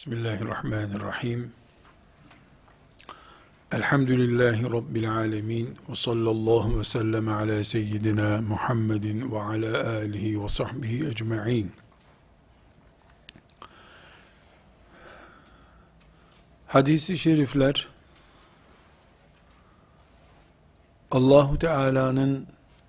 Bismillahirrahmanirrahim. 0.00 1.52
Elhamdülillahi 3.72 4.62
Rabbil 4.62 5.10
alemin. 5.10 5.78
Ve 5.88 5.94
sallallahu 5.94 6.78
ve 6.78 6.84
sellem 6.84 7.28
ala 7.28 7.64
seyyidina 7.64 8.40
Muhammedin 8.40 9.32
ve 9.32 9.42
ala 9.42 9.90
alihi 9.90 10.44
ve 10.44 10.48
sahbihi 10.48 11.06
ecma'in. 11.06 11.72
Hadisi 16.66 17.18
şerifler 17.18 17.88
Allahu 21.10 21.58
Teala'nın 21.58 22.46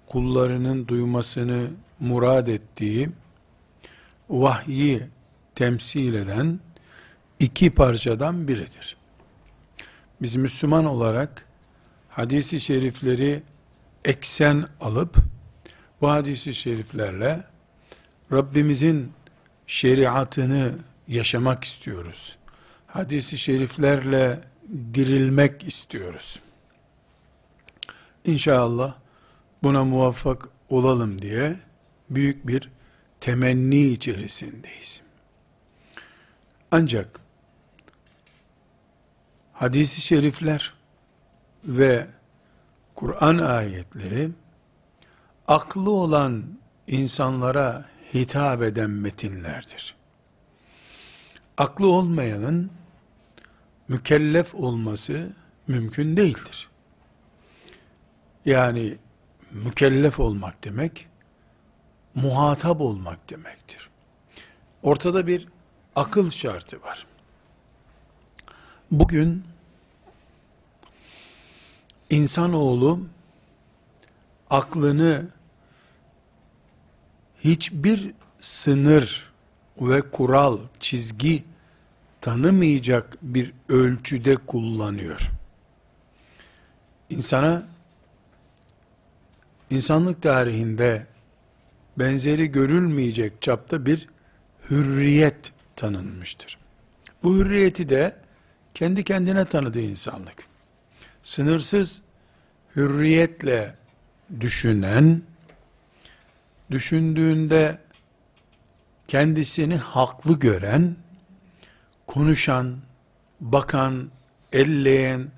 kullarının 0.08 0.88
duymasını 0.88 1.68
murad 2.00 2.48
ettiği 2.48 3.10
vahyi 4.30 5.08
temsil 5.56 6.14
eden 6.14 6.60
iki 7.42 7.70
parçadan 7.70 8.48
biridir. 8.48 8.98
Biz 10.22 10.36
Müslüman 10.36 10.86
olarak 10.86 11.46
hadisi 12.10 12.60
şerifleri 12.60 13.44
eksen 14.06 14.68
alıp 14.82 15.16
bu 16.02 16.10
hadisi 16.10 16.54
şeriflerle 16.54 17.44
Rabbimizin 18.32 19.12
şeriatını 19.68 20.76
yaşamak 21.08 21.64
istiyoruz. 21.64 22.38
Hadisi 22.88 23.38
şeriflerle 23.38 24.42
dirilmek 24.94 25.64
istiyoruz. 25.64 26.40
İnşallah 28.26 28.94
buna 29.64 29.84
muvaffak 29.84 30.50
olalım 30.70 31.22
diye 31.22 31.60
büyük 32.10 32.48
bir 32.48 32.70
temenni 33.20 33.88
içerisindeyiz. 33.88 35.02
Ancak 36.72 37.21
hadisi 39.62 40.02
şerifler 40.02 40.74
ve 41.66 42.08
Kur'an 42.96 43.38
ayetleri 43.38 44.30
aklı 45.48 45.92
olan 45.92 46.44
insanlara 46.88 47.86
hitap 48.14 48.62
eden 48.62 48.90
metinlerdir. 48.90 49.96
Aklı 51.58 51.88
olmayanın 51.88 52.72
mükellef 53.88 54.56
olması 54.56 55.34
mümkün 55.68 56.18
değildir. 56.18 56.70
Yani 58.46 58.98
mükellef 59.52 60.20
olmak 60.20 60.64
demek, 60.64 61.08
muhatap 62.16 62.82
olmak 62.82 63.30
demektir. 63.30 63.90
Ortada 64.84 65.28
bir 65.28 65.48
akıl 65.96 66.30
şartı 66.30 66.82
var. 66.82 67.06
Bugün 68.92 69.51
insanoğlu 72.12 73.00
aklını 74.50 75.28
hiçbir 77.40 78.14
sınır 78.40 79.32
ve 79.82 80.02
kural, 80.02 80.60
çizgi 80.80 81.44
tanımayacak 82.22 83.18
bir 83.22 83.54
ölçüde 83.70 84.36
kullanıyor. 84.36 85.32
İnsana 87.10 87.64
insanlık 89.70 90.22
tarihinde 90.22 91.08
benzeri 92.00 92.48
görülmeyecek 92.48 93.42
çapta 93.42 93.86
bir 93.86 94.08
hürriyet 94.70 95.54
tanınmıştır. 95.76 96.58
Bu 97.24 97.36
hürriyeti 97.36 97.90
de 97.90 98.16
kendi 98.74 99.04
kendine 99.04 99.46
tanıdığı 99.46 99.82
insanlık. 99.82 100.51
Sınırsız 101.24 102.02
hürriyetle 102.76 103.76
düşünen, 104.40 105.22
düşündüğünde 106.72 107.80
kendisini 109.08 109.78
haklı 109.78 110.40
gören, 110.40 110.96
konuşan, 112.08 112.78
bakan, 113.42 114.12
elleyen, 114.52 115.32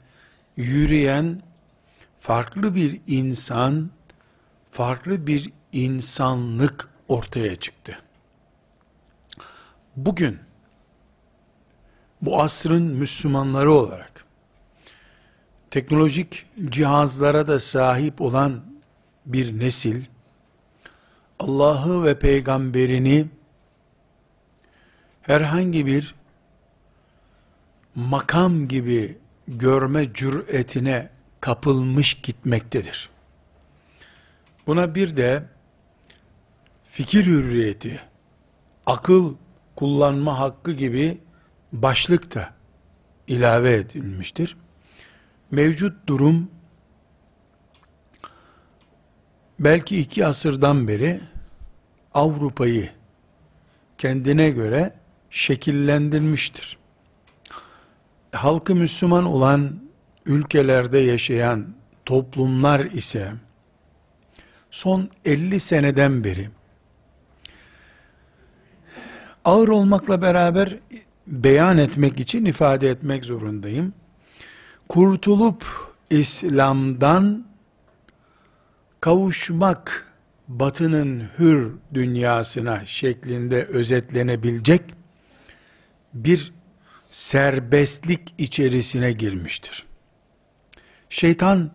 yürüyen 0.58 1.42
farklı 2.20 2.76
bir 2.76 3.02
insan, 3.08 3.92
farklı 4.72 5.28
bir 5.28 5.52
insanlık 5.72 6.90
ortaya 7.08 7.56
çıktı. 7.56 7.98
Bugün 9.96 10.40
bu 12.22 12.42
asrın 12.42 12.84
Müslümanları 12.84 13.72
olarak 13.72 14.13
teknolojik 15.74 16.46
cihazlara 16.70 17.48
da 17.48 17.60
sahip 17.60 18.22
olan 18.22 18.62
bir 19.26 19.60
nesil 19.60 20.04
Allah'ı 21.40 22.04
ve 22.04 22.20
peygamberini 22.20 23.26
herhangi 25.22 25.86
bir 25.86 26.16
makam 27.96 28.68
gibi 28.68 29.18
görme 29.48 30.14
cüretine 30.14 31.10
kapılmış 31.42 32.14
gitmektedir. 32.14 33.10
Buna 34.68 34.96
bir 34.96 35.18
de 35.18 35.44
fikir 36.92 37.26
hürriyeti, 37.26 38.02
akıl 38.86 39.36
kullanma 39.76 40.40
hakkı 40.40 40.72
gibi 40.72 41.18
başlık 41.72 42.36
da 42.36 42.54
ilave 43.28 43.74
edilmiştir. 43.74 44.58
Mevcut 45.54 46.08
durum 46.08 46.52
belki 49.60 50.00
iki 50.00 50.26
asırdan 50.26 50.88
beri 50.88 51.20
Avrupa'yı 52.14 52.90
kendine 53.98 54.50
göre 54.50 54.94
şekillendirmiştir. 55.30 56.78
Halkı 58.32 58.76
Müslüman 58.76 59.26
olan 59.26 59.72
ülkelerde 60.26 61.00
yaşayan 61.00 61.66
toplumlar 62.06 62.80
ise 62.80 63.34
son 64.72 65.10
50 65.26 65.60
seneden 65.60 66.24
beri 66.24 66.50
ağır 69.46 69.68
olmakla 69.68 70.22
beraber 70.22 70.80
beyan 71.28 71.78
etmek 71.78 72.20
için 72.20 72.46
ifade 72.46 72.90
etmek 72.90 73.26
zorundayım. 73.26 73.94
Kurtulup 74.94 75.66
İslam'dan 76.10 77.48
kavuşmak 79.02 80.14
batının 80.48 81.30
hür 81.40 81.72
dünyasına 81.94 82.86
şeklinde 82.86 83.66
özetlenebilecek 83.66 84.82
bir 86.14 86.54
serbestlik 87.12 88.34
içerisine 88.38 89.12
girmiştir. 89.12 89.86
Şeytan 91.10 91.72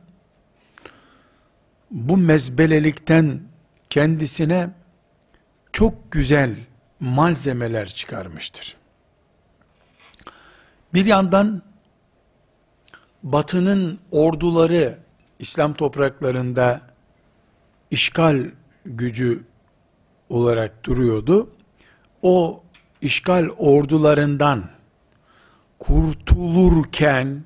bu 1.90 2.16
mezbelelikten 2.16 3.40
kendisine 3.90 4.70
çok 5.72 6.12
güzel 6.12 6.56
malzemeler 7.00 7.88
çıkarmıştır. 7.88 8.76
Bir 10.94 11.06
yandan 11.06 11.67
batının 13.22 13.98
orduları 14.10 14.98
İslam 15.38 15.74
topraklarında 15.74 16.80
işgal 17.90 18.50
gücü 18.84 19.44
olarak 20.28 20.84
duruyordu. 20.84 21.50
O 22.22 22.62
işgal 23.00 23.48
ordularından 23.58 24.64
kurtulurken 25.78 27.44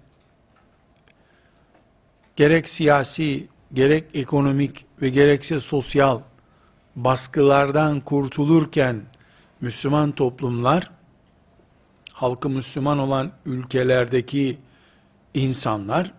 gerek 2.37 2.69
siyasi, 2.69 3.49
gerek 3.73 4.05
ekonomik 4.15 4.85
ve 5.03 5.09
gerekse 5.09 5.61
sosyal 5.61 6.21
baskılardan 6.97 8.01
kurtulurken 8.01 9.03
Müslüman 9.61 10.13
toplumlar 10.13 10.91
halkı 12.13 12.49
Müslüman 12.51 12.99
olan 12.99 13.33
ülkelerdeki 13.45 14.59
insanlar 15.35 16.13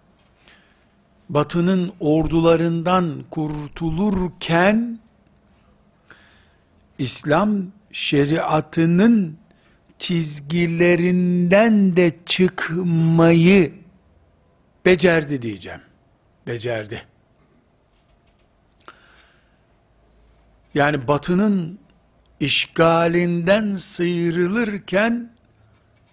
batının 1.30 1.94
ordularından 2.00 3.24
kurtulurken 3.32 5.00
İslam 6.98 7.66
şeriatının 7.92 9.38
çizgilerinden 10.00 11.96
de 11.96 12.16
çıkmayı 12.26 13.74
becerdi 14.86 15.42
diyeceğim. 15.42 15.82
Becerdi. 16.48 17.06
Yani 20.74 21.08
batının 21.08 21.80
işgalinden 22.40 23.76
sıyrılırken 23.76 25.33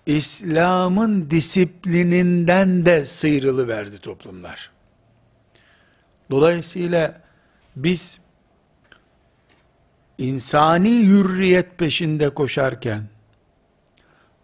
İslam'ın 0.07 1.31
disiplininden 1.31 2.87
de 2.87 3.07
sıyrılı 3.07 3.69
verdi 3.69 3.99
toplumlar. 3.99 4.71
Dolayısıyla 6.31 7.21
biz 7.77 8.21
insani 10.19 11.07
hürriyet 11.07 11.79
peşinde 11.79 12.31
koşarken 12.31 13.03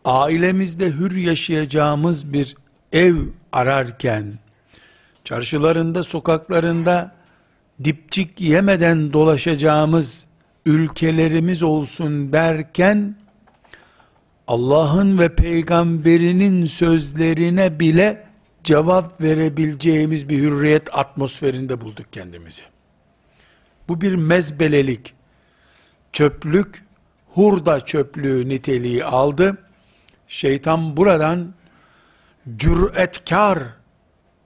ailemizde 0.04 0.86
hür 0.90 1.16
yaşayacağımız 1.16 2.32
bir 2.32 2.56
ev 2.92 3.16
ararken 3.52 4.32
çarşılarında, 5.24 6.02
sokaklarında 6.02 7.14
dipçik 7.84 8.40
yemeden 8.40 9.12
dolaşacağımız 9.12 10.26
ülkelerimiz 10.66 11.62
olsun 11.62 12.32
derken 12.32 13.16
Allah'ın 14.46 15.18
ve 15.18 15.34
peygamberinin 15.34 16.66
sözlerine 16.66 17.80
bile 17.80 18.26
cevap 18.64 19.20
verebileceğimiz 19.20 20.28
bir 20.28 20.38
hürriyet 20.38 20.98
atmosferinde 20.98 21.80
bulduk 21.80 22.12
kendimizi. 22.12 22.62
Bu 23.88 24.00
bir 24.00 24.14
mezbelelik, 24.14 25.14
çöplük, 26.12 26.84
hurda 27.28 27.84
çöplüğü 27.84 28.48
niteliği 28.48 29.04
aldı. 29.04 29.58
Şeytan 30.28 30.96
buradan 30.96 31.54
cüretkar 32.56 33.58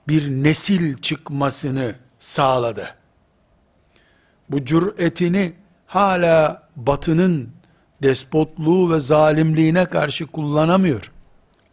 bir 0.09 0.31
nesil 0.31 0.99
çıkmasını 0.99 1.95
sağladı. 2.19 2.95
Bu 4.51 4.65
cüretini 4.65 5.53
hala 5.87 6.69
batının 6.77 7.60
despotluğu 8.03 8.93
ve 8.93 9.01
zalimliğine 9.01 9.85
karşı 9.85 10.27
kullanamıyor. 10.27 11.13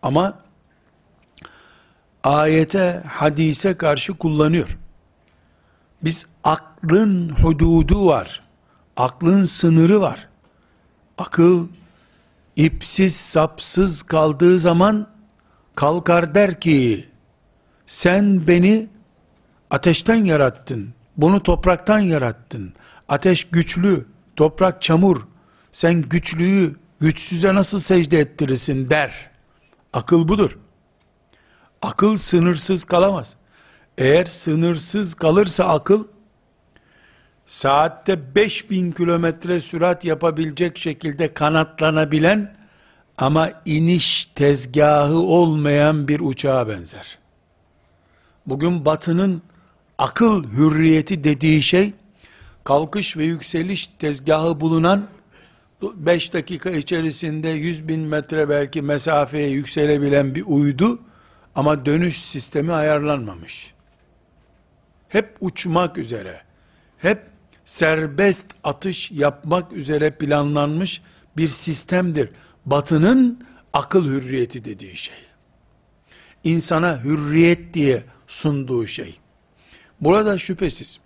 Ama 0.02 0.40
ayete, 2.24 3.04
hadise 3.08 3.78
karşı 3.78 4.14
kullanıyor. 4.14 4.78
Biz 6.04 6.28
aklın 6.44 7.30
hududu 7.30 8.06
var. 8.06 8.42
Aklın 8.98 9.46
sınırı 9.46 10.02
var. 10.02 10.28
Akıl 11.18 11.68
ipsiz 12.56 13.16
sapsız 13.16 14.04
kaldığı 14.04 14.60
zaman 14.60 15.08
kalkar 15.76 16.36
der 16.36 16.60
ki 16.60 17.10
sen 17.88 18.48
beni 18.48 18.88
ateşten 19.70 20.26
yarattın. 20.26 20.94
Bunu 21.18 21.44
topraktan 21.44 22.00
yarattın. 22.00 22.74
Ateş 23.10 23.44
güçlü, 23.44 24.06
toprak 24.36 24.82
çamur. 24.82 25.22
Sen 25.78 26.02
güçlüyü 26.02 26.76
güçsüze 27.00 27.56
nasıl 27.56 27.80
secde 27.80 28.20
ettirirsin 28.20 28.90
der. 28.90 29.30
Akıl 29.94 30.28
budur. 30.28 30.58
Akıl 31.82 32.18
sınırsız 32.18 32.86
kalamaz. 32.86 33.36
Eğer 33.98 34.26
sınırsız 34.26 35.14
kalırsa 35.14 35.66
akıl, 35.66 36.08
saatte 37.46 38.36
5000 38.36 38.92
kilometre 38.92 39.62
sürat 39.62 40.06
yapabilecek 40.06 40.78
şekilde 40.78 41.34
kanatlanabilen 41.34 42.58
ama 43.18 43.52
iniş 43.66 44.26
tezgahı 44.26 45.18
olmayan 45.18 46.08
bir 46.08 46.20
uçağa 46.20 46.70
benzer. 46.70 47.18
Bugün 48.46 48.86
batının 48.86 49.42
akıl 49.98 50.44
hürriyeti 50.44 51.24
dediği 51.24 51.64
şey, 51.64 51.94
kalkış 52.64 53.18
ve 53.18 53.24
yükseliş 53.24 53.88
tezgahı 53.88 54.62
bulunan 54.62 55.17
5 55.82 56.34
dakika 56.34 56.70
içerisinde 56.70 57.50
100 57.50 57.88
bin 57.88 58.00
metre 58.00 58.50
belki 58.50 58.82
mesafeye 58.82 59.50
yükselebilen 59.50 60.36
bir 60.36 60.44
uydu 60.48 61.00
ama 61.56 61.86
dönüş 61.86 62.22
sistemi 62.22 62.74
ayarlanmamış. 62.74 63.74
Hep 65.10 65.38
uçmak 65.40 65.98
üzere, 65.98 66.42
hep 66.98 67.28
serbest 67.66 68.46
atış 68.64 69.12
yapmak 69.12 69.74
üzere 69.74 70.12
planlanmış 70.12 71.02
bir 71.38 71.48
sistemdir. 71.48 72.30
Batının 72.66 73.46
akıl 73.74 74.06
hürriyeti 74.06 74.66
dediği 74.66 74.98
şey. 74.98 75.16
İnsana 76.44 77.04
hürriyet 77.04 77.74
diye 77.74 78.04
sunduğu 78.28 78.88
şey. 78.88 79.20
Burada 80.02 80.38
şüphesiz 80.38 81.02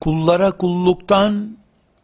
kullara 0.00 0.50
kulluktan 0.50 1.57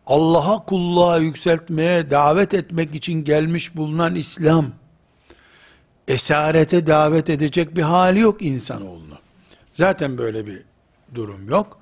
Allah'a 0.06 0.64
kulluğa 0.64 1.18
yükseltmeye 1.18 2.10
davet 2.10 2.54
etmek 2.54 2.94
için 2.94 3.24
gelmiş 3.24 3.76
bulunan 3.76 4.14
İslam 4.14 4.72
esarete 6.08 6.86
davet 6.86 7.30
edecek 7.30 7.76
bir 7.76 7.82
hali 7.82 8.20
yok 8.20 8.42
insanoğlunu. 8.42 9.18
Zaten 9.72 10.18
böyle 10.18 10.46
bir 10.46 10.62
durum 11.14 11.48
yok. 11.48 11.78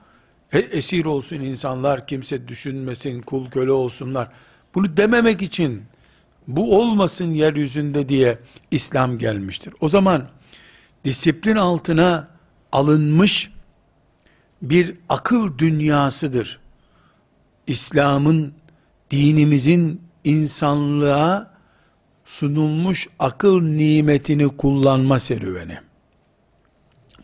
E, 0.52 0.58
esir 0.58 1.04
olsun 1.04 1.36
insanlar, 1.36 2.06
kimse 2.06 2.48
düşünmesin, 2.48 3.22
kul 3.22 3.50
köle 3.50 3.72
olsunlar. 3.72 4.28
Bunu 4.74 4.96
dememek 4.96 5.42
için 5.42 5.82
bu 6.48 6.78
olmasın 6.78 7.34
yeryüzünde 7.34 8.08
diye 8.08 8.38
İslam 8.70 9.18
gelmiştir. 9.18 9.74
O 9.80 9.88
zaman 9.88 10.28
disiplin 11.04 11.56
altına 11.56 12.28
alınmış 12.72 13.52
bir 14.62 14.94
akıl 15.08 15.58
dünyasıdır. 15.58 16.61
İslam'ın, 17.66 18.54
dinimizin 19.10 20.02
insanlığa 20.24 21.52
sunulmuş 22.24 23.08
akıl 23.18 23.62
nimetini 23.62 24.56
kullanma 24.56 25.18
serüveni. 25.18 25.78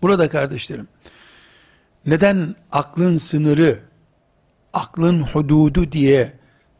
Burada 0.02 0.28
kardeşlerim, 0.28 0.88
neden 2.06 2.54
aklın 2.70 3.16
sınırı, 3.16 3.78
aklın 4.72 5.22
hududu 5.22 5.92
diye 5.92 6.32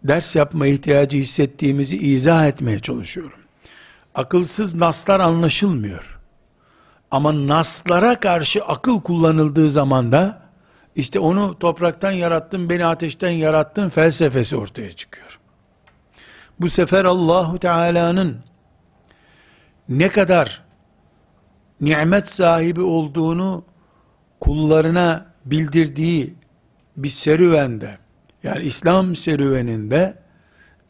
ders 0.05 0.37
yapma 0.37 0.67
ihtiyacı 0.67 1.17
hissettiğimizi 1.17 1.97
izah 1.97 2.47
etmeye 2.47 2.81
çalışıyorum. 2.81 3.39
Akılsız 4.15 4.75
naslar 4.75 5.21
anlaşılmıyor. 5.21 6.19
Ama 7.11 7.47
naslara 7.47 8.21
karşı 8.21 8.65
akıl 8.65 9.01
kullanıldığı 9.01 9.71
zaman 9.71 10.13
da 10.13 10.48
işte 10.99 11.19
onu 11.19 11.59
topraktan 11.59 12.11
yarattın, 12.11 12.71
beni 12.71 12.87
ateşten 12.87 13.31
yarattın 13.31 13.89
felsefesi 13.89 14.57
ortaya 14.57 14.93
çıkıyor. 14.93 15.39
Bu 16.61 16.69
sefer 16.69 17.05
Allahu 17.05 17.59
Teala'nın 17.59 18.37
ne 19.89 20.09
kadar 20.09 20.65
nimet 21.81 22.29
sahibi 22.29 22.81
olduğunu 22.81 23.65
kullarına 24.41 25.27
bildirdiği 25.45 26.35
bir 26.97 27.09
serüvende, 27.09 27.99
yani 28.43 28.65
İslam 28.65 29.17
serüveninde, 29.17 30.15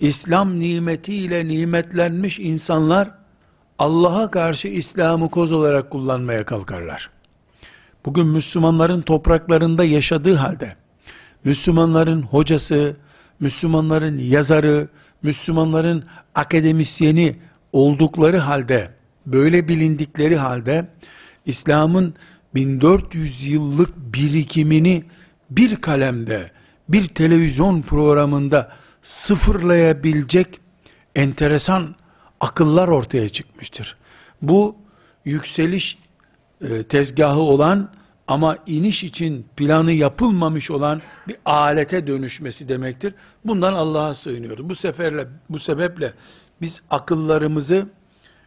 İslam 0.01 0.61
nimetiyle 0.61 1.49
nimetlenmiş 1.49 2.39
insanlar, 2.39 3.11
Allah'a 3.79 4.31
karşı 4.31 4.69
İslam'ı 4.69 5.31
koz 5.31 5.53
olarak 5.53 5.91
kullanmaya 5.91 6.45
kalkarlar. 6.45 7.18
Bugün 8.09 8.27
Müslümanların 8.27 9.01
topraklarında 9.01 9.85
yaşadığı 9.85 10.35
halde, 10.35 10.77
Müslümanların 11.45 12.23
hocası, 12.23 12.97
Müslümanların 13.41 14.19
yazarı, 14.19 14.89
Müslümanların 15.23 16.05
akademisyeni 16.35 17.37
oldukları 17.73 18.39
halde, 18.39 18.91
böyle 19.27 19.69
bilindikleri 19.69 20.37
halde, 20.37 20.89
İslam'ın 21.47 22.15
1400 22.55 23.47
yıllık 23.47 23.97
birikimini 23.97 25.05
bir 25.51 25.77
kalemde, 25.77 26.51
bir 26.89 27.09
televizyon 27.09 27.83
programında 27.83 28.73
sıfırlayabilecek 29.03 30.61
enteresan 31.15 31.95
akıllar 32.41 32.89
ortaya 32.89 33.29
çıkmıştır. 33.29 33.97
Bu 34.43 34.77
yükseliş 35.25 35.99
e, 36.61 36.83
tezgahı 36.83 37.41
olan 37.41 37.98
ama 38.29 38.59
iniş 38.67 39.05
için 39.05 39.47
planı 39.57 39.93
yapılmamış 39.93 40.71
olan 40.71 41.03
bir 41.29 41.37
alete 41.45 42.07
dönüşmesi 42.07 42.69
demektir. 42.69 43.15
Bundan 43.45 43.73
Allah'a 43.73 44.15
sığınıyoruz. 44.15 44.69
Bu 44.69 44.75
seferle 44.75 45.27
bu 45.51 45.59
sebeple 45.59 46.13
biz 46.61 46.83
akıllarımızı 46.91 47.87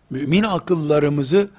mümin 0.10 0.44
akıllarımızı 0.44 1.50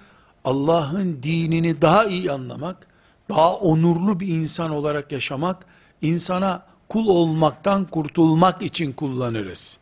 Allah'ın 0.45 1.23
dinini 1.23 1.83
daha 1.83 2.05
iyi 2.05 2.33
anlamak, 2.33 2.87
daha 3.29 3.55
onurlu 3.55 4.21
bir 4.21 4.29
insan 4.29 4.71
olarak 4.71 5.13
yaşamak, 5.13 5.65
insana 6.03 6.67
kul 6.89 7.07
olmaktan 7.07 7.85
kurtulmak 7.85 8.63
için 8.63 8.93
kullanırız. 8.93 9.79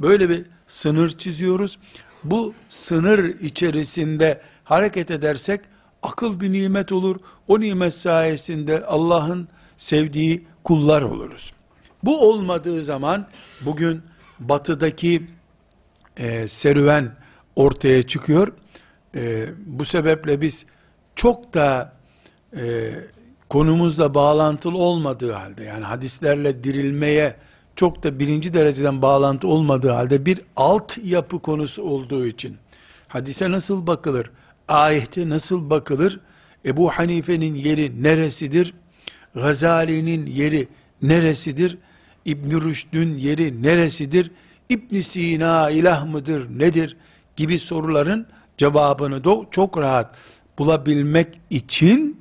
Böyle 0.00 0.28
bir 0.28 0.44
sınır 0.68 1.08
çiziyoruz. 1.10 1.78
Bu 2.24 2.54
sınır 2.68 3.24
içerisinde 3.40 4.40
hareket 4.64 5.10
edersek 5.10 5.60
akıl 6.02 6.40
bir 6.40 6.52
nimet 6.52 6.92
olur. 6.92 7.16
O 7.48 7.60
nimet 7.60 7.94
sayesinde 7.94 8.86
Allah'ın 8.86 9.48
sevdiği 9.76 10.46
kullar 10.64 11.02
oluruz. 11.02 11.52
Bu 12.02 12.30
olmadığı 12.30 12.84
zaman 12.84 13.26
bugün 13.60 14.02
batıdaki 14.40 15.26
e, 16.16 16.48
serüven 16.48 17.16
ortaya 17.56 18.02
çıkıyor. 18.02 18.52
E, 19.14 19.46
bu 19.66 19.84
sebeple 19.84 20.40
biz 20.40 20.66
çok 21.16 21.54
da 21.54 21.92
e, 22.56 22.92
konumuzla 23.48 24.14
bağlantılı 24.14 24.78
olmadığı 24.78 25.32
halde 25.32 25.64
yani 25.64 25.84
hadislerle 25.84 26.64
dirilmeye 26.64 27.36
çok 27.76 28.02
da 28.02 28.18
birinci 28.18 28.54
dereceden 28.54 29.02
bağlantı 29.02 29.48
olmadığı 29.48 29.90
halde 29.90 30.26
bir 30.26 30.40
alt 30.56 30.98
yapı 31.04 31.38
konusu 31.38 31.82
olduğu 31.82 32.26
için 32.26 32.56
hadise 33.08 33.50
nasıl 33.50 33.86
bakılır, 33.86 34.30
ayette 34.70 35.28
nasıl 35.28 35.70
bakılır, 35.70 36.20
Ebu 36.64 36.90
Hanife'nin 36.90 37.54
yeri 37.54 38.02
neresidir, 38.02 38.74
Gazali'nin 39.34 40.26
yeri 40.26 40.68
neresidir, 41.02 41.78
İbn 42.24 42.60
Rüşd'ün 42.60 43.18
yeri 43.18 43.62
neresidir, 43.62 44.30
İbn 44.68 45.00
Sina 45.00 45.70
ilah 45.70 46.06
mıdır, 46.06 46.58
nedir? 46.58 46.96
Gibi 47.36 47.58
soruların 47.58 48.26
cevabını 48.56 49.24
da 49.24 49.36
çok 49.50 49.78
rahat 49.78 50.16
bulabilmek 50.58 51.40
için 51.50 52.20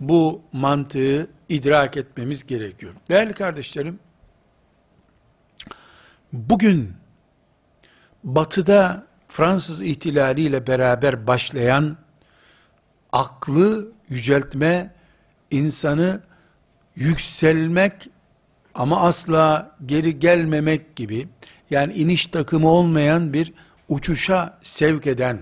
bu 0.00 0.42
mantığı 0.52 1.26
idrak 1.48 1.96
etmemiz 1.96 2.46
gerekiyor. 2.46 2.94
Değerli 3.08 3.32
kardeşlerim, 3.32 3.98
bugün 6.32 6.92
batıda 8.24 9.06
Fransız 9.32 9.80
ihtilaliyle 9.80 10.66
beraber 10.66 11.26
başlayan 11.26 11.96
aklı 13.12 13.92
yüceltme, 14.08 14.94
insanı 15.50 16.20
yükselmek 16.96 18.08
ama 18.74 19.00
asla 19.00 19.76
geri 19.86 20.18
gelmemek 20.18 20.96
gibi 20.96 21.28
yani 21.70 21.92
iniş 21.92 22.26
takımı 22.26 22.68
olmayan 22.68 23.32
bir 23.32 23.52
uçuşa 23.88 24.58
sevk 24.62 25.06
eden 25.06 25.38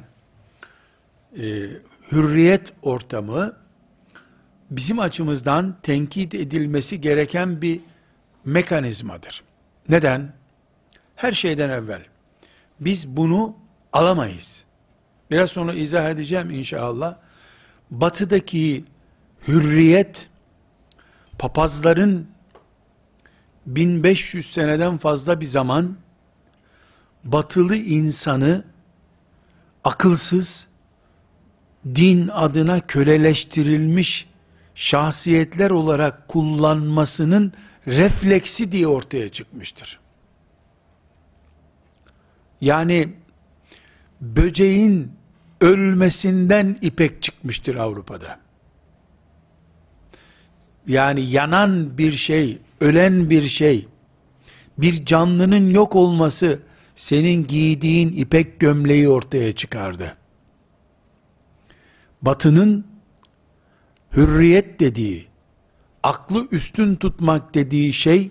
e, 1.37 1.43
hürriyet 2.13 2.73
ortamı 2.83 3.57
bizim 4.71 4.99
açımızdan 4.99 5.77
tenkit 5.83 6.35
edilmesi 6.35 7.01
gereken 7.01 7.63
bir 7.63 7.81
mekanizmadır. 8.45 9.43
Neden? 9.89 10.33
Her 11.17 11.33
şeyden 11.33 11.71
evvel 11.71 12.03
biz 12.81 13.09
bunu 13.09 13.57
alamayız. 13.93 14.65
Biraz 15.31 15.51
sonra 15.51 15.75
izah 15.75 16.11
edeceğim 16.11 16.51
inşallah. 16.51 17.17
Batıdaki 17.91 18.85
hürriyet 19.49 20.29
papazların 21.39 22.29
1500 23.67 24.53
seneden 24.53 24.99
fazla 24.99 25.41
bir 25.41 25.47
zaman 25.47 25.97
batılı 27.25 27.77
insanı 27.77 28.65
akılsız, 29.85 30.67
din 31.87 32.29
adına 32.29 32.81
köleleştirilmiş 32.81 34.29
şahsiyetler 34.75 35.71
olarak 35.71 36.29
kullanmasının 36.29 37.53
refleksi 37.87 38.73
diye 38.73 38.87
ortaya 38.87 39.29
çıkmıştır. 39.29 40.01
Yani 42.61 43.13
böceğin 44.21 45.13
ölmesinden 45.61 46.79
ipek 46.83 47.23
çıkmıştır 47.23 47.75
Avrupa'da. 47.75 48.41
Yani 50.87 51.21
yanan 51.21 51.99
bir 51.99 52.13
şey, 52.13 52.59
ölen 52.81 53.31
bir 53.31 53.43
şey, 53.43 53.89
bir 54.79 55.05
canlının 55.05 55.71
yok 55.71 55.97
olması 55.97 56.61
senin 56.97 57.47
giydiğin 57.47 58.13
ipek 58.13 58.61
gömleği 58.61 59.09
ortaya 59.09 59.53
çıkardı. 59.53 60.17
Batının 62.23 62.87
hürriyet 64.17 64.81
dediği, 64.81 65.27
aklı 66.03 66.49
üstün 66.51 66.97
tutmak 66.97 67.55
dediği 67.55 67.93
şey, 67.93 68.31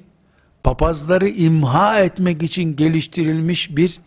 papazları 0.63 1.29
imha 1.29 1.99
etmek 1.99 2.43
için 2.43 2.75
geliştirilmiş 2.75 3.77
bir 3.77 3.99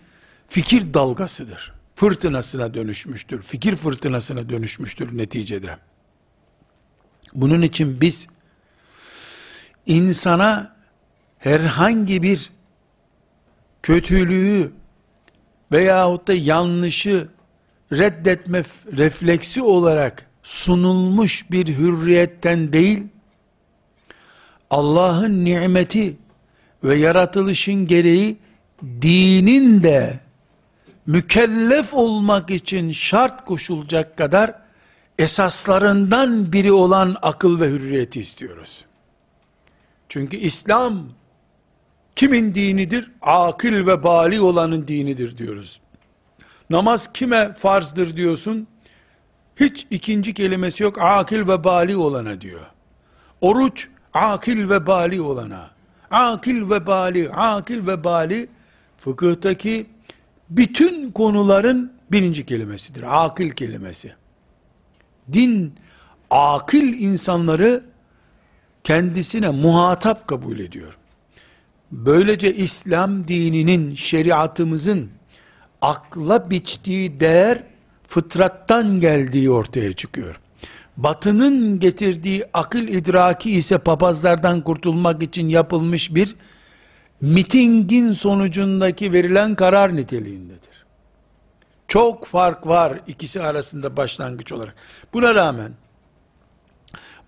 fikir 0.52 0.94
dalgasıdır. 0.94 1.72
Fırtınasına 1.94 2.74
dönüşmüştür. 2.74 3.42
Fikir 3.42 3.76
fırtınasına 3.76 4.48
dönüşmüştür 4.48 5.18
neticede. 5.18 5.78
Bunun 7.34 7.62
için 7.62 8.00
biz 8.00 8.26
insana 9.86 10.76
herhangi 11.38 12.22
bir 12.22 12.50
kötülüğü 13.82 14.72
veyahut 15.72 16.28
da 16.28 16.34
yanlışı 16.34 17.28
reddetme 17.92 18.62
refleksi 18.96 19.62
olarak 19.62 20.26
sunulmuş 20.42 21.50
bir 21.50 21.66
hürriyetten 21.66 22.72
değil, 22.72 23.02
Allah'ın 24.70 25.44
nimeti 25.44 26.16
ve 26.84 26.96
yaratılışın 26.96 27.86
gereği 27.86 28.38
dinin 28.82 29.82
de 29.82 30.21
mükellef 31.06 31.94
olmak 31.94 32.50
için 32.50 32.92
şart 32.92 33.44
koşulacak 33.44 34.16
kadar 34.16 34.54
esaslarından 35.18 36.52
biri 36.52 36.72
olan 36.72 37.16
akıl 37.22 37.60
ve 37.60 37.68
hürriyeti 37.68 38.20
istiyoruz. 38.20 38.84
Çünkü 40.08 40.36
İslam 40.36 41.04
kimin 42.16 42.54
dinidir? 42.54 43.10
Akıl 43.22 43.86
ve 43.86 44.02
bali 44.02 44.40
olanın 44.40 44.88
dinidir 44.88 45.38
diyoruz. 45.38 45.80
Namaz 46.70 47.12
kime 47.12 47.52
farzdır 47.52 48.16
diyorsun? 48.16 48.66
Hiç 49.56 49.86
ikinci 49.90 50.34
kelimesi 50.34 50.82
yok. 50.82 50.98
Akil 51.00 51.48
ve 51.48 51.64
bali 51.64 51.96
olana 51.96 52.40
diyor. 52.40 52.66
Oruç 53.40 53.88
akil 54.14 54.70
ve 54.70 54.86
bali 54.86 55.20
olana. 55.20 55.70
Akil 56.10 56.70
ve 56.70 56.86
bali, 56.86 57.30
akil 57.30 57.86
ve 57.86 58.04
bali 58.04 58.48
fıkıhtaki 58.98 59.86
bütün 60.56 61.10
konuların 61.10 61.92
birinci 62.12 62.46
kelimesidir. 62.46 63.24
Akil 63.24 63.50
kelimesi. 63.50 64.12
Din 65.32 65.74
akil 66.30 67.00
insanları 67.00 67.84
kendisine 68.84 69.48
muhatap 69.48 70.28
kabul 70.28 70.58
ediyor. 70.58 70.96
Böylece 71.92 72.54
İslam 72.54 73.28
dininin, 73.28 73.94
şeriatımızın 73.94 75.10
akla 75.80 76.50
biçtiği 76.50 77.20
değer 77.20 77.62
fıtrattan 78.08 79.00
geldiği 79.00 79.50
ortaya 79.50 79.92
çıkıyor. 79.92 80.40
Batının 80.96 81.78
getirdiği 81.78 82.44
akıl 82.54 82.82
idraki 82.82 83.50
ise 83.50 83.78
papazlardan 83.78 84.60
kurtulmak 84.60 85.22
için 85.22 85.48
yapılmış 85.48 86.14
bir 86.14 86.36
mitingin 87.22 88.12
sonucundaki 88.12 89.12
verilen 89.12 89.54
karar 89.54 89.96
niteliğindedir. 89.96 90.84
Çok 91.88 92.26
fark 92.26 92.66
var 92.66 93.00
ikisi 93.06 93.42
arasında 93.42 93.96
başlangıç 93.96 94.52
olarak. 94.52 94.74
Buna 95.12 95.34
rağmen 95.34 95.72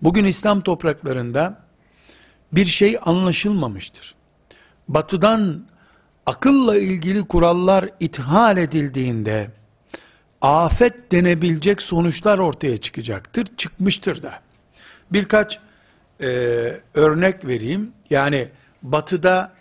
bugün 0.01 0.25
İslam 0.25 0.61
topraklarında 0.61 1.61
bir 2.51 2.65
şey 2.65 2.97
anlaşılmamıştır. 3.05 4.15
Batıdan 4.87 5.65
akılla 6.25 6.77
ilgili 6.77 7.27
kurallar 7.27 7.89
ithal 7.99 8.57
edildiğinde 8.57 9.51
afet 10.41 11.11
denebilecek 11.11 11.81
sonuçlar 11.81 12.37
ortaya 12.37 12.77
çıkacaktır. 12.77 13.47
Çıkmıştır 13.57 14.23
da. 14.23 14.39
Birkaç 15.11 15.59
e, 16.21 16.27
örnek 16.93 17.45
vereyim. 17.45 17.91
Yani 18.09 18.49
batıda 18.83 19.54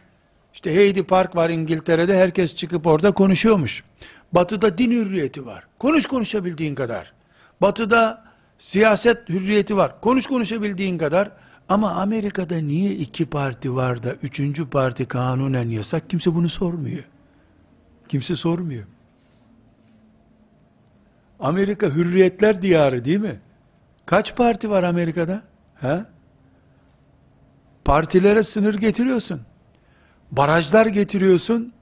işte 0.55 0.75
Heidi 0.75 1.03
Park 1.03 1.37
var 1.37 1.51
İngiltere'de 1.51 2.19
herkes 2.19 2.55
çıkıp 2.55 2.87
orada 2.87 3.13
konuşuyormuş. 3.13 3.85
Batıda 4.33 4.79
din 4.79 4.91
hürriyeti 4.91 5.47
var. 5.47 5.67
Konuş 5.79 6.07
konuşabildiğin 6.07 6.75
kadar. 6.75 7.13
Batıda 7.63 8.25
siyaset 8.59 9.29
hürriyeti 9.29 9.77
var. 9.77 10.01
Konuş 10.01 10.27
konuşabildiğin 10.27 10.99
kadar. 10.99 11.31
Ama 11.69 11.91
Amerika'da 11.91 12.57
niye 12.59 12.93
iki 12.93 13.27
parti 13.27 13.75
var 13.75 14.03
da 14.03 14.13
üçüncü 14.13 14.71
parti 14.71 15.09
kanunen 15.09 15.69
yasak? 15.69 16.11
Kimse 16.11 16.35
bunu 16.35 16.49
sormuyor. 16.49 17.05
Kimse 18.09 18.35
sormuyor. 18.35 18.85
Amerika 21.41 21.87
hürriyetler 21.87 22.63
diyarı 22.63 23.05
değil 23.05 23.21
mi? 23.21 23.41
Kaç 24.07 24.37
parti 24.37 24.71
var 24.71 24.83
Amerika'da? 24.83 25.43
He? 25.81 26.05
Partilere 27.85 28.43
sınır 28.43 28.75
getiriyorsun. 28.75 29.41
Barajlar 30.33 30.87
getiriyorsun. 30.87 31.73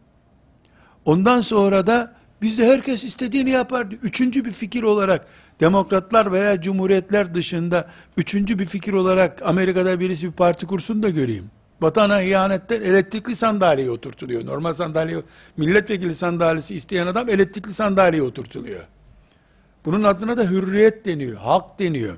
Ondan 1.04 1.40
sonra 1.40 1.86
da 1.86 2.14
bizde 2.42 2.66
herkes 2.66 3.04
istediğini 3.04 3.50
yapardı. 3.50 3.94
Üçüncü 4.02 4.44
bir 4.44 4.52
fikir 4.52 4.82
olarak 4.82 5.26
demokratlar 5.60 6.32
veya 6.32 6.60
cumhuriyetler 6.60 7.34
dışında 7.34 7.88
üçüncü 8.16 8.58
bir 8.58 8.66
fikir 8.66 8.92
olarak 8.92 9.42
Amerika'da 9.42 10.00
birisi 10.00 10.26
bir 10.26 10.32
parti 10.32 10.66
kursun 10.66 11.02
da 11.02 11.10
göreyim. 11.10 11.50
Vatana 11.80 12.22
ihanetten 12.22 12.82
elektrikli 12.82 13.36
sandalyeye 13.36 13.90
oturtuluyor. 13.90 14.46
Normal 14.46 14.72
sandalye, 14.72 15.16
milletvekili 15.56 16.14
sandalyesi 16.14 16.74
isteyen 16.74 17.06
adam 17.06 17.28
elektrikli 17.28 17.74
sandalyeye 17.74 18.22
oturtuluyor. 18.22 18.80
Bunun 19.84 20.02
adına 20.02 20.36
da 20.36 20.42
hürriyet 20.42 21.04
deniyor, 21.04 21.36
hak 21.36 21.78
deniyor. 21.78 22.16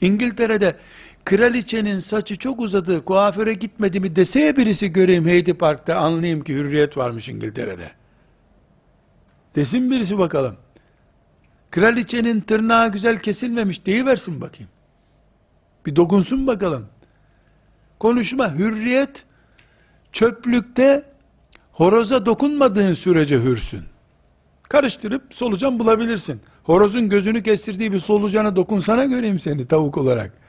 İngiltere'de 0.00 0.76
kraliçenin 1.24 1.98
saçı 1.98 2.36
çok 2.36 2.60
uzadı, 2.60 3.04
kuaföre 3.04 3.54
gitmedi 3.54 4.00
mi 4.00 4.16
deseye 4.16 4.56
birisi 4.56 4.88
göreyim 4.88 5.26
Heidi 5.26 5.54
Park'ta 5.54 5.96
anlayayım 5.96 6.44
ki 6.44 6.54
hürriyet 6.54 6.96
varmış 6.96 7.28
İngiltere'de. 7.28 7.90
Desin 9.54 9.90
birisi 9.90 10.18
bakalım. 10.18 10.56
Kraliçenin 11.70 12.40
tırnağı 12.40 12.92
güzel 12.92 13.18
kesilmemiş 13.18 13.86
deyiversin 13.86 14.40
bakayım. 14.40 14.70
Bir 15.86 15.96
dokunsun 15.96 16.46
bakalım. 16.46 16.86
Konuşma 17.98 18.54
hürriyet 18.54 19.24
çöplükte 20.12 21.04
horoza 21.72 22.26
dokunmadığın 22.26 22.92
sürece 22.92 23.42
hürsün. 23.42 23.82
Karıştırıp 24.62 25.34
solucan 25.34 25.78
bulabilirsin. 25.78 26.40
Horozun 26.64 27.08
gözünü 27.08 27.42
kestirdiği 27.42 27.92
bir 27.92 28.00
solucana 28.00 28.56
dokunsana 28.56 29.04
göreyim 29.04 29.40
seni 29.40 29.66
tavuk 29.66 29.96
olarak. 29.96 30.41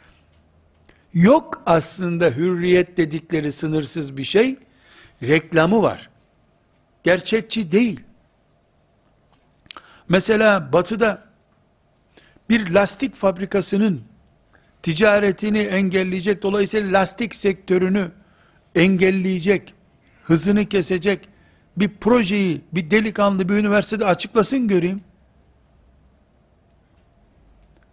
Yok 1.13 1.63
aslında 1.65 2.29
hürriyet 2.29 2.97
dedikleri 2.97 3.51
sınırsız 3.51 4.17
bir 4.17 4.23
şey. 4.23 4.57
Reklamı 5.21 5.81
var. 5.81 6.09
Gerçekçi 7.03 7.71
değil. 7.71 7.99
Mesela 10.09 10.73
batıda 10.73 11.23
bir 12.49 12.69
lastik 12.69 13.15
fabrikasının 13.15 14.01
ticaretini 14.83 15.59
engelleyecek, 15.59 16.43
dolayısıyla 16.43 16.99
lastik 16.99 17.35
sektörünü 17.35 18.11
engelleyecek, 18.75 19.73
hızını 20.23 20.65
kesecek 20.65 21.29
bir 21.77 21.89
projeyi 21.89 22.61
bir 22.73 22.91
delikanlı 22.91 23.49
bir 23.49 23.53
üniversitede 23.53 24.05
açıklasın 24.05 24.67
göreyim. 24.67 25.01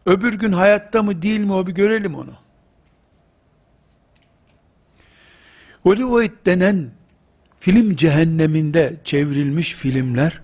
Öbür 0.07 0.35
gün 0.35 0.53
hayatta 0.53 1.03
mı 1.03 1.23
değil 1.23 1.41
mi 1.41 1.53
o 1.53 1.67
bir 1.67 1.73
görelim 1.73 2.15
onu. 2.15 2.50
Hollywood 5.83 6.47
denen 6.47 6.91
film 7.61 7.97
cehenneminde 7.97 8.97
çevrilmiş 9.05 9.75
filmler 9.75 10.41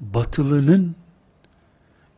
batılının 0.00 0.96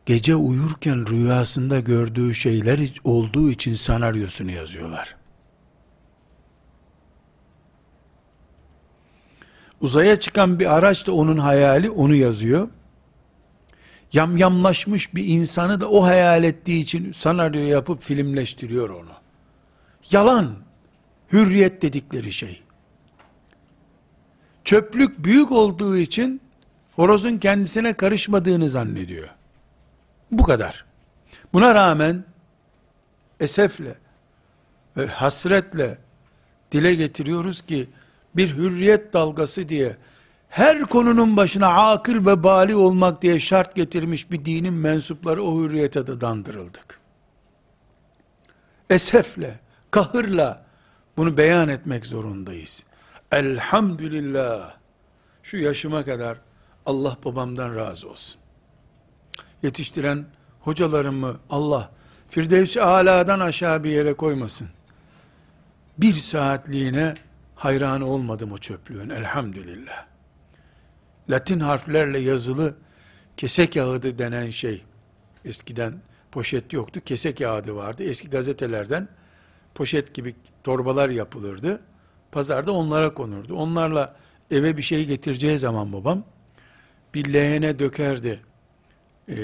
gece 0.05 0.35
uyurken 0.35 1.07
rüyasında 1.07 1.79
gördüğü 1.79 2.35
şeyler 2.35 2.93
olduğu 3.03 3.51
için 3.51 3.75
senaryosunu 3.75 4.51
yazıyorlar. 4.51 5.15
Uzaya 9.81 10.19
çıkan 10.19 10.59
bir 10.59 10.77
araç 10.77 11.07
da 11.07 11.11
onun 11.11 11.37
hayali, 11.37 11.89
onu 11.89 12.15
yazıyor. 12.15 12.69
Yamyamlaşmış 14.13 15.15
bir 15.15 15.25
insanı 15.25 15.81
da 15.81 15.89
o 15.89 16.03
hayal 16.03 16.43
ettiği 16.43 16.81
için 16.81 17.11
senaryo 17.11 17.61
yapıp 17.61 18.01
filmleştiriyor 18.01 18.89
onu. 18.89 19.11
Yalan, 20.11 20.55
hürriyet 21.33 21.81
dedikleri 21.81 22.31
şey. 22.31 22.63
Çöplük 24.63 25.23
büyük 25.23 25.51
olduğu 25.51 25.97
için 25.97 26.41
horozun 26.95 27.37
kendisine 27.37 27.93
karışmadığını 27.93 28.69
zannediyor. 28.69 29.29
Bu 30.31 30.43
kadar. 30.43 30.85
Buna 31.53 31.75
rağmen 31.75 32.23
esefle 33.39 33.95
ve 34.97 35.07
hasretle 35.07 35.97
dile 36.71 36.95
getiriyoruz 36.95 37.61
ki 37.61 37.89
bir 38.35 38.57
hürriyet 38.57 39.13
dalgası 39.13 39.69
diye 39.69 39.97
her 40.49 40.81
konunun 40.81 41.37
başına 41.37 41.67
akıl 41.67 42.25
ve 42.25 42.43
bali 42.43 42.75
olmak 42.75 43.21
diye 43.21 43.39
şart 43.39 43.75
getirmiş 43.75 44.31
bir 44.31 44.45
dinin 44.45 44.73
mensupları 44.73 45.43
o 45.43 45.61
hürriyete 45.61 46.07
de 46.07 46.21
dandırıldık. 46.21 46.99
Esefle, 48.89 49.59
kahırla 49.91 50.62
bunu 51.17 51.37
beyan 51.37 51.69
etmek 51.69 52.05
zorundayız. 52.05 52.83
Elhamdülillah 53.31 54.73
şu 55.43 55.57
yaşıma 55.57 56.05
kadar 56.05 56.37
Allah 56.85 57.17
babamdan 57.25 57.75
razı 57.75 58.09
olsun. 58.09 58.39
Yetiştiren 59.63 60.25
hocalarımı 60.59 61.39
Allah 61.49 61.91
Firdevs-i 62.29 62.81
Ala'dan 62.81 63.39
aşağı 63.39 63.83
bir 63.83 63.89
yere 63.89 64.13
koymasın. 64.13 64.69
Bir 65.97 66.13
saatliğine 66.13 67.13
hayran 67.55 68.01
olmadım 68.01 68.51
o 68.51 68.57
çöplüğün 68.57 69.09
elhamdülillah. 69.09 70.05
Latin 71.29 71.59
harflerle 71.59 72.19
yazılı 72.19 72.75
kese 73.37 73.69
kağıdı 73.69 74.19
denen 74.19 74.49
şey, 74.49 74.83
eskiden 75.45 75.93
poşet 76.31 76.73
yoktu, 76.73 77.01
kese 77.05 77.35
kağıdı 77.35 77.75
vardı. 77.75 78.03
Eski 78.03 78.29
gazetelerden 78.29 79.07
poşet 79.75 80.13
gibi 80.13 80.35
torbalar 80.63 81.09
yapılırdı. 81.09 81.81
Pazarda 82.31 82.71
onlara 82.71 83.13
konurdu. 83.13 83.55
Onlarla 83.55 84.15
eve 84.51 84.77
bir 84.77 84.81
şey 84.81 85.05
getireceği 85.05 85.59
zaman 85.59 85.93
babam, 85.93 86.23
bir 87.13 87.33
leğene 87.33 87.79
dökerdi. 87.79 88.39
Ee, 89.29 89.35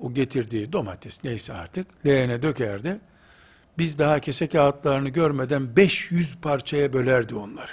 o 0.00 0.14
getirdiği 0.14 0.72
domates 0.72 1.24
neyse 1.24 1.52
artık 1.52 2.06
leğene 2.06 2.42
dökerdi. 2.42 3.00
Biz 3.78 3.98
daha 3.98 4.20
kese 4.20 4.48
kağıtlarını 4.48 5.08
görmeden 5.08 5.76
500 5.76 6.36
parçaya 6.36 6.92
bölerdi 6.92 7.34
onları. 7.34 7.72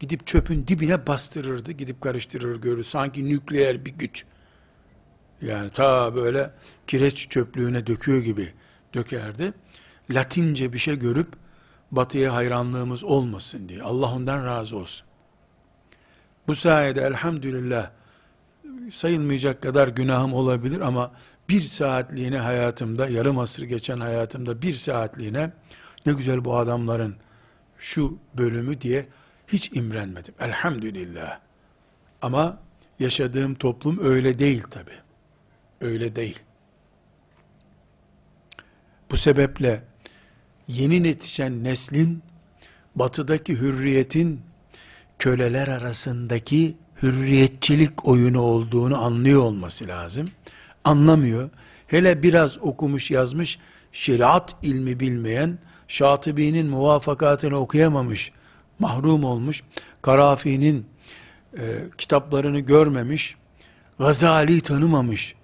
Gidip 0.00 0.26
çöpün 0.26 0.66
dibine 0.66 1.06
bastırırdı, 1.06 1.72
gidip 1.72 2.00
karıştırır 2.00 2.60
görür. 2.60 2.84
Sanki 2.84 3.28
nükleer 3.28 3.84
bir 3.84 3.90
güç. 3.90 4.24
Yani 5.42 5.70
ta 5.70 6.14
böyle 6.14 6.50
kireç 6.86 7.28
çöplüğüne 7.28 7.86
döküyor 7.86 8.18
gibi 8.18 8.52
dökerdi. 8.94 9.52
Latince 10.10 10.72
bir 10.72 10.78
şey 10.78 10.98
görüp 10.98 11.28
batıya 11.90 12.34
hayranlığımız 12.34 13.04
olmasın 13.04 13.68
diye. 13.68 13.82
Allah 13.82 14.14
ondan 14.14 14.44
razı 14.44 14.76
olsun. 14.76 15.06
Bu 16.46 16.54
sayede 16.54 17.00
elhamdülillah 17.00 17.90
sayılmayacak 18.92 19.62
kadar 19.62 19.88
günahım 19.88 20.34
olabilir 20.34 20.80
ama 20.80 21.12
bir 21.48 21.62
saatliğine 21.62 22.38
hayatımda, 22.38 23.08
yarım 23.08 23.38
asır 23.38 23.62
geçen 23.62 24.00
hayatımda 24.00 24.62
bir 24.62 24.74
saatliğine 24.74 25.52
ne 26.06 26.12
güzel 26.12 26.44
bu 26.44 26.56
adamların 26.56 27.16
şu 27.78 28.18
bölümü 28.34 28.80
diye 28.80 29.06
hiç 29.48 29.72
imrenmedim. 29.72 30.34
Elhamdülillah. 30.40 31.38
Ama 32.22 32.58
yaşadığım 32.98 33.54
toplum 33.54 33.98
öyle 34.04 34.38
değil 34.38 34.62
tabi. 34.62 34.90
Öyle 35.80 36.16
değil. 36.16 36.38
Bu 39.10 39.16
sebeple 39.16 39.82
yeni 40.68 41.08
yetişen 41.08 41.64
neslin 41.64 42.22
batıdaki 42.94 43.60
hürriyetin 43.60 44.40
köleler 45.18 45.68
arasındaki 45.68 46.76
hürriyetçilik 47.02 48.08
oyunu 48.08 48.40
olduğunu 48.40 49.04
anlıyor 49.04 49.42
olması 49.42 49.88
lazım. 49.88 50.28
Anlamıyor. 50.84 51.50
Hele 51.86 52.22
biraz 52.22 52.58
okumuş 52.58 53.10
yazmış, 53.10 53.58
şeriat 53.92 54.56
ilmi 54.62 55.00
bilmeyen, 55.00 55.58
Şatibi'nin 55.88 56.66
muvafakatını 56.66 57.56
okuyamamış, 57.56 58.32
mahrum 58.78 59.24
olmuş, 59.24 59.62
Karafi'nin 60.02 60.86
e, 61.58 61.84
kitaplarını 61.98 62.60
görmemiş, 62.60 63.36
Gazali 63.98 64.60
tanımamış, 64.60 65.34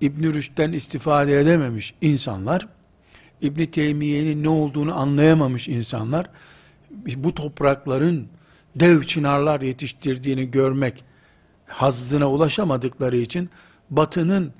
İbn 0.00 0.34
Rüşd'den 0.34 0.72
istifade 0.72 1.40
edememiş 1.40 1.94
insanlar, 2.00 2.68
İbn 3.42 3.66
Teymiye'nin 3.66 4.42
ne 4.42 4.48
olduğunu 4.48 4.98
anlayamamış 4.98 5.68
insanlar, 5.68 6.30
bu 7.16 7.34
toprakların 7.34 8.28
dev 8.76 9.02
çınarlar 9.02 9.60
yetiştirdiğini 9.60 10.50
görmek 10.50 11.04
hazzına 11.66 12.30
ulaşamadıkları 12.30 13.16
için 13.16 13.50
batının 13.90 14.52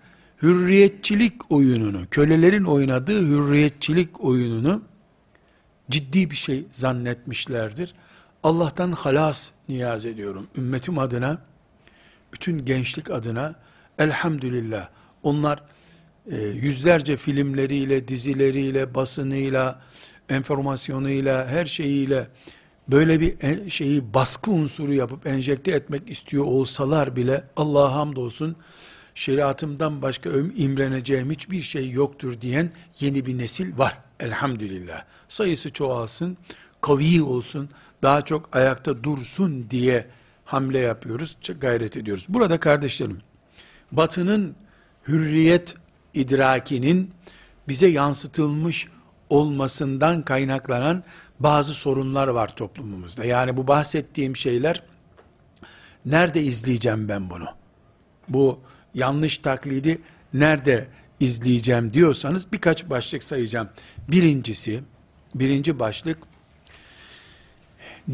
hürriyetçilik 0.42 1.52
oyununu, 1.52 2.00
kölelerin 2.10 2.64
oynadığı 2.64 3.26
hürriyetçilik 3.26 4.24
oyununu 4.24 4.82
ciddi 5.90 6.30
bir 6.30 6.36
şey 6.36 6.64
zannetmişlerdir. 6.72 7.94
Allah'tan 8.42 8.92
halas 8.92 9.50
niyaz 9.68 10.06
ediyorum. 10.06 10.46
Ümmetim 10.56 10.98
adına, 10.98 11.38
bütün 12.32 12.64
gençlik 12.64 13.10
adına 13.10 13.54
elhamdülillah 13.98 14.88
onlar 15.22 15.62
yüzlerce 16.54 17.16
filmleriyle, 17.16 18.08
dizileriyle, 18.08 18.94
basınıyla, 18.94 19.82
enformasyonuyla, 20.28 21.46
her 21.48 21.66
şeyiyle 21.66 22.26
böyle 22.88 23.20
bir 23.20 23.70
şeyi 23.70 24.14
baskı 24.14 24.50
unsuru 24.50 24.94
yapıp 24.94 25.26
enjekte 25.26 25.70
etmek 25.70 26.10
istiyor 26.10 26.44
olsalar 26.44 27.16
bile 27.16 27.44
Allah'a 27.56 27.94
hamdolsun 27.94 28.56
şeriatımdan 29.14 30.02
başka 30.02 30.30
imreneceğim 30.56 31.30
hiçbir 31.30 31.62
şey 31.62 31.90
yoktur 31.90 32.40
diyen 32.40 32.70
yeni 33.00 33.26
bir 33.26 33.38
nesil 33.38 33.78
var. 33.78 33.98
Elhamdülillah. 34.20 35.04
Sayısı 35.28 35.72
çoğalsın, 35.72 36.36
kavi 36.80 37.22
olsun, 37.22 37.68
daha 38.02 38.24
çok 38.24 38.56
ayakta 38.56 39.04
dursun 39.04 39.70
diye 39.70 40.06
hamle 40.44 40.78
yapıyoruz, 40.78 41.36
gayret 41.60 41.96
ediyoruz. 41.96 42.26
Burada 42.28 42.60
kardeşlerim, 42.60 43.20
batının 43.92 44.54
hürriyet 45.08 45.74
idrakinin 46.14 47.10
bize 47.68 47.86
yansıtılmış 47.86 48.88
olmasından 49.30 50.22
kaynaklanan 50.22 51.04
bazı 51.40 51.74
sorunlar 51.74 52.28
var 52.28 52.56
toplumumuzda. 52.56 53.24
Yani 53.24 53.56
bu 53.56 53.68
bahsettiğim 53.68 54.36
şeyler 54.36 54.82
nerede 56.06 56.42
izleyeceğim 56.42 57.08
ben 57.08 57.30
bunu? 57.30 57.48
Bu 58.28 58.60
yanlış 58.94 59.38
taklidi 59.38 59.98
nerede 60.34 60.88
izleyeceğim 61.20 61.92
diyorsanız 61.92 62.52
birkaç 62.52 62.90
başlık 62.90 63.24
sayacağım. 63.24 63.68
Birincisi, 64.08 64.80
birinci 65.34 65.78
başlık 65.78 66.18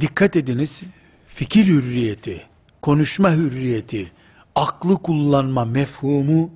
dikkat 0.00 0.36
ediniz 0.36 0.82
fikir 1.28 1.66
hürriyeti, 1.66 2.42
konuşma 2.82 3.32
hürriyeti, 3.32 4.12
aklı 4.54 5.02
kullanma 5.02 5.64
mefhumu 5.64 6.50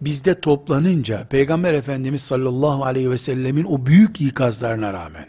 bizde 0.00 0.40
toplanınca 0.40 1.24
Peygamber 1.24 1.74
Efendimiz 1.74 2.22
sallallahu 2.22 2.84
aleyhi 2.84 3.10
ve 3.10 3.18
sellemin 3.18 3.64
o 3.64 3.86
büyük 3.86 4.20
ikazlarına 4.20 4.92
rağmen 4.92 5.26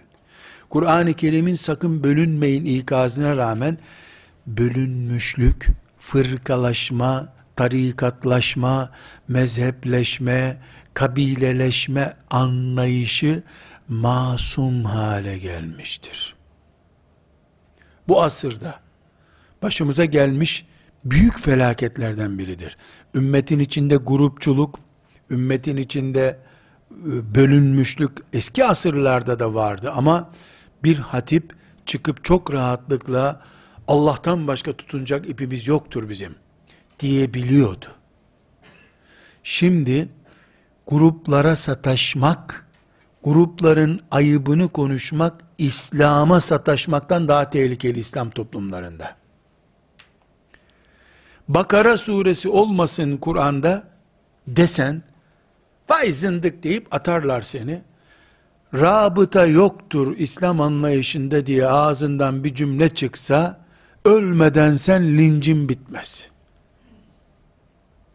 Kur'an-ı 0.69 1.13
Kerim'in 1.13 1.55
sakın 1.55 2.03
bölünmeyin 2.03 2.65
ikazına 2.65 3.37
rağmen 3.37 3.77
bölünmüşlük, 4.47 5.67
fırkalaşma, 5.99 7.33
tarikatlaşma, 7.55 8.91
mezhepleşme, 9.27 10.57
kabileleşme 10.93 12.13
anlayışı 12.31 13.43
masum 13.87 14.83
hale 14.83 15.37
gelmiştir. 15.37 16.35
Bu 18.07 18.23
asırda 18.23 18.79
başımıza 19.61 20.05
gelmiş 20.05 20.65
büyük 21.05 21.39
felaketlerden 21.39 22.39
biridir. 22.39 22.77
Ümmetin 23.15 23.59
içinde 23.59 23.95
grupçuluk, 23.95 24.79
ümmetin 25.29 25.77
içinde 25.77 26.39
e, 26.91 27.35
bölünmüşlük 27.35 28.11
eski 28.33 28.65
asırlarda 28.65 29.39
da 29.39 29.53
vardı 29.53 29.91
ama 29.95 30.29
bir 30.83 30.97
hatip 30.97 31.55
çıkıp 31.85 32.23
çok 32.23 32.53
rahatlıkla 32.53 33.41
Allah'tan 33.87 34.47
başka 34.47 34.73
tutunacak 34.73 35.29
ipimiz 35.29 35.67
yoktur 35.67 36.09
bizim 36.09 36.35
diyebiliyordu. 36.99 37.85
Şimdi 39.43 40.09
gruplara 40.87 41.55
sataşmak, 41.55 42.67
grupların 43.23 44.01
ayıbını 44.11 44.69
konuşmak, 44.69 45.43
İslam'a 45.57 46.41
sataşmaktan 46.41 47.27
daha 47.27 47.49
tehlikeli 47.49 47.99
İslam 47.99 48.29
toplumlarında. 48.29 49.20
Bakara 51.53 51.97
suresi 51.97 52.49
olmasın 52.49 53.17
Kur'an'da 53.17 53.83
desen, 54.47 55.03
vay 55.89 56.11
zındık 56.11 56.63
deyip 56.63 56.93
atarlar 56.93 57.41
seni. 57.41 57.81
Rabıta 58.73 59.45
yoktur 59.45 60.17
İslam 60.17 60.61
anlayışında 60.61 61.45
diye 61.45 61.67
ağzından 61.67 62.43
bir 62.43 62.55
cümle 62.55 62.89
çıksa, 62.89 63.65
ölmeden 64.05 64.75
sen 64.75 65.17
lincin 65.17 65.69
bitmez. 65.69 66.27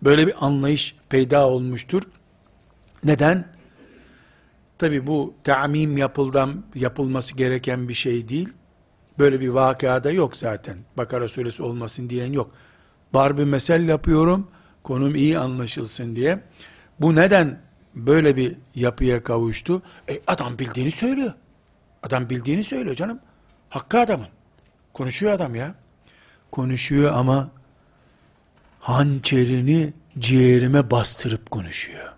Böyle 0.02 0.26
bir 0.26 0.46
anlayış 0.46 0.96
peyda 1.08 1.48
olmuştur. 1.48 2.02
Neden? 3.04 3.48
Tabi 4.78 5.06
bu 5.06 5.34
tamim 5.44 5.96
yapıldan, 5.96 6.64
yapılması 6.74 7.36
gereken 7.36 7.88
bir 7.88 7.94
şey 7.94 8.28
değil. 8.28 8.48
Böyle 9.18 9.40
bir 9.40 9.48
vakada 9.48 10.10
yok 10.10 10.36
zaten. 10.36 10.78
Bakara 10.96 11.28
suresi 11.28 11.62
olmasın 11.62 12.10
diyen 12.10 12.32
yok. 12.32 12.50
Bar 13.16 13.38
bir 13.38 13.44
mesel 13.44 13.88
yapıyorum, 13.88 14.48
konum 14.82 15.14
iyi 15.14 15.38
anlaşılsın 15.38 16.16
diye. 16.16 16.40
Bu 17.00 17.16
neden 17.16 17.60
böyle 17.94 18.36
bir 18.36 18.56
yapıya 18.74 19.22
kavuştu? 19.22 19.82
E, 20.08 20.20
adam 20.26 20.58
bildiğini 20.58 20.90
söylüyor. 20.90 21.32
Adam 22.02 22.30
bildiğini 22.30 22.64
söylüyor 22.64 22.96
canım. 22.96 23.18
Hakkı 23.68 23.98
adamın. 23.98 24.28
Konuşuyor 24.92 25.32
adam 25.32 25.54
ya. 25.54 25.74
Konuşuyor 26.50 27.12
ama 27.12 27.50
hançerini 28.80 29.92
ciğerime 30.18 30.90
bastırıp 30.90 31.50
konuşuyor. 31.50 32.12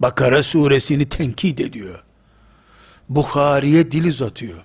Bakara 0.00 0.42
suresini 0.42 1.08
tenkit 1.08 1.60
ediyor. 1.60 2.04
Bukhari'ye 3.08 3.92
dil 3.92 4.08
uzatıyor. 4.08 4.64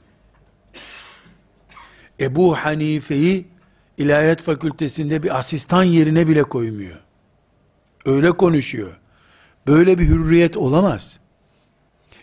Ebu 2.19 2.57
Hanife'yi 2.57 3.54
ilahiyat 3.97 4.41
fakültesinde 4.41 5.23
bir 5.23 5.39
asistan 5.39 5.83
yerine 5.83 6.27
bile 6.27 6.43
koymuyor. 6.43 6.99
Öyle 8.05 8.31
konuşuyor. 8.31 8.99
Böyle 9.67 9.99
bir 9.99 10.07
hürriyet 10.07 10.57
olamaz. 10.57 11.19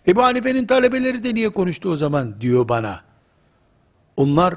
Ebu 0.06 0.22
Hanife'nin 0.22 0.66
talebeleri 0.66 1.24
de 1.24 1.35
niye 1.35 1.48
konuştu 1.48 1.88
o 1.88 1.96
zaman 1.96 2.40
diyor 2.40 2.68
bana. 2.68 3.00
Onlar 4.16 4.54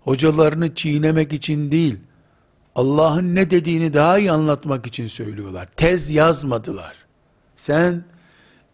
hocalarını 0.00 0.74
çiğnemek 0.74 1.32
için 1.32 1.72
değil, 1.72 1.96
Allah'ın 2.74 3.34
ne 3.34 3.50
dediğini 3.50 3.94
daha 3.94 4.18
iyi 4.18 4.32
anlatmak 4.32 4.86
için 4.86 5.06
söylüyorlar. 5.06 5.68
Tez 5.76 6.10
yazmadılar. 6.10 6.96
Sen 7.56 8.04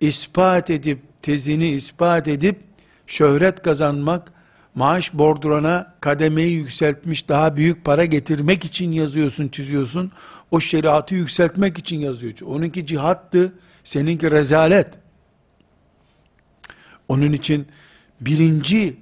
ispat 0.00 0.70
edip, 0.70 1.00
tezini 1.22 1.68
ispat 1.68 2.28
edip, 2.28 2.60
şöhret 3.06 3.62
kazanmak, 3.62 4.32
maaş 4.74 5.14
bordurana 5.14 5.94
kademeyi 6.00 6.52
yükseltmiş, 6.52 7.28
daha 7.28 7.56
büyük 7.56 7.84
para 7.84 8.04
getirmek 8.04 8.64
için 8.64 8.92
yazıyorsun, 8.92 9.48
çiziyorsun. 9.48 10.12
O 10.50 10.60
şeriatı 10.60 11.14
yükseltmek 11.14 11.78
için 11.78 11.98
yazıyorsun. 11.98 12.46
Onunki 12.46 12.86
cihattı, 12.86 13.52
seninki 13.84 14.30
rezalet. 14.30 14.88
Onun 17.08 17.32
için 17.32 17.66
birinci 18.20 18.96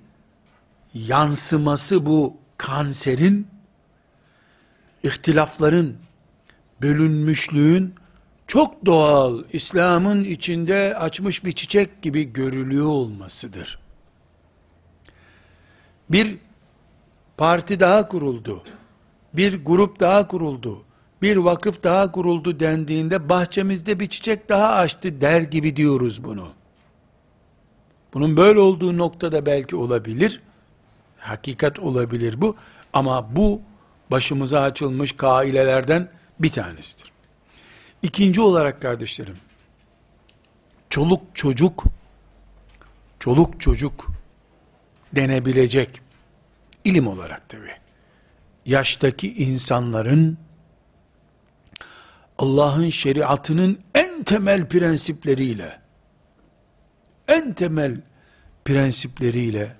yansıması 0.94 2.06
bu 2.06 2.36
kanserin, 2.58 3.46
ihtilafların, 5.02 5.92
bölünmüşlüğün 6.82 7.94
çok 8.46 8.86
doğal, 8.86 9.44
İslam'ın 9.52 10.24
içinde 10.24 10.96
açmış 10.96 11.44
bir 11.44 11.52
çiçek 11.52 12.02
gibi 12.02 12.32
görülüyor 12.32 12.86
olmasıdır. 12.86 13.81
Bir 16.12 16.36
parti 17.36 17.80
daha 17.80 18.08
kuruldu, 18.08 18.62
bir 19.34 19.64
grup 19.64 20.00
daha 20.00 20.28
kuruldu, 20.28 20.82
bir 21.22 21.36
vakıf 21.36 21.82
daha 21.82 22.12
kuruldu 22.12 22.60
dendiğinde 22.60 23.28
bahçemizde 23.28 24.00
bir 24.00 24.06
çiçek 24.06 24.48
daha 24.48 24.72
açtı 24.72 25.20
der 25.20 25.42
gibi 25.42 25.76
diyoruz 25.76 26.24
bunu. 26.24 26.48
Bunun 28.14 28.36
böyle 28.36 28.58
olduğu 28.58 28.98
noktada 28.98 29.46
belki 29.46 29.76
olabilir, 29.76 30.40
hakikat 31.18 31.78
olabilir 31.78 32.40
bu, 32.40 32.56
ama 32.92 33.36
bu 33.36 33.60
başımıza 34.10 34.60
açılmış 34.60 35.12
kailelerden 35.12 36.08
bir 36.38 36.50
tanesidir. 36.50 37.12
İkinci 38.02 38.40
olarak 38.40 38.82
kardeşlerim, 38.82 39.36
çoluk 40.90 41.22
çocuk, 41.34 41.84
çoluk 43.20 43.60
çocuk 43.60 44.06
denebilecek, 45.12 46.01
ilim 46.84 47.06
olarak 47.06 47.48
tabi, 47.48 47.68
yaştaki 48.66 49.34
insanların, 49.34 50.38
Allah'ın 52.38 52.90
şeriatının 52.90 53.78
en 53.94 54.22
temel 54.22 54.68
prensipleriyle, 54.68 55.80
en 57.28 57.52
temel 57.52 58.00
prensipleriyle, 58.64 59.76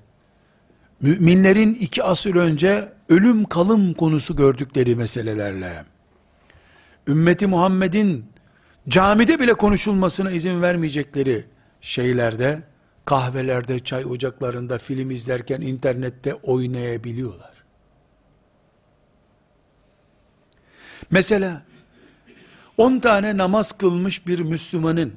müminlerin 1.01 1.75
iki 1.75 2.03
asır 2.03 2.35
önce 2.35 2.93
ölüm 3.09 3.45
kalım 3.45 3.95
konusu 3.95 4.37
gördükleri 4.37 4.97
meselelerle, 4.97 5.85
ümmeti 7.09 7.47
Muhammed'in 7.47 8.27
camide 8.89 9.41
bile 9.41 9.55
konuşulmasına 9.55 10.31
izin 10.31 10.63
vermeyecekleri 10.63 11.45
şeylerde, 11.81 12.63
kahvelerde, 13.05 13.79
çay 13.79 14.05
ocaklarında, 14.05 14.79
film 14.79 15.11
izlerken 15.11 15.61
internette 15.61 16.35
oynayabiliyorlar. 16.35 17.53
Mesela 21.11 21.63
10 22.79 22.99
tane 22.99 23.37
namaz 23.37 23.73
kılmış 23.73 24.27
bir 24.27 24.41
Müslümanın 24.41 25.13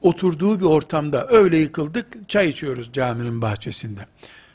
oturduğu 0.00 0.60
bir 0.60 0.64
ortamda 0.64 1.26
öyle 1.28 1.58
yıkıldık, 1.58 2.28
çay 2.28 2.48
içiyoruz 2.48 2.92
caminin 2.92 3.42
bahçesinde. 3.42 4.00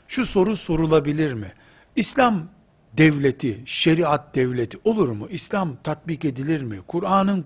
Şu 0.08 0.26
soru 0.26 0.56
sorulabilir 0.56 1.32
mi? 1.32 1.52
İslam 1.96 2.48
devleti, 2.92 3.62
şeriat 3.66 4.34
devleti 4.34 4.78
olur 4.84 5.08
mu? 5.08 5.28
İslam 5.30 5.76
tatbik 5.84 6.24
edilir 6.24 6.62
mi? 6.62 6.78
Kur'an'ın 6.86 7.44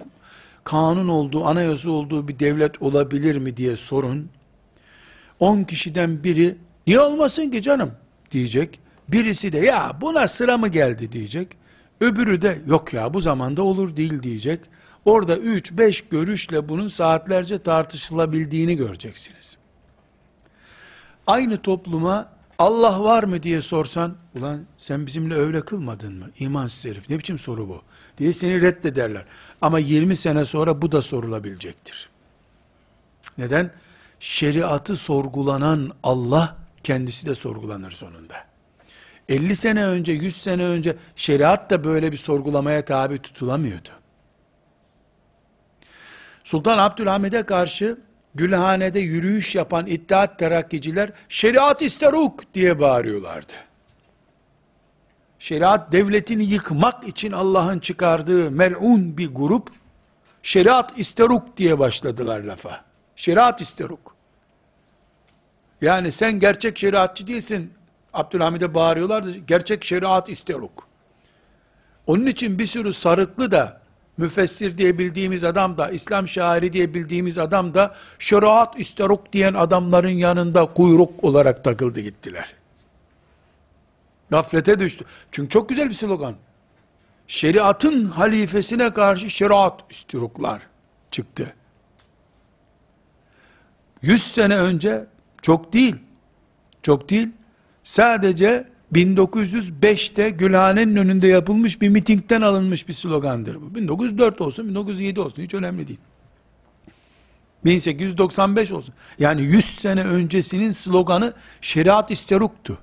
kanun 0.65 1.09
olduğu, 1.09 1.45
anayasa 1.45 1.91
olduğu 1.91 2.29
bir 2.29 2.39
devlet 2.39 2.83
olabilir 2.83 3.37
mi 3.39 3.57
diye 3.57 3.77
sorun. 3.77 4.31
10 5.41 5.65
kişiden 5.65 6.25
biri 6.25 6.57
niye 6.87 7.01
olmasın 7.01 7.51
ki 7.51 7.63
canım 7.63 7.93
diyecek. 8.31 8.81
Birisi 9.09 9.53
de 9.53 9.59
ya 9.59 9.93
buna 10.01 10.29
sıra 10.29 10.59
mı 10.59 10.69
geldi 10.69 11.13
diyecek. 11.13 11.49
Öbürü 12.01 12.43
de 12.43 12.59
yok 12.67 12.93
ya 12.93 13.15
bu 13.15 13.21
zamanda 13.21 13.63
olur 13.63 13.97
değil 13.97 14.23
diyecek. 14.23 14.61
Orada 15.05 15.37
3-5 15.37 16.05
görüşle 16.11 16.69
bunun 16.69 16.89
saatlerce 16.89 17.63
tartışılabildiğini 17.63 18.77
göreceksiniz. 18.77 19.57
Aynı 21.27 21.63
topluma 21.63 22.29
Allah 22.59 23.03
var 23.03 23.25
mı 23.25 23.43
diye 23.43 23.63
sorsan, 23.63 24.17
ulan 24.39 24.61
sen 24.79 25.07
bizimle 25.07 25.35
öyle 25.35 25.61
kılmadın 25.61 26.15
mı? 26.15 26.31
İmansız 26.39 26.85
herif, 26.85 27.11
ne 27.11 27.19
biçim 27.19 27.39
soru 27.39 27.69
bu? 27.69 27.83
Diye 28.19 28.33
seni 28.33 28.63
reddederler. 28.63 29.25
Ama 29.61 29.79
20 29.79 30.17
sene 30.17 30.45
sonra 30.45 30.83
bu 30.83 30.93
da 30.93 31.03
sorulabilecektir. 31.03 32.09
Neden? 33.39 33.71
Şeriatı 34.27 34.97
sorgulanan 34.97 35.91
Allah, 36.03 36.57
kendisi 36.83 37.27
de 37.27 37.35
sorgulanır 37.35 37.91
sonunda. 37.91 38.35
50 39.29 39.57
sene 39.57 39.87
önce, 39.87 40.13
100 40.13 40.43
sene 40.43 40.65
önce 40.65 40.97
şeriat 41.17 41.71
da 41.71 41.85
böyle 41.85 42.13
bir 42.13 42.17
sorgulamaya 42.17 42.85
tabi 42.85 43.19
tutulamıyordu. 43.19 43.89
Sultan 46.45 46.79
Abdülhamid'e 46.79 47.43
karşı 47.43 47.99
Gülhane'de 48.35 49.01
yürüyüş 49.01 49.55
yapan 49.55 49.87
İttihat 49.87 50.39
Terakkiciler 50.39 51.13
şeriat 51.29 51.83
isteruk 51.83 52.55
diye 52.55 52.81
bağırıyorlardı. 52.81 53.53
Şeriat 55.39 55.93
devletini 55.93 56.45
yıkmak 56.45 57.09
için 57.09 57.33
Allah'ın 57.33 57.79
çıkardığı 57.79 58.51
mel'un 58.51 59.19
bir 59.19 59.35
grup 59.35 59.71
şeriat 60.43 60.99
isteruk 60.99 61.57
diye 61.57 61.79
başladılar 61.79 62.41
lafa. 62.41 62.85
Şeriat 63.17 63.61
isteruk. 63.61 64.16
Yani 65.81 66.13
sen 66.13 66.41
gerçek 66.41 66.79
şeriatçı 66.79 67.27
değilsin. 67.27 67.73
Abdülhamid'e 68.13 68.75
bağırıyorlardı. 68.75 69.37
Gerçek 69.37 69.85
şeriat 69.85 70.29
isteruk. 70.29 70.87
Onun 72.07 72.27
için 72.27 72.59
bir 72.59 72.67
sürü 72.67 72.93
sarıklı 72.93 73.51
da 73.51 73.81
müfessir 74.19 74.79
diye 74.79 74.99
bildiğimiz 74.99 75.45
adam 75.45 75.79
da, 75.79 75.91
İslam 75.91 76.29
şairi 76.29 76.73
diye 76.73 76.95
bildiğimiz 76.95 77.39
adam 77.39 77.75
da, 77.75 77.95
şeriat 78.19 78.81
isteruk 78.81 79.33
diyen 79.33 79.55
adamların 79.55 80.09
yanında 80.09 80.67
kuyruk 80.67 81.25
olarak 81.25 81.65
takıldı 81.65 82.01
gittiler. 82.01 82.55
Gaflete 84.31 84.79
düştü. 84.79 85.05
Çünkü 85.33 85.49
çok 85.49 85.69
güzel 85.69 85.89
bir 85.89 85.95
slogan. 85.95 86.35
Şeriatın 87.29 88.05
halifesine 88.05 88.95
karşı 88.95 89.31
şeriat 89.31 89.81
istiruklar 89.91 90.63
çıktı. 91.11 91.55
Yüz 94.03 94.23
sene 94.23 94.57
önce 94.57 95.07
çok 95.47 95.73
değil, 95.73 95.97
çok 96.83 97.11
değil, 97.11 97.29
sadece 97.85 98.69
1905'te 98.93 100.31
Gülhane'nin 100.31 100.97
önünde 100.97 101.29
yapılmış 101.29 101.81
bir 101.81 101.89
mitingden 101.89 102.43
alınmış 102.43 102.89
bir 102.89 102.93
slogandır 102.93 103.63
bu. 103.63 103.75
1904 103.75 104.41
olsun, 104.41 104.69
1907 104.69 105.21
olsun 105.21 105.43
hiç 105.43 105.55
önemli 105.55 105.89
değil. 105.89 105.99
1895 107.65 108.73
olsun. 108.73 108.95
Yani 109.19 109.43
100 109.43 109.65
sene 109.65 110.05
öncesinin 110.05 110.71
sloganı 110.71 111.33
şeriat 111.61 112.11
isteruktu. 112.11 112.79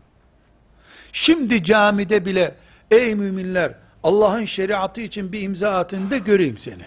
Şimdi 1.11 1.63
camide 1.63 2.25
bile 2.25 2.55
ey 2.91 3.15
müminler 3.15 3.75
Allah'ın 4.03 4.45
şeriatı 4.45 5.01
için 5.01 5.31
bir 5.31 5.41
imza 5.41 5.69
atın 5.69 6.11
da 6.11 6.17
göreyim 6.17 6.57
seni. 6.57 6.85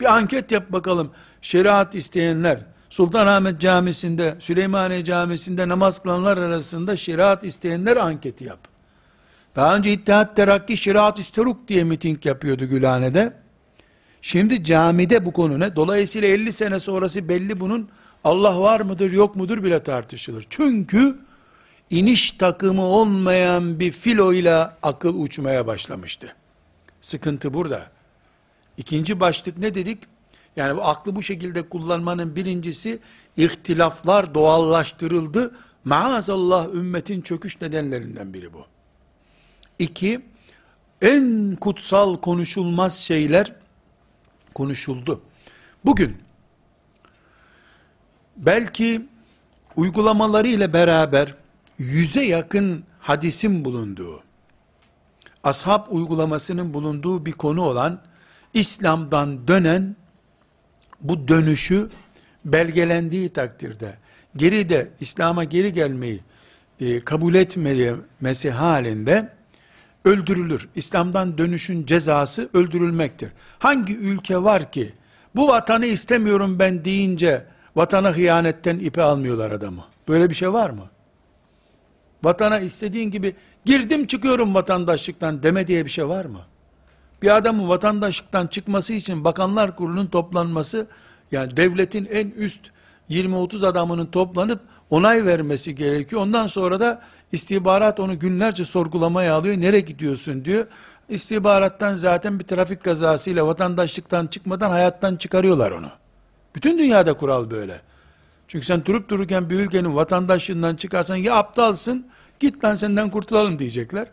Bir 0.00 0.16
anket 0.16 0.50
yap 0.50 0.72
bakalım. 0.72 1.10
Şeriat 1.42 1.94
isteyenler 1.94 2.75
Sultanahmet 2.90 3.60
Camisi'nde, 3.60 4.36
Süleymaniye 4.38 5.04
Camisi'nde 5.04 5.68
namaz 5.68 6.02
kılanlar 6.02 6.38
arasında 6.38 6.96
şeriat 6.96 7.44
isteyenler 7.44 7.96
anketi 7.96 8.44
yap. 8.44 8.58
Daha 9.56 9.76
önce 9.76 9.92
İttihat 9.92 10.36
Terakki 10.36 10.76
şeriat 10.76 11.18
isteruk 11.18 11.68
diye 11.68 11.84
miting 11.84 12.26
yapıyordu 12.26 12.64
Gülhane'de. 12.64 13.32
Şimdi 14.22 14.64
camide 14.64 15.24
bu 15.24 15.32
konu 15.32 15.60
ne? 15.60 15.76
Dolayısıyla 15.76 16.28
50 16.28 16.52
sene 16.52 16.80
sonrası 16.80 17.28
belli 17.28 17.60
bunun 17.60 17.88
Allah 18.24 18.60
var 18.60 18.80
mıdır 18.80 19.12
yok 19.12 19.36
mudur 19.36 19.64
bile 19.64 19.82
tartışılır. 19.82 20.46
Çünkü 20.50 21.18
iniş 21.90 22.30
takımı 22.30 22.82
olmayan 22.82 23.80
bir 23.80 23.92
filoyla 23.92 24.76
akıl 24.82 25.20
uçmaya 25.20 25.66
başlamıştı. 25.66 26.34
Sıkıntı 27.00 27.54
burada. 27.54 27.86
İkinci 28.76 29.20
başlık 29.20 29.58
ne 29.58 29.74
dedik? 29.74 29.98
Yani 30.56 30.76
bu 30.76 30.84
aklı 30.84 31.16
bu 31.16 31.22
şekilde 31.22 31.68
kullanmanın 31.68 32.36
birincisi 32.36 32.98
ihtilaflar 33.36 34.34
doğallaştırıldı. 34.34 35.54
Maazallah 35.84 36.74
ümmetin 36.74 37.20
çöküş 37.20 37.60
nedenlerinden 37.60 38.34
biri 38.34 38.52
bu. 38.52 38.66
İki, 39.78 40.20
en 41.02 41.56
kutsal 41.60 42.16
konuşulmaz 42.16 42.98
şeyler 42.98 43.52
konuşuldu. 44.54 45.20
Bugün 45.84 46.16
belki 48.36 49.06
uygulamaları 49.76 50.48
ile 50.48 50.72
beraber 50.72 51.34
yüze 51.78 52.24
yakın 52.24 52.84
hadisin 53.00 53.64
bulunduğu, 53.64 54.22
ashab 55.44 55.86
uygulamasının 55.90 56.74
bulunduğu 56.74 57.26
bir 57.26 57.32
konu 57.32 57.62
olan 57.62 58.00
İslam'dan 58.54 59.48
dönen 59.48 59.96
bu 61.02 61.28
dönüşü 61.28 61.88
belgelendiği 62.44 63.28
takdirde 63.28 63.94
geride 64.36 64.88
İslam'a 65.00 65.44
geri 65.44 65.72
gelmeyi 65.72 66.20
e, 66.80 67.00
kabul 67.00 67.34
etmemesi 67.34 68.50
halinde 68.50 69.32
öldürülür. 70.04 70.68
İslam'dan 70.74 71.38
dönüşün 71.38 71.86
cezası 71.86 72.48
öldürülmektir. 72.54 73.30
Hangi 73.58 73.96
ülke 73.96 74.42
var 74.42 74.72
ki 74.72 74.92
bu 75.36 75.48
vatanı 75.48 75.86
istemiyorum 75.86 76.58
ben 76.58 76.84
deyince 76.84 77.44
vatana 77.76 78.16
hıyanetten 78.16 78.78
ipe 78.78 79.02
almıyorlar 79.02 79.50
adamı? 79.50 79.84
Böyle 80.08 80.30
bir 80.30 80.34
şey 80.34 80.52
var 80.52 80.70
mı? 80.70 80.90
Vatana 82.24 82.60
istediğin 82.60 83.10
gibi 83.10 83.36
girdim 83.64 84.06
çıkıyorum 84.06 84.54
vatandaşlıktan 84.54 85.42
deme 85.42 85.66
diye 85.66 85.84
bir 85.84 85.90
şey 85.90 86.08
var 86.08 86.24
mı? 86.24 86.40
Bir 87.26 87.36
adamın 87.36 87.68
vatandaşlıktan 87.68 88.46
çıkması 88.46 88.92
için 88.92 89.24
bakanlar 89.24 89.76
kurulunun 89.76 90.06
toplanması, 90.06 90.86
yani 91.32 91.56
devletin 91.56 92.08
en 92.12 92.30
üst 92.30 92.60
20-30 93.10 93.66
adamının 93.66 94.06
toplanıp 94.06 94.60
onay 94.90 95.24
vermesi 95.24 95.74
gerekiyor. 95.74 96.22
Ondan 96.22 96.46
sonra 96.46 96.80
da 96.80 97.02
istihbarat 97.32 98.00
onu 98.00 98.18
günlerce 98.18 98.64
sorgulamaya 98.64 99.34
alıyor. 99.34 99.56
Nereye 99.56 99.80
gidiyorsun 99.80 100.44
diyor. 100.44 100.66
İstihbarattan 101.08 101.96
zaten 101.96 102.38
bir 102.38 102.44
trafik 102.44 102.84
kazasıyla 102.84 103.46
vatandaşlıktan 103.46 104.26
çıkmadan 104.26 104.70
hayattan 104.70 105.16
çıkarıyorlar 105.16 105.70
onu. 105.70 105.88
Bütün 106.54 106.78
dünyada 106.78 107.14
kural 107.14 107.50
böyle. 107.50 107.80
Çünkü 108.48 108.66
sen 108.66 108.84
durup 108.84 109.08
dururken 109.08 109.50
bir 109.50 109.60
ülkenin 109.60 109.96
vatandaşlığından 109.96 110.76
çıkarsan 110.76 111.16
ya 111.16 111.34
aptalsın, 111.34 112.06
git 112.40 112.64
lan 112.64 112.76
senden 112.76 113.10
kurtulalım 113.10 113.58
diyecekler. 113.58 114.06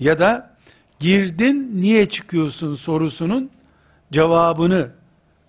Ya 0.00 0.18
da 0.18 0.55
girdin 1.00 1.70
niye 1.74 2.08
çıkıyorsun 2.08 2.74
sorusunun 2.74 3.50
cevabını 4.12 4.90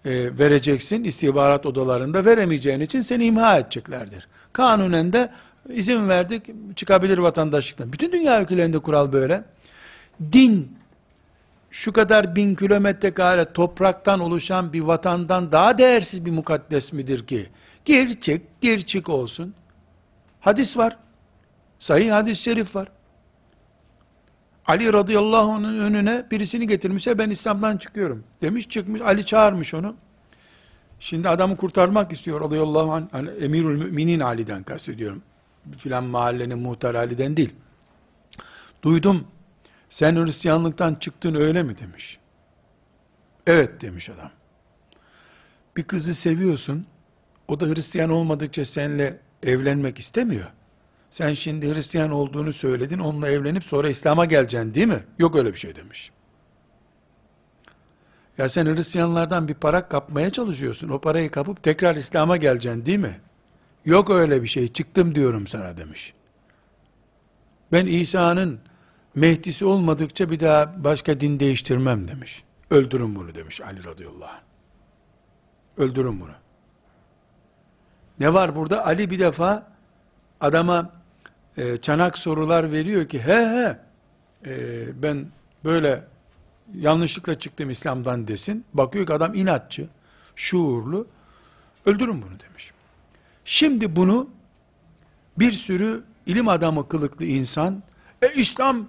e, 0.06 0.38
vereceksin 0.40 1.04
istihbarat 1.04 1.66
odalarında 1.66 2.26
veremeyeceğin 2.26 2.80
için 2.80 3.02
seni 3.02 3.26
imha 3.26 3.58
edeceklerdir. 3.58 4.28
Kanunen 4.54 5.14
de 5.14 5.32
izin 5.70 6.10
verdik 6.10 6.44
çıkabilir 6.76 7.18
vatandaşlıktan. 7.18 7.94
Bütün 7.94 8.12
dünya 8.12 8.42
ülkelerinde 8.42 8.80
kural 8.80 9.12
böyle. 9.12 9.44
Din 10.34 10.78
şu 11.72 11.94
kadar 11.94 12.36
bin 12.36 12.56
kilometre 12.56 13.14
kare 13.14 13.54
topraktan 13.54 14.20
oluşan 14.20 14.74
bir 14.74 14.82
vatandan 14.82 15.52
daha 15.52 15.78
değersiz 15.78 16.26
bir 16.26 16.32
mukaddes 16.32 16.94
midir 16.94 17.28
ki? 17.28 17.46
Gir 17.86 18.22
çık, 18.22 18.62
gir 18.62 18.82
çık 18.82 19.10
olsun. 19.10 19.54
Hadis 20.40 20.78
var. 20.78 20.98
Sahih 21.80 22.12
hadis-i 22.12 22.44
şerif 22.44 22.76
var. 22.76 22.88
Ali 24.68 24.94
radıyallahu 24.94 25.52
anh'ın 25.52 25.80
önüne 25.80 26.26
birisini 26.32 26.68
getirmişse 26.68 27.18
ben 27.18 27.30
İslam'dan 27.30 27.78
çıkıyorum. 27.78 28.24
Demiş 28.42 28.70
çıkmış 28.70 29.02
Ali 29.02 29.26
çağırmış 29.26 29.74
onu. 29.74 29.96
Şimdi 31.00 31.30
adamı 31.30 31.58
kurtarmak 31.58 32.12
istiyor 32.12 32.42
radıyallahu 32.42 32.94
anh. 32.94 33.04
Hani 33.12 33.30
emirül 33.30 33.84
müminin 33.84 34.20
Ali'den 34.20 34.64
kastediyorum. 34.64 35.22
Filan 35.78 36.04
mahallenin 36.04 36.60
muhtar 36.60 36.96
Ali'den 36.96 37.38
değil. 37.38 37.54
Duydum 38.84 39.28
sen 39.90 40.16
Hristiyanlıktan 40.16 40.96
çıktın 40.96 41.36
öyle 41.36 41.64
mi 41.64 41.78
demiş. 41.78 42.20
Evet 43.48 43.82
demiş 43.82 44.10
adam. 44.10 44.32
Bir 45.78 45.84
kızı 45.84 46.16
seviyorsun. 46.16 46.86
O 47.48 47.60
da 47.60 47.66
Hristiyan 47.66 48.10
olmadıkça 48.10 48.66
seninle 48.66 49.20
evlenmek 49.44 50.00
istemiyor. 50.00 50.52
Sen 51.12 51.34
şimdi 51.34 51.74
Hristiyan 51.74 52.12
olduğunu 52.12 52.54
söyledin, 52.54 53.00
onunla 53.00 53.30
evlenip 53.30 53.64
sonra 53.64 53.90
İslam'a 53.90 54.26
geleceksin 54.26 54.74
değil 54.74 54.88
mi? 54.88 55.04
Yok 55.20 55.36
öyle 55.36 55.54
bir 55.54 55.60
şey 55.60 55.76
demiş. 55.76 56.12
Ya 58.38 58.50
sen 58.50 58.66
Hristiyanlardan 58.66 59.48
bir 59.48 59.54
para 59.54 59.88
kapmaya 59.88 60.30
çalışıyorsun. 60.30 60.90
O 60.90 61.00
parayı 61.00 61.32
kapıp 61.32 61.64
tekrar 61.64 61.96
İslam'a 61.96 62.38
geleceksin 62.38 62.86
değil 62.86 63.00
mi? 63.00 63.20
Yok 63.86 64.10
öyle 64.10 64.44
bir 64.44 64.48
şey. 64.48 64.74
Çıktım 64.74 65.16
diyorum 65.16 65.48
sana 65.48 65.78
demiş. 65.78 66.14
Ben 67.72 67.86
İsa'nın 67.86 68.60
Mehdisi 69.18 69.66
olmadıkça 69.66 70.32
bir 70.32 70.40
daha 70.40 70.84
başka 70.84 71.20
din 71.20 71.40
değiştirmem 71.40 72.08
demiş. 72.08 72.44
Öldürün 72.70 73.16
bunu 73.16 73.36
demiş 73.36 73.62
Ali 73.62 73.84
radıyallahu 73.84 74.30
anh. 74.30 74.42
Öldürün 75.78 76.20
bunu. 76.20 76.32
Ne 78.20 78.34
var 78.34 78.56
burada? 78.56 78.86
Ali 78.86 79.10
bir 79.10 79.20
defa 79.20 79.72
adama 80.42 80.97
e, 81.58 81.78
çanak 81.78 82.18
sorular 82.18 82.72
veriyor 82.72 83.08
ki 83.08 83.20
he 83.20 83.34
he 83.34 83.80
e, 84.46 85.04
ben 85.04 85.26
böyle 85.64 86.04
yanlışlıkla 86.76 87.40
çıktım 87.40 87.70
İslam'dan 87.70 88.28
desin. 88.28 88.66
Bakıyor 88.74 89.08
ki 89.08 89.14
adam 89.14 89.36
inatçı, 89.36 89.88
şuurlu. 90.36 91.08
Öldürün 91.86 92.22
bunu 92.22 92.40
demiş. 92.50 92.72
Şimdi 93.46 93.96
bunu 93.96 94.30
bir 95.40 95.52
sürü 95.52 96.04
ilim 96.26 96.48
adamı 96.48 96.88
kılıklı 96.88 97.26
insan 97.26 97.84
e, 98.22 98.34
İslam 98.34 98.88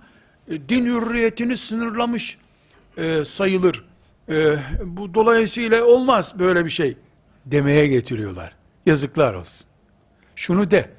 e, 0.48 0.68
din 0.68 0.86
hürriyetini 0.86 1.56
sınırlamış 1.56 2.38
e, 2.96 3.24
sayılır. 3.24 3.84
E, 4.28 4.56
bu 4.84 5.14
dolayısıyla 5.14 5.84
olmaz 5.84 6.38
böyle 6.38 6.64
bir 6.64 6.70
şey 6.70 6.96
demeye 7.46 7.86
getiriyorlar. 7.86 8.52
Yazıklar 8.86 9.34
olsun. 9.34 9.66
Şunu 10.36 10.70
de. 10.70 10.97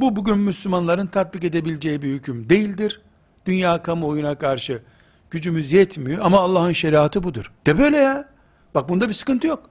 Bu 0.00 0.16
bugün 0.16 0.38
Müslümanların 0.38 1.06
tatbik 1.06 1.44
edebileceği 1.44 2.02
bir 2.02 2.08
hüküm 2.08 2.50
değildir. 2.50 3.00
Dünya 3.46 3.82
kamuoyuna 3.82 4.34
karşı 4.34 4.82
gücümüz 5.30 5.72
yetmiyor 5.72 6.24
ama 6.24 6.40
Allah'ın 6.40 6.72
şeriatı 6.72 7.22
budur. 7.22 7.52
De 7.66 7.78
böyle 7.78 7.96
ya. 7.96 8.28
Bak 8.74 8.88
bunda 8.88 9.08
bir 9.08 9.12
sıkıntı 9.12 9.46
yok. 9.46 9.70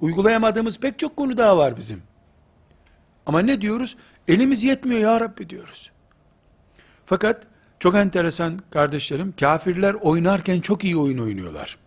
Uygulayamadığımız 0.00 0.80
pek 0.80 0.98
çok 0.98 1.16
konu 1.16 1.36
daha 1.36 1.58
var 1.58 1.76
bizim. 1.76 2.02
Ama 3.26 3.40
ne 3.40 3.60
diyoruz? 3.60 3.96
Elimiz 4.28 4.64
yetmiyor 4.64 5.00
ya 5.00 5.20
Rabbi 5.20 5.48
diyoruz. 5.48 5.90
Fakat 7.06 7.42
çok 7.80 7.94
enteresan 7.94 8.60
kardeşlerim, 8.70 9.34
kafirler 9.40 9.94
oynarken 9.94 10.60
çok 10.60 10.84
iyi 10.84 10.96
oyun 10.96 11.18
oynuyorlar. 11.18 11.78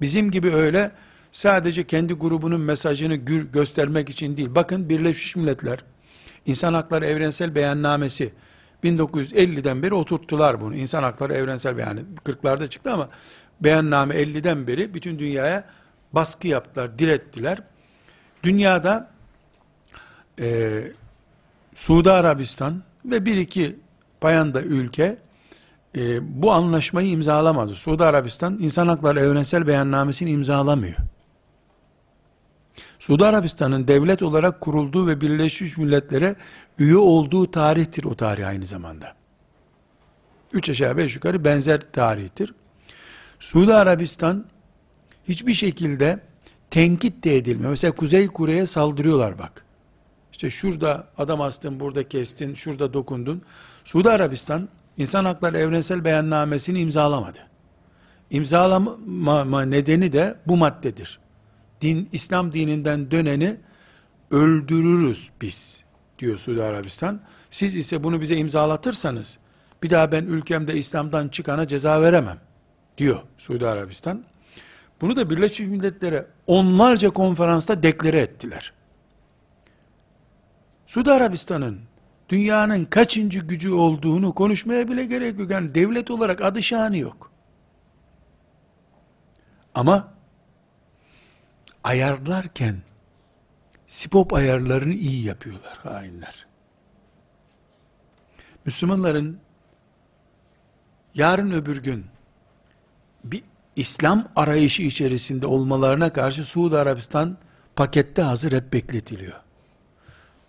Bizim 0.00 0.30
gibi 0.30 0.54
öyle 0.54 0.90
sadece 1.32 1.86
kendi 1.86 2.14
grubunun 2.14 2.60
mesajını 2.60 3.14
göstermek 3.52 4.10
için 4.10 4.36
değil. 4.36 4.54
Bakın 4.54 4.88
Birleşmiş 4.88 5.36
Milletler 5.36 5.84
İnsan 6.46 6.74
Hakları 6.74 7.06
Evrensel 7.06 7.54
Beyannamesi 7.54 8.32
1950'den 8.84 9.82
beri 9.82 9.94
oturttular 9.94 10.60
bunu. 10.60 10.74
İnsan 10.74 11.02
Hakları 11.02 11.34
Evrensel 11.34 11.76
Beyanı 11.76 12.00
40'larda 12.24 12.68
çıktı 12.68 12.92
ama 12.92 13.08
beyanname 13.60 14.14
50'den 14.14 14.66
beri 14.66 14.94
bütün 14.94 15.18
dünyaya 15.18 15.64
baskı 16.12 16.48
yaptılar, 16.48 16.98
direttiler. 16.98 17.58
Dünyada 18.42 19.10
e, 20.40 20.80
Suudi 21.74 22.10
Arabistan 22.10 22.82
ve 23.04 23.26
bir 23.26 23.36
iki 23.36 23.76
payanda 24.20 24.62
ülke 24.62 25.18
e, 25.96 26.18
bu 26.42 26.52
anlaşmayı 26.52 27.08
imzalamadı. 27.08 27.74
Suudi 27.74 28.04
Arabistan 28.04 28.58
İnsan 28.60 28.88
Hakları 28.88 29.20
Evrensel 29.20 29.66
Beyannamesini 29.66 30.30
imzalamıyor. 30.30 30.96
Suudi 33.04 33.24
Arabistan'ın 33.24 33.88
devlet 33.88 34.22
olarak 34.22 34.60
kurulduğu 34.60 35.06
ve 35.06 35.20
Birleşmiş 35.20 35.76
Milletler'e 35.76 36.36
üye 36.78 36.96
olduğu 36.96 37.50
tarihtir 37.50 38.04
o 38.04 38.14
tarih 38.14 38.48
aynı 38.48 38.66
zamanda. 38.66 39.14
Üç 40.52 40.68
aşağı 40.70 40.96
beş 40.96 41.14
yukarı 41.14 41.44
benzer 41.44 41.80
tarihtir. 41.92 42.54
Suudi 43.40 43.74
Arabistan 43.74 44.44
hiçbir 45.28 45.54
şekilde 45.54 46.20
tenkit 46.70 47.24
de 47.24 47.36
edilmiyor. 47.36 47.70
Mesela 47.70 47.94
Kuzey 47.94 48.26
Kure'ye 48.26 48.66
saldırıyorlar 48.66 49.38
bak. 49.38 49.64
İşte 50.32 50.50
şurada 50.50 51.08
adam 51.18 51.40
astın, 51.40 51.80
burada 51.80 52.08
kestin, 52.08 52.54
şurada 52.54 52.92
dokundun. 52.92 53.42
Suudi 53.84 54.10
Arabistan 54.10 54.68
İnsan 54.96 55.24
Hakları 55.24 55.58
Evrensel 55.58 56.04
Beyannamesini 56.04 56.80
imzalamadı. 56.80 57.38
İmzalama 58.30 59.64
nedeni 59.64 60.12
de 60.12 60.36
bu 60.46 60.56
maddedir 60.56 61.23
din 61.84 62.08
İslam 62.12 62.52
dininden 62.52 63.10
döneni 63.10 63.56
öldürürüz 64.30 65.30
biz 65.40 65.84
diyor 66.18 66.38
Suudi 66.38 66.62
Arabistan. 66.62 67.20
Siz 67.50 67.74
ise 67.74 68.04
bunu 68.04 68.20
bize 68.20 68.36
imzalatırsanız 68.36 69.38
bir 69.82 69.90
daha 69.90 70.12
ben 70.12 70.24
ülkemde 70.24 70.74
İslam'dan 70.74 71.28
çıkana 71.28 71.68
ceza 71.68 72.02
veremem 72.02 72.38
diyor 72.98 73.22
Suudi 73.38 73.66
Arabistan. 73.66 74.24
Bunu 75.00 75.16
da 75.16 75.30
Birleşmiş 75.30 75.68
Milletler'e 75.68 76.26
onlarca 76.46 77.10
konferansta 77.10 77.82
deklare 77.82 78.20
ettiler. 78.20 78.72
Suudi 80.86 81.12
Arabistan'ın 81.12 81.80
dünyanın 82.28 82.84
kaçıncı 82.84 83.40
gücü 83.40 83.72
olduğunu 83.72 84.34
konuşmaya 84.34 84.88
bile 84.88 85.04
gerek 85.04 85.38
yok. 85.38 85.50
Yani 85.50 85.74
devlet 85.74 86.10
olarak 86.10 86.40
adı 86.42 86.62
şanı 86.62 86.96
yok. 86.96 87.30
Ama 89.74 90.13
ayarlarken 91.84 92.76
sipop 93.86 94.32
ayarlarını 94.32 94.94
iyi 94.94 95.24
yapıyorlar 95.24 95.78
hainler. 95.82 96.46
Müslümanların 98.64 99.38
yarın 101.14 101.50
öbür 101.50 101.82
gün 101.82 102.06
bir 103.24 103.42
İslam 103.76 104.28
arayışı 104.36 104.82
içerisinde 104.82 105.46
olmalarına 105.46 106.12
karşı 106.12 106.44
Suudi 106.44 106.78
Arabistan 106.78 107.36
pakette 107.76 108.22
hazır 108.22 108.52
hep 108.52 108.72
bekletiliyor. 108.72 109.40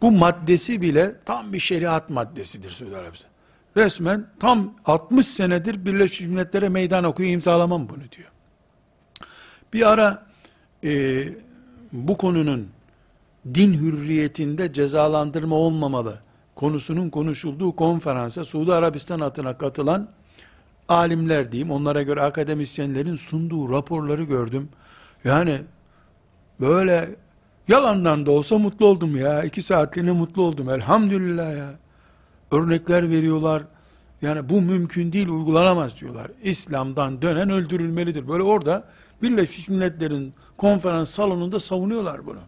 Bu 0.01 0.11
maddesi 0.11 0.81
bile 0.81 1.15
tam 1.25 1.53
bir 1.53 1.59
şeriat 1.59 2.09
maddesidir 2.09 2.71
Suudi 2.71 2.97
Arabistan. 2.97 3.29
Resmen 3.77 4.27
tam 4.39 4.73
60 4.85 5.27
senedir 5.27 5.85
Birleşmiş 5.85 6.29
Milletler'e 6.29 6.69
meydan 6.69 7.03
okuyor 7.03 7.29
imzalamam 7.29 7.89
bunu 7.89 8.11
diyor. 8.11 8.31
Bir 9.73 9.91
ara 9.91 10.24
e, 10.85 11.23
bu 11.91 12.17
konunun 12.17 12.67
din 13.53 13.73
hürriyetinde 13.73 14.73
cezalandırma 14.73 15.55
olmamalı 15.55 16.19
konusunun 16.55 17.09
konuşulduğu 17.09 17.75
konferansa 17.75 18.45
Suudi 18.45 18.73
Arabistan 18.73 19.19
adına 19.19 19.57
katılan 19.57 20.07
alimler 20.89 21.51
diyeyim, 21.51 21.71
onlara 21.71 22.03
göre 22.03 22.21
akademisyenlerin 22.21 23.15
sunduğu 23.15 23.69
raporları 23.69 24.23
gördüm. 24.23 24.69
Yani 25.23 25.61
böyle 26.59 27.09
yalandan 27.67 28.25
da 28.25 28.31
olsa 28.31 28.57
mutlu 28.57 28.85
oldum 28.85 29.17
ya. 29.17 29.43
iki 29.43 29.61
saatliğine 29.61 30.11
mutlu 30.11 30.41
oldum. 30.41 30.69
Elhamdülillah 30.69 31.57
ya. 31.57 31.69
Örnekler 32.51 33.09
veriyorlar. 33.09 33.63
Yani 34.21 34.49
bu 34.49 34.61
mümkün 34.61 35.13
değil, 35.13 35.27
uygulanamaz 35.27 36.01
diyorlar. 36.01 36.31
İslam'dan 36.43 37.21
dönen 37.21 37.49
öldürülmelidir. 37.49 38.27
Böyle 38.27 38.43
orada 38.43 38.83
Birleşmiş 39.21 39.69
Milletler'in 39.69 40.33
konferans 40.57 41.09
salonunda 41.09 41.59
savunuyorlar 41.59 42.25
bunu. 42.25 42.39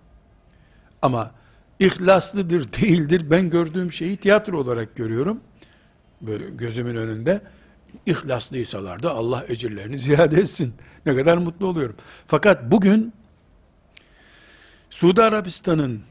Ama 1.02 1.32
ihlaslıdır 1.80 2.72
değildir 2.82 3.32
ben 3.32 3.50
gördüğüm 3.50 3.92
şeyi 3.92 4.18
tiyatro 4.18 4.60
olarak 4.60 4.96
görüyorum. 4.96 5.42
Böyle 6.22 6.50
gözümün 6.50 6.96
önünde. 6.96 7.42
İhlaslıysalar 8.06 9.04
da 9.04 9.12
Allah 9.12 9.46
ecirlerini 9.48 10.00
ziyade 10.00 10.40
etsin. 10.40 10.74
Ne 11.06 11.16
kadar 11.16 11.38
mutlu 11.38 11.68
oluyorum. 11.68 11.96
Fakat 12.28 12.72
bugün 12.72 13.14
Suudi 14.90 15.22
Arabistan'ın 15.22 16.02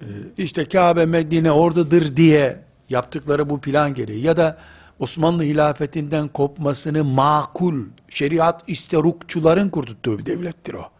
e, 0.00 0.06
işte 0.38 0.68
Kabe 0.68 1.06
Medine 1.06 1.52
oradadır 1.52 2.16
diye 2.16 2.60
yaptıkları 2.88 3.50
bu 3.50 3.60
plan 3.60 3.94
gereği 3.94 4.22
ya 4.22 4.36
da 4.36 4.58
Osmanlı 4.98 5.42
hilafetinden 5.42 6.28
kopmasını 6.28 7.04
makul, 7.04 7.84
şeriat 8.08 8.62
isterukçuların 8.66 9.68
kurduttuğu 9.68 10.18
bir 10.18 10.26
devlettir 10.26 10.74
o. 10.74 10.90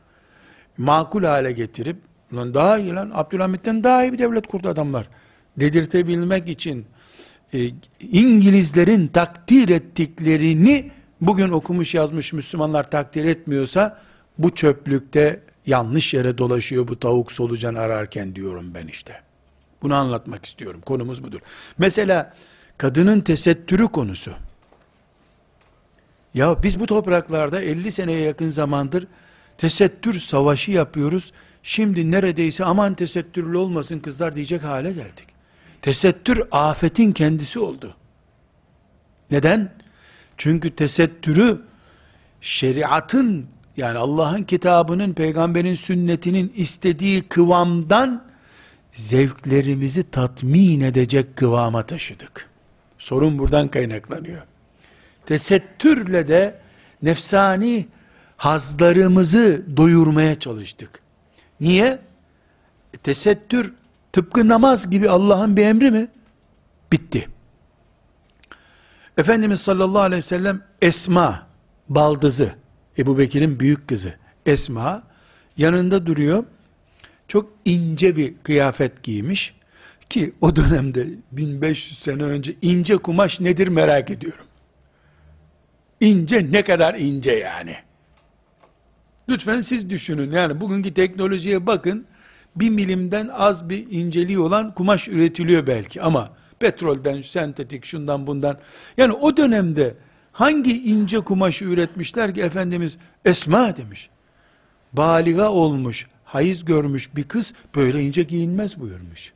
Makul 0.79 1.25
hale 1.25 1.53
getirip, 1.53 1.97
lan 2.35 2.55
daha 2.55 2.79
iyi 2.79 2.95
lan, 2.95 3.11
Abdülhamit'ten 3.15 3.85
daha 3.85 4.05
iyi 4.05 4.13
bir 4.13 4.19
devlet 4.19 4.47
kurdu 4.47 4.69
adamlar. 4.69 5.09
Dedirtebilmek 5.57 6.49
için, 6.49 6.87
e, 7.55 7.71
İngilizlerin 8.01 9.07
takdir 9.09 9.69
ettiklerini, 9.69 10.91
bugün 11.21 11.49
okumuş 11.49 11.95
yazmış 11.95 12.33
Müslümanlar 12.33 12.91
takdir 12.91 13.25
etmiyorsa, 13.25 14.01
bu 14.39 14.55
çöplükte 14.55 15.43
yanlış 15.67 16.15
yere 16.15 16.39
dolaşıyor 16.39 16.89
bu 16.89 17.01
tavuk 17.01 17.33
solucan 17.33 17.75
ararken 17.75 18.35
diyorum 18.35 18.75
ben 18.75 18.87
işte. 18.87 19.21
Bunu 19.83 19.95
anlatmak 19.95 20.47
istiyorum. 20.47 20.81
Konumuz 20.87 21.25
budur. 21.25 21.41
Mesela, 21.79 22.35
kadının 22.79 23.21
tesettürü 23.21 23.89
konusu. 23.89 24.33
Ya 26.35 26.63
biz 26.63 26.81
bu 26.81 26.87
topraklarda 26.87 27.63
50 27.63 27.93
seneye 27.93 28.21
yakın 28.21 28.49
zamandır 28.49 29.07
tesettür 29.59 30.21
savaşı 30.21 30.71
yapıyoruz. 30.71 31.33
Şimdi 31.63 32.11
neredeyse 32.11 32.65
aman 32.65 32.95
tesettürlü 32.95 33.57
olmasın 33.57 33.99
kızlar 33.99 34.37
diyecek 34.37 34.65
hale 34.65 34.93
geldik. 34.93 35.27
Tesettür 35.83 36.43
afetin 36.51 37.13
kendisi 37.13 37.59
oldu. 37.59 37.95
Neden? 39.31 39.73
Çünkü 40.37 40.71
tesettürü 40.71 41.63
şeriatın 42.41 43.47
yani 43.77 43.99
Allah'ın 43.99 44.43
kitabının, 44.43 45.13
peygamberin 45.13 45.75
sünnetinin 45.75 46.53
istediği 46.57 47.23
kıvamdan 47.23 48.25
zevklerimizi 48.93 50.11
tatmin 50.11 50.81
edecek 50.81 51.37
kıvama 51.37 51.83
taşıdık. 51.83 52.56
Sorun 53.07 53.39
buradan 53.39 53.69
kaynaklanıyor. 53.69 54.43
Tesettürle 55.27 56.29
de 56.29 56.61
nefsani 57.03 57.87
hazlarımızı 58.37 59.63
doyurmaya 59.77 60.41
çalıştık. 60.41 61.01
Niye? 61.61 61.99
E, 62.95 62.97
tesettür 62.97 63.75
tıpkı 64.13 64.49
namaz 64.49 64.91
gibi 64.91 65.11
Allah'ın 65.11 65.57
bir 65.57 65.63
emri 65.63 65.91
mi? 65.91 66.09
Bitti. 66.93 67.29
Efendimiz 69.17 69.61
sallallahu 69.61 70.03
aleyhi 70.03 70.19
ve 70.19 70.27
sellem 70.27 70.63
Esma, 70.83 71.47
baldızı, 71.89 72.55
Ebu 72.99 73.19
Bekir'in 73.19 73.61
büyük 73.61 73.89
kızı 73.89 74.15
Esma, 74.47 75.03
yanında 75.57 76.07
duruyor. 76.07 76.45
Çok 77.29 77.53
ince 77.65 78.17
bir 78.17 78.35
kıyafet 78.43 79.03
giymiş. 79.03 79.56
Ki 80.11 80.35
o 80.41 80.57
dönemde 80.57 81.07
1500 81.33 81.99
sene 81.99 82.23
önce 82.23 82.55
ince 82.63 82.97
kumaş 82.97 83.41
nedir 83.41 83.69
merak 83.69 84.11
ediyorum. 84.11 84.45
İnce 86.01 86.53
ne 86.53 86.63
kadar 86.63 86.95
ince 86.95 87.33
yani. 87.33 87.77
Lütfen 89.29 89.61
siz 89.61 89.91
düşünün. 89.91 90.31
Yani 90.31 90.61
bugünkü 90.61 90.95
teknolojiye 90.95 91.67
bakın. 91.67 92.07
Bir 92.57 92.71
milimden 92.71 93.29
az 93.29 93.69
bir 93.69 93.91
inceliği 93.91 94.39
olan 94.39 94.75
kumaş 94.75 95.09
üretiliyor 95.09 95.67
belki 95.67 96.03
ama 96.03 96.31
petrolden, 96.59 97.23
sentetik, 97.23 97.85
şundan 97.85 98.27
bundan. 98.27 98.59
Yani 98.97 99.13
o 99.13 99.37
dönemde 99.37 99.95
hangi 100.33 100.83
ince 100.85 101.21
kumaşı 101.21 101.65
üretmişler 101.65 102.35
ki 102.35 102.43
Efendimiz 102.43 102.99
Esma 103.25 103.77
demiş. 103.77 104.11
Baliga 104.93 105.51
olmuş, 105.51 106.07
hayız 106.25 106.65
görmüş 106.65 107.17
bir 107.17 107.25
kız 107.25 107.55
böyle 107.75 108.03
ince 108.03 108.23
giyinmez 108.23 108.81
buyurmuş. 108.81 109.33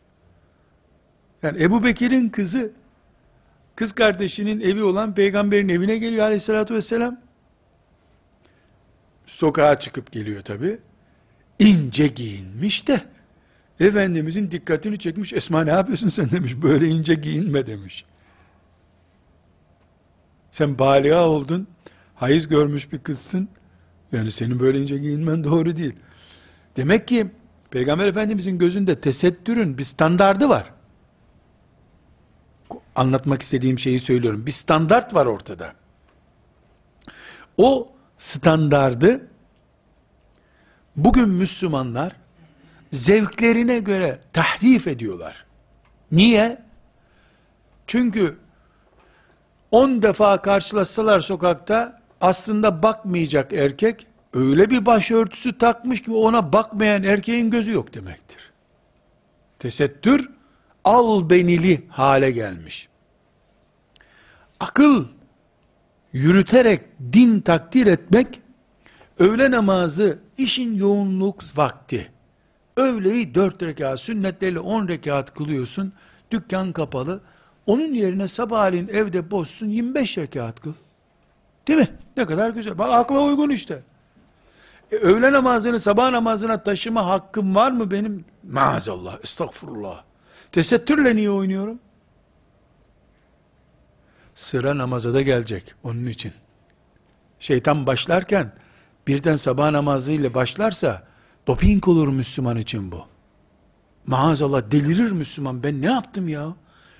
Yani 1.42 1.62
Ebu 1.62 1.84
Bekir'in 1.84 2.28
kızı, 2.28 2.72
kız 3.76 3.92
kardeşinin 3.92 4.60
evi 4.60 4.82
olan 4.82 5.14
peygamberin 5.14 5.68
evine 5.68 5.98
geliyor 5.98 6.24
aleyhissalatü 6.24 6.74
vesselam. 6.74 7.20
Sokağa 9.26 9.78
çıkıp 9.78 10.12
geliyor 10.12 10.42
tabi. 10.42 10.78
İnce 11.58 12.06
giyinmiş 12.06 12.88
de, 12.88 13.00
Efendimizin 13.80 14.50
dikkatini 14.50 14.98
çekmiş, 14.98 15.32
Esma 15.32 15.64
ne 15.64 15.70
yapıyorsun 15.70 16.08
sen 16.08 16.30
demiş, 16.30 16.56
böyle 16.62 16.88
ince 16.88 17.14
giyinme 17.14 17.66
demiş. 17.66 18.04
Sen 20.50 20.78
baliga 20.78 21.28
oldun, 21.28 21.66
hayız 22.14 22.48
görmüş 22.48 22.92
bir 22.92 22.98
kızsın, 22.98 23.48
yani 24.12 24.30
senin 24.30 24.60
böyle 24.60 24.82
ince 24.82 24.98
giyinmen 24.98 25.44
doğru 25.44 25.76
değil. 25.76 25.94
Demek 26.76 27.08
ki, 27.08 27.26
Peygamber 27.70 28.06
Efendimizin 28.06 28.58
gözünde 28.58 29.00
tesettürün 29.00 29.78
bir 29.78 29.84
standardı 29.84 30.48
var 30.48 30.79
anlatmak 32.96 33.42
istediğim 33.42 33.78
şeyi 33.78 34.00
söylüyorum. 34.00 34.46
Bir 34.46 34.50
standart 34.50 35.14
var 35.14 35.26
ortada. 35.26 35.72
O 37.58 37.92
standardı 38.18 39.26
bugün 40.96 41.28
Müslümanlar 41.28 42.12
zevklerine 42.92 43.78
göre 43.78 44.18
tahrif 44.32 44.86
ediyorlar. 44.86 45.44
Niye? 46.12 46.62
Çünkü 47.86 48.38
10 49.70 50.02
defa 50.02 50.42
karşılaşsalar 50.42 51.20
sokakta 51.20 52.00
aslında 52.20 52.82
bakmayacak 52.82 53.52
erkek 53.52 54.06
öyle 54.34 54.70
bir 54.70 54.86
başörtüsü 54.86 55.58
takmış 55.58 56.02
ki 56.02 56.10
ona 56.10 56.52
bakmayan 56.52 57.02
erkeğin 57.02 57.50
gözü 57.50 57.72
yok 57.72 57.94
demektir. 57.94 58.52
Tesettür 59.58 60.28
albenili 60.84 61.86
hale 61.88 62.30
gelmiş. 62.30 62.88
Akıl 64.60 65.04
yürüterek 66.12 66.80
din 67.12 67.40
takdir 67.40 67.86
etmek, 67.86 68.40
öğle 69.18 69.50
namazı 69.50 70.18
işin 70.38 70.74
yoğunluk 70.74 71.42
vakti, 71.56 72.12
öğleyi 72.76 73.34
dört 73.34 73.62
rekat, 73.62 74.00
sünnetleri 74.00 74.58
on 74.58 74.88
rekat 74.88 75.34
kılıyorsun, 75.34 75.92
dükkan 76.30 76.72
kapalı, 76.72 77.20
onun 77.66 77.94
yerine 77.94 78.28
sabahleyin 78.28 78.88
evde 78.88 79.30
boşsun 79.30 79.66
25 79.66 80.18
rekat 80.18 80.60
kıl. 80.60 80.72
Değil 81.68 81.78
mi? 81.78 81.88
Ne 82.16 82.26
kadar 82.26 82.50
güzel. 82.50 82.78
Bak 82.78 82.92
akla 82.92 83.20
uygun 83.20 83.50
işte. 83.50 83.82
E, 84.92 84.96
öğle 84.96 85.32
namazını 85.32 85.80
sabah 85.80 86.10
namazına 86.10 86.62
taşıma 86.62 87.06
hakkım 87.06 87.54
var 87.54 87.70
mı 87.70 87.90
benim? 87.90 88.24
Maazallah, 88.50 89.18
estağfurullah. 89.22 90.02
Tesettürle 90.52 91.16
niye 91.16 91.30
oynuyorum? 91.30 91.78
Sıra 94.34 94.78
namaza 94.78 95.14
da 95.14 95.22
gelecek 95.22 95.74
onun 95.82 96.06
için. 96.06 96.32
Şeytan 97.40 97.86
başlarken 97.86 98.52
birden 99.06 99.36
sabah 99.36 99.70
namazıyla 99.70 100.34
başlarsa 100.34 101.06
doping 101.46 101.88
olur 101.88 102.08
Müslüman 102.08 102.56
için 102.56 102.92
bu. 102.92 103.04
Maazallah 104.06 104.70
delirir 104.70 105.10
Müslüman. 105.10 105.62
Ben 105.62 105.82
ne 105.82 105.86
yaptım 105.86 106.28
ya? 106.28 106.54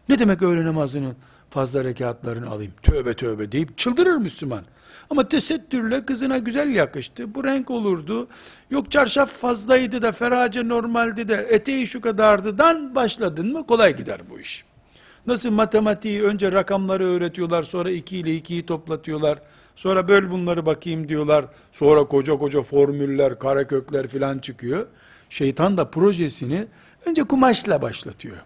Ne 0.09 0.19
demek 0.19 0.43
öğle 0.43 0.65
namazının 0.65 1.17
fazla 1.51 1.85
rekatlarını 1.85 2.51
alayım? 2.51 2.73
Tövbe 2.83 3.15
tövbe 3.15 3.53
deyip 3.53 3.79
çıldırır 3.79 4.17
Müslüman. 4.17 4.65
Ama 5.11 5.29
tesettürle 5.29 6.05
kızına 6.05 6.39
güzel 6.39 6.75
yakıştı. 6.75 7.35
Bu 7.35 7.45
renk 7.45 7.71
olurdu. 7.71 8.29
Yok 8.71 8.91
çarşaf 8.91 9.31
fazlaydı 9.31 10.03
da 10.03 10.13
ferace 10.13 10.69
normaldi 10.69 11.29
de 11.29 11.47
eteği 11.51 11.87
şu 11.87 12.01
kadardıdan 12.01 12.95
başladın 12.95 13.53
mı 13.53 13.67
kolay 13.67 13.97
gider 13.97 14.21
bu 14.31 14.41
iş. 14.41 14.65
Nasıl 15.27 15.51
matematiği 15.51 16.23
önce 16.23 16.53
rakamları 16.53 17.07
öğretiyorlar 17.07 17.63
sonra 17.63 17.91
2 17.91 18.17
ile 18.17 18.31
2'yi 18.31 18.67
toplatıyorlar. 18.67 19.39
Sonra 19.77 20.09
böl 20.09 20.31
bunları 20.31 20.67
bakayım 20.67 21.09
diyorlar. 21.09 21.45
Sonra 21.73 22.05
koca 22.05 22.39
koca 22.39 22.63
formüller, 22.63 23.39
karekökler 23.39 24.09
filan 24.09 24.39
çıkıyor. 24.39 24.87
Şeytan 25.31 25.77
da 25.77 25.91
projesini 25.91 26.67
önce 27.07 27.23
kumaşla 27.23 27.83
başlatıyor. 27.83 28.37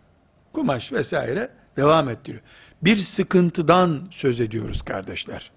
Kumaş 0.52 0.92
vesaire 0.92 1.50
devam 1.76 2.08
ettiriyor. 2.08 2.42
Bir 2.84 2.96
sıkıntıdan 2.96 4.08
söz 4.10 4.40
ediyoruz 4.40 4.82
kardeşler. 4.82 5.50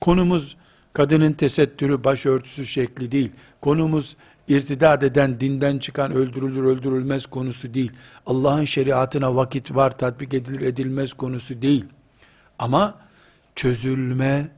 Konumuz 0.00 0.56
kadının 0.92 1.32
tesettürü, 1.32 2.04
başörtüsü 2.04 2.66
şekli 2.66 3.12
değil. 3.12 3.32
Konumuz 3.60 4.16
irtidat 4.48 5.02
eden, 5.02 5.40
dinden 5.40 5.78
çıkan 5.78 6.12
öldürülür 6.12 6.64
öldürülmez 6.64 7.26
konusu 7.26 7.74
değil. 7.74 7.92
Allah'ın 8.26 8.64
şeriatına 8.64 9.36
vakit 9.36 9.74
var, 9.74 9.98
tatbik 9.98 10.34
edilir 10.34 10.60
edilmez 10.60 11.12
konusu 11.12 11.62
değil. 11.62 11.84
Ama 12.58 12.94
çözülme, 13.54 14.48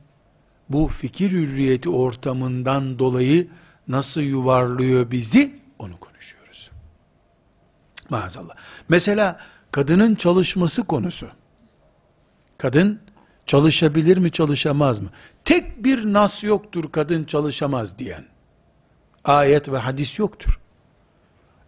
bu 0.68 0.88
fikir 0.88 1.30
hürriyeti 1.30 1.88
ortamından 1.88 2.98
dolayı 2.98 3.48
nasıl 3.88 4.20
yuvarlıyor 4.20 5.10
bizi, 5.10 5.60
onu 5.78 5.96
konuşuyoruz. 5.96 6.70
Maazallah. 8.10 8.54
Mesela 8.88 9.40
kadının 9.70 10.14
çalışması 10.14 10.84
konusu. 10.84 11.28
Kadın 12.58 13.00
çalışabilir 13.46 14.16
mi 14.16 14.32
çalışamaz 14.32 15.00
mı? 15.00 15.10
Tek 15.44 15.84
bir 15.84 16.12
nas 16.12 16.44
yoktur 16.44 16.92
kadın 16.92 17.24
çalışamaz 17.24 17.98
diyen. 17.98 18.24
Ayet 19.24 19.68
ve 19.68 19.78
hadis 19.78 20.18
yoktur. 20.18 20.60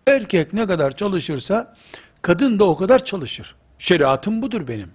Erkek 0.06 0.52
ne 0.52 0.66
kadar 0.66 0.96
çalışırsa 0.96 1.76
kadın 2.22 2.58
da 2.58 2.64
o 2.64 2.76
kadar 2.76 3.04
çalışır. 3.04 3.56
Şeriatım 3.78 4.42
budur 4.42 4.68
benim. 4.68 4.90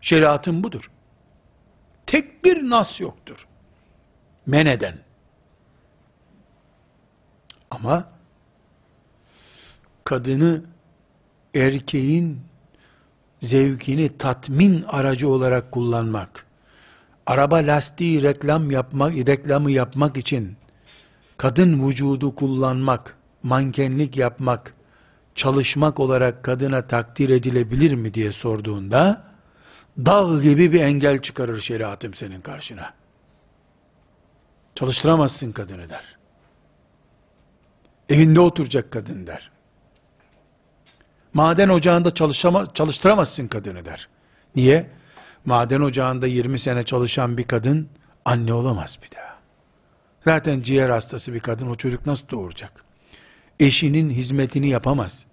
Şeriatım 0.00 0.64
budur. 0.64 0.90
Tek 2.06 2.44
bir 2.44 2.70
nas 2.70 3.00
yoktur. 3.00 3.46
Meneden. 4.46 4.94
Ama 7.70 8.08
kadını 10.04 10.62
erkeğin 11.54 12.43
zevkini 13.44 14.18
tatmin 14.18 14.84
aracı 14.88 15.28
olarak 15.28 15.72
kullanmak, 15.72 16.46
araba 17.26 17.56
lastiği 17.56 18.22
reklam 18.22 18.70
yapmak, 18.70 19.14
reklamı 19.14 19.70
yapmak 19.70 20.16
için 20.16 20.56
kadın 21.36 21.88
vücudu 21.88 22.34
kullanmak, 22.34 23.16
mankenlik 23.42 24.16
yapmak, 24.16 24.74
çalışmak 25.34 26.00
olarak 26.00 26.42
kadına 26.42 26.86
takdir 26.86 27.30
edilebilir 27.30 27.94
mi 27.94 28.14
diye 28.14 28.32
sorduğunda, 28.32 29.24
dağ 29.98 30.42
gibi 30.42 30.72
bir 30.72 30.80
engel 30.80 31.22
çıkarır 31.22 31.60
şeriatım 31.60 32.14
senin 32.14 32.40
karşına. 32.40 32.94
Çalıştıramazsın 34.74 35.52
kadını 35.52 35.90
der. 35.90 36.16
Evinde 38.08 38.40
oturacak 38.40 38.90
kadın 38.90 39.26
der. 39.26 39.53
Maden 41.34 41.68
ocağında 41.68 42.14
çalışama, 42.14 42.74
çalıştıramazsın 42.74 43.48
kadını 43.48 43.84
der. 43.84 44.08
Niye? 44.56 44.90
Maden 45.44 45.80
ocağında 45.80 46.26
20 46.26 46.58
sene 46.58 46.82
çalışan 46.82 47.38
bir 47.38 47.42
kadın 47.42 47.88
anne 48.24 48.52
olamaz 48.52 48.98
bir 49.02 49.16
daha. 49.16 49.34
Zaten 50.24 50.62
ciğer 50.62 50.90
hastası 50.90 51.34
bir 51.34 51.40
kadın 51.40 51.70
o 51.70 51.74
çocuk 51.74 52.06
nasıl 52.06 52.28
doğuracak? 52.28 52.84
Eşinin 53.60 54.10
hizmetini 54.10 54.68
yapamaz. 54.68 55.26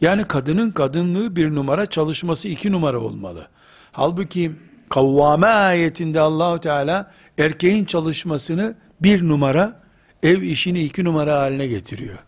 Yani 0.00 0.24
kadının 0.24 0.70
kadınlığı 0.70 1.36
bir 1.36 1.54
numara, 1.54 1.86
çalışması 1.86 2.48
iki 2.48 2.72
numara 2.72 2.98
olmalı. 2.98 3.48
Halbuki 3.92 4.52
kavvame 4.88 5.46
ayetinde 5.46 6.20
Allahu 6.20 6.60
Teala 6.60 7.12
erkeğin 7.38 7.84
çalışmasını 7.84 8.74
bir 9.00 9.28
numara, 9.28 9.82
ev 10.22 10.42
işini 10.42 10.82
iki 10.82 11.04
numara 11.04 11.40
haline 11.40 11.66
getiriyor. 11.66 12.18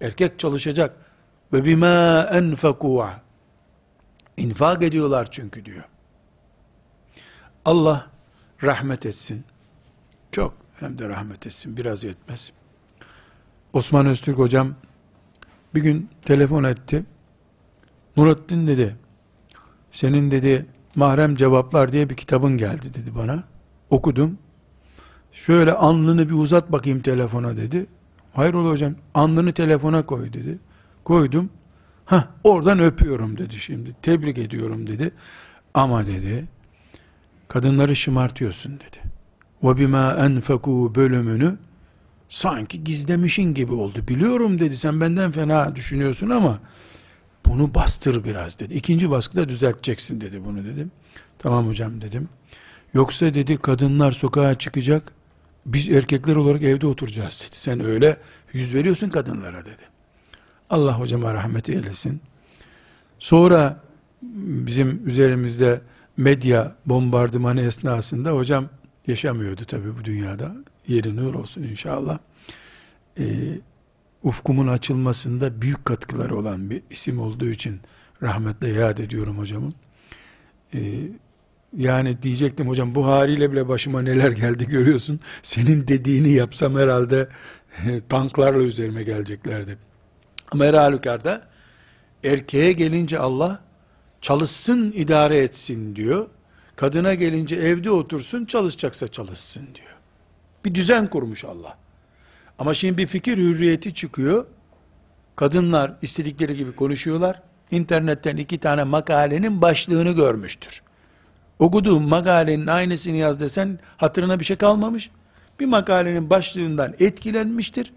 Erkek 0.00 0.38
çalışacak. 0.38 1.09
Ve 1.52 1.64
bima 1.64 2.26
enfekû 2.32 3.10
infak 4.36 4.82
ediyorlar 4.82 5.30
çünkü 5.30 5.64
diyor. 5.64 5.84
Allah 7.64 8.10
rahmet 8.62 9.06
etsin. 9.06 9.44
Çok 10.32 10.54
hem 10.80 10.98
de 10.98 11.08
rahmet 11.08 11.46
etsin. 11.46 11.76
Biraz 11.76 12.04
yetmez. 12.04 12.52
Osman 13.72 14.06
Öztürk 14.06 14.38
hocam 14.38 14.74
bir 15.74 15.82
gün 15.82 16.10
telefon 16.24 16.64
etti. 16.64 17.04
Nurattin 18.16 18.66
dedi, 18.66 18.96
senin 19.92 20.30
dedi 20.30 20.66
mahrem 20.94 21.36
cevaplar 21.36 21.92
diye 21.92 22.10
bir 22.10 22.14
kitabın 22.14 22.58
geldi 22.58 22.94
dedi 22.94 23.14
bana. 23.14 23.44
Okudum. 23.90 24.38
Şöyle 25.32 25.72
alnını 25.72 26.28
bir 26.28 26.34
uzat 26.34 26.72
bakayım 26.72 27.00
telefona 27.00 27.56
dedi. 27.56 27.86
Hayrola 28.34 28.68
hocam 28.68 28.94
alnını 29.14 29.52
telefona 29.52 30.06
koy 30.06 30.32
dedi. 30.32 30.58
Koydum. 31.10 31.50
Ha 32.04 32.28
oradan 32.44 32.78
öpüyorum 32.78 33.38
dedi 33.38 33.58
şimdi. 33.58 33.96
Tebrik 34.02 34.38
ediyorum 34.38 34.86
dedi. 34.86 35.10
Ama 35.74 36.06
dedi 36.06 36.44
kadınları 37.48 37.96
şımartıyorsun 37.96 38.72
dedi. 38.72 38.98
Ve 39.62 39.76
bima 39.78 40.12
enfeku 40.12 40.92
bölümünü 40.94 41.58
sanki 42.28 42.84
gizlemişin 42.84 43.54
gibi 43.54 43.72
oldu. 43.72 43.98
Biliyorum 44.08 44.60
dedi 44.60 44.76
sen 44.76 45.00
benden 45.00 45.30
fena 45.30 45.76
düşünüyorsun 45.76 46.30
ama 46.30 46.58
bunu 47.46 47.74
bastır 47.74 48.24
biraz 48.24 48.58
dedi. 48.58 48.74
İkinci 48.74 49.10
baskıda 49.10 49.48
düzelteceksin 49.48 50.20
dedi 50.20 50.44
bunu 50.44 50.64
dedim. 50.64 50.90
Tamam 51.38 51.66
hocam 51.68 52.00
dedim. 52.00 52.28
Yoksa 52.94 53.34
dedi 53.34 53.56
kadınlar 53.56 54.12
sokağa 54.12 54.54
çıkacak. 54.54 55.12
Biz 55.66 55.88
erkekler 55.88 56.36
olarak 56.36 56.62
evde 56.62 56.86
oturacağız 56.86 57.46
dedi. 57.46 57.56
Sen 57.56 57.80
öyle 57.80 58.16
yüz 58.52 58.74
veriyorsun 58.74 59.08
kadınlara 59.08 59.64
dedi. 59.64 59.89
Allah 60.70 60.98
hocama 60.98 61.34
rahmet 61.34 61.68
eylesin. 61.68 62.20
Sonra 63.18 63.80
bizim 64.22 65.08
üzerimizde 65.08 65.80
medya 66.16 66.76
bombardımanı 66.86 67.60
esnasında 67.60 68.30
hocam 68.30 68.68
yaşamıyordu 69.06 69.64
tabii 69.64 69.98
bu 69.98 70.04
dünyada. 70.04 70.54
Yeri 70.88 71.16
nur 71.16 71.34
olsun 71.34 71.62
inşallah. 71.62 72.18
Ee, 73.18 73.24
ufkumun 74.22 74.66
açılmasında 74.68 75.62
büyük 75.62 75.84
katkıları 75.84 76.36
olan 76.36 76.70
bir 76.70 76.82
isim 76.90 77.20
olduğu 77.20 77.50
için 77.50 77.80
rahmetle 78.22 78.68
yad 78.68 78.98
ediyorum 78.98 79.38
hocamı. 79.38 79.72
Ee, 80.74 80.80
yani 81.76 82.22
diyecektim 82.22 82.68
hocam 82.68 82.94
bu 82.94 83.06
haliyle 83.06 83.52
bile 83.52 83.68
başıma 83.68 84.02
neler 84.02 84.30
geldi 84.30 84.66
görüyorsun. 84.66 85.20
Senin 85.42 85.88
dediğini 85.88 86.30
yapsam 86.30 86.76
herhalde 86.76 87.28
tanklarla 88.08 88.62
üzerime 88.62 89.02
geleceklerdi. 89.02 89.89
Ama 90.50 90.64
her 90.64 90.74
halükarda 90.74 91.42
erkeğe 92.24 92.72
gelince 92.72 93.18
Allah 93.18 93.60
çalışsın 94.20 94.92
idare 94.96 95.38
etsin 95.38 95.96
diyor. 95.96 96.26
Kadına 96.76 97.14
gelince 97.14 97.56
evde 97.56 97.90
otursun 97.90 98.44
çalışacaksa 98.44 99.08
çalışsın 99.08 99.62
diyor. 99.74 99.96
Bir 100.64 100.74
düzen 100.74 101.06
kurmuş 101.06 101.44
Allah. 101.44 101.76
Ama 102.58 102.74
şimdi 102.74 102.98
bir 102.98 103.06
fikir 103.06 103.38
hürriyeti 103.38 103.94
çıkıyor. 103.94 104.46
Kadınlar 105.36 105.92
istedikleri 106.02 106.56
gibi 106.56 106.72
konuşuyorlar. 106.72 107.42
İnternetten 107.70 108.36
iki 108.36 108.58
tane 108.58 108.84
makalenin 108.84 109.62
başlığını 109.62 110.12
görmüştür. 110.12 110.82
Okuduğum 111.58 112.08
makalenin 112.08 112.66
aynısını 112.66 113.16
yaz 113.16 113.40
desen 113.40 113.78
hatırına 113.96 114.40
bir 114.40 114.44
şey 114.44 114.56
kalmamış. 114.56 115.10
Bir 115.60 115.66
makalenin 115.66 116.30
başlığından 116.30 116.94
etkilenmiştir. 117.00 117.92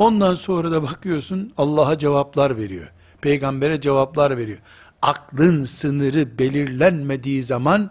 Ondan 0.00 0.34
sonra 0.34 0.70
da 0.70 0.82
bakıyorsun 0.82 1.52
Allah'a 1.56 1.98
cevaplar 1.98 2.56
veriyor. 2.56 2.92
Peygambere 3.20 3.80
cevaplar 3.80 4.36
veriyor. 4.36 4.58
Aklın 5.02 5.64
sınırı 5.64 6.38
belirlenmediği 6.38 7.42
zaman 7.42 7.90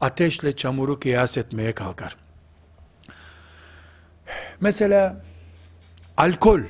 ateşle 0.00 0.56
çamuru 0.56 1.00
kıyas 1.00 1.36
etmeye 1.36 1.72
kalkar. 1.72 2.16
Mesela 4.60 5.24
alkol 6.16 6.60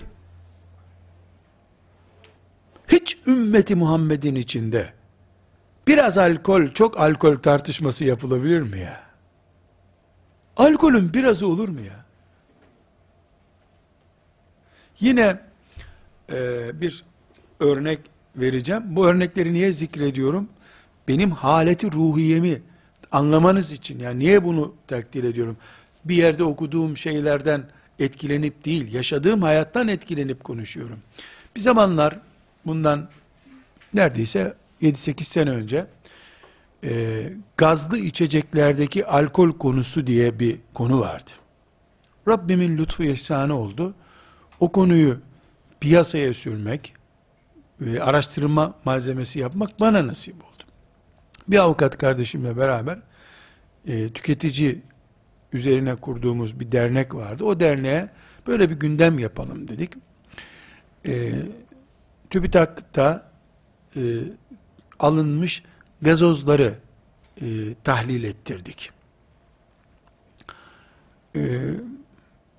hiç 2.88 3.18
ümmeti 3.26 3.74
Muhammed'in 3.74 4.34
içinde 4.34 4.92
biraz 5.86 6.18
alkol, 6.18 6.68
çok 6.68 7.00
alkol 7.00 7.36
tartışması 7.36 8.04
yapılabilir 8.04 8.60
mi 8.60 8.80
ya? 8.80 9.02
Alkolün 10.56 11.14
birazı 11.14 11.46
olur 11.46 11.68
mu 11.68 11.80
ya? 11.80 12.05
Yine 15.00 15.38
e, 16.32 16.80
bir 16.80 17.04
örnek 17.60 18.00
vereceğim. 18.36 18.82
Bu 18.86 19.06
örnekleri 19.06 19.52
niye 19.52 19.72
zikrediyorum? 19.72 20.48
Benim 21.08 21.30
haleti 21.30 21.92
ruhiyemi 21.92 22.62
anlamanız 23.12 23.72
için. 23.72 23.98
Yani 23.98 24.18
niye 24.18 24.44
bunu 24.44 24.74
takdir 24.86 25.24
ediyorum? 25.24 25.56
Bir 26.04 26.16
yerde 26.16 26.44
okuduğum 26.44 26.96
şeylerden 26.96 27.64
etkilenip 27.98 28.64
değil, 28.64 28.94
yaşadığım 28.94 29.42
hayattan 29.42 29.88
etkilenip 29.88 30.44
konuşuyorum. 30.44 30.98
Bir 31.56 31.60
zamanlar 31.60 32.20
bundan 32.66 33.08
neredeyse 33.94 34.54
7-8 34.82 35.22
sene 35.22 35.50
önce 35.50 35.86
e, 36.84 37.22
gazlı 37.56 37.98
içeceklerdeki 37.98 39.06
alkol 39.06 39.52
konusu 39.52 40.06
diye 40.06 40.38
bir 40.38 40.56
konu 40.74 41.00
vardı. 41.00 41.30
Rabbimin 42.28 42.78
lütfu 42.78 43.02
ihsanı 43.02 43.58
oldu. 43.58 43.94
O 44.60 44.72
konuyu 44.72 45.20
piyasaya 45.80 46.34
sürmek, 46.34 46.96
ve 47.80 48.02
araştırma 48.02 48.74
malzemesi 48.84 49.38
yapmak 49.38 49.80
bana 49.80 50.06
nasip 50.06 50.34
oldu. 50.34 50.62
Bir 51.48 51.58
avukat 51.58 51.98
kardeşimle 51.98 52.56
beraber 52.56 52.98
e, 53.86 54.08
tüketici 54.08 54.82
üzerine 55.52 55.96
kurduğumuz 55.96 56.60
bir 56.60 56.72
dernek 56.72 57.14
vardı. 57.14 57.44
O 57.44 57.60
derneğe 57.60 58.08
böyle 58.46 58.70
bir 58.70 58.74
gündem 58.74 59.18
yapalım 59.18 59.68
dedik. 59.68 59.92
E, 61.06 61.32
TÜBİTAK'ta 62.30 63.30
e, 63.96 64.00
alınmış 64.98 65.62
gazozları 66.02 66.74
e, 67.40 67.46
tahlil 67.84 68.24
ettirdik. 68.24 68.90
E, 71.36 71.42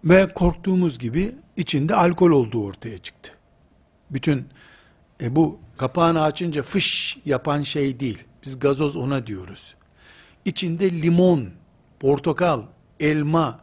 ve 0.04 0.28
korktuğumuz 0.34 1.00
gibi 1.00 1.36
içinde 1.58 1.96
alkol 1.96 2.32
olduğu 2.32 2.66
ortaya 2.66 2.98
çıktı. 2.98 3.32
Bütün 4.10 4.48
e 5.22 5.36
bu 5.36 5.60
kapağını 5.78 6.22
açınca 6.24 6.64
fış 6.64 7.18
yapan 7.26 7.62
şey 7.62 8.00
değil. 8.00 8.24
Biz 8.44 8.60
gazoz 8.60 8.96
ona 8.96 9.28
diyoruz. 9.28 9.76
İçinde 10.46 10.92
limon, 10.92 11.50
portakal, 12.00 12.62
elma 13.00 13.60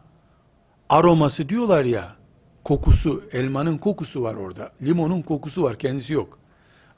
aroması 0.89 1.49
diyorlar 1.49 1.85
ya. 1.85 2.15
Kokusu, 2.63 3.23
elmanın 3.31 3.77
kokusu 3.77 4.21
var 4.23 4.35
orada. 4.35 4.71
Limonun 4.81 5.21
kokusu 5.21 5.63
var, 5.63 5.79
kendisi 5.79 6.13
yok. 6.13 6.39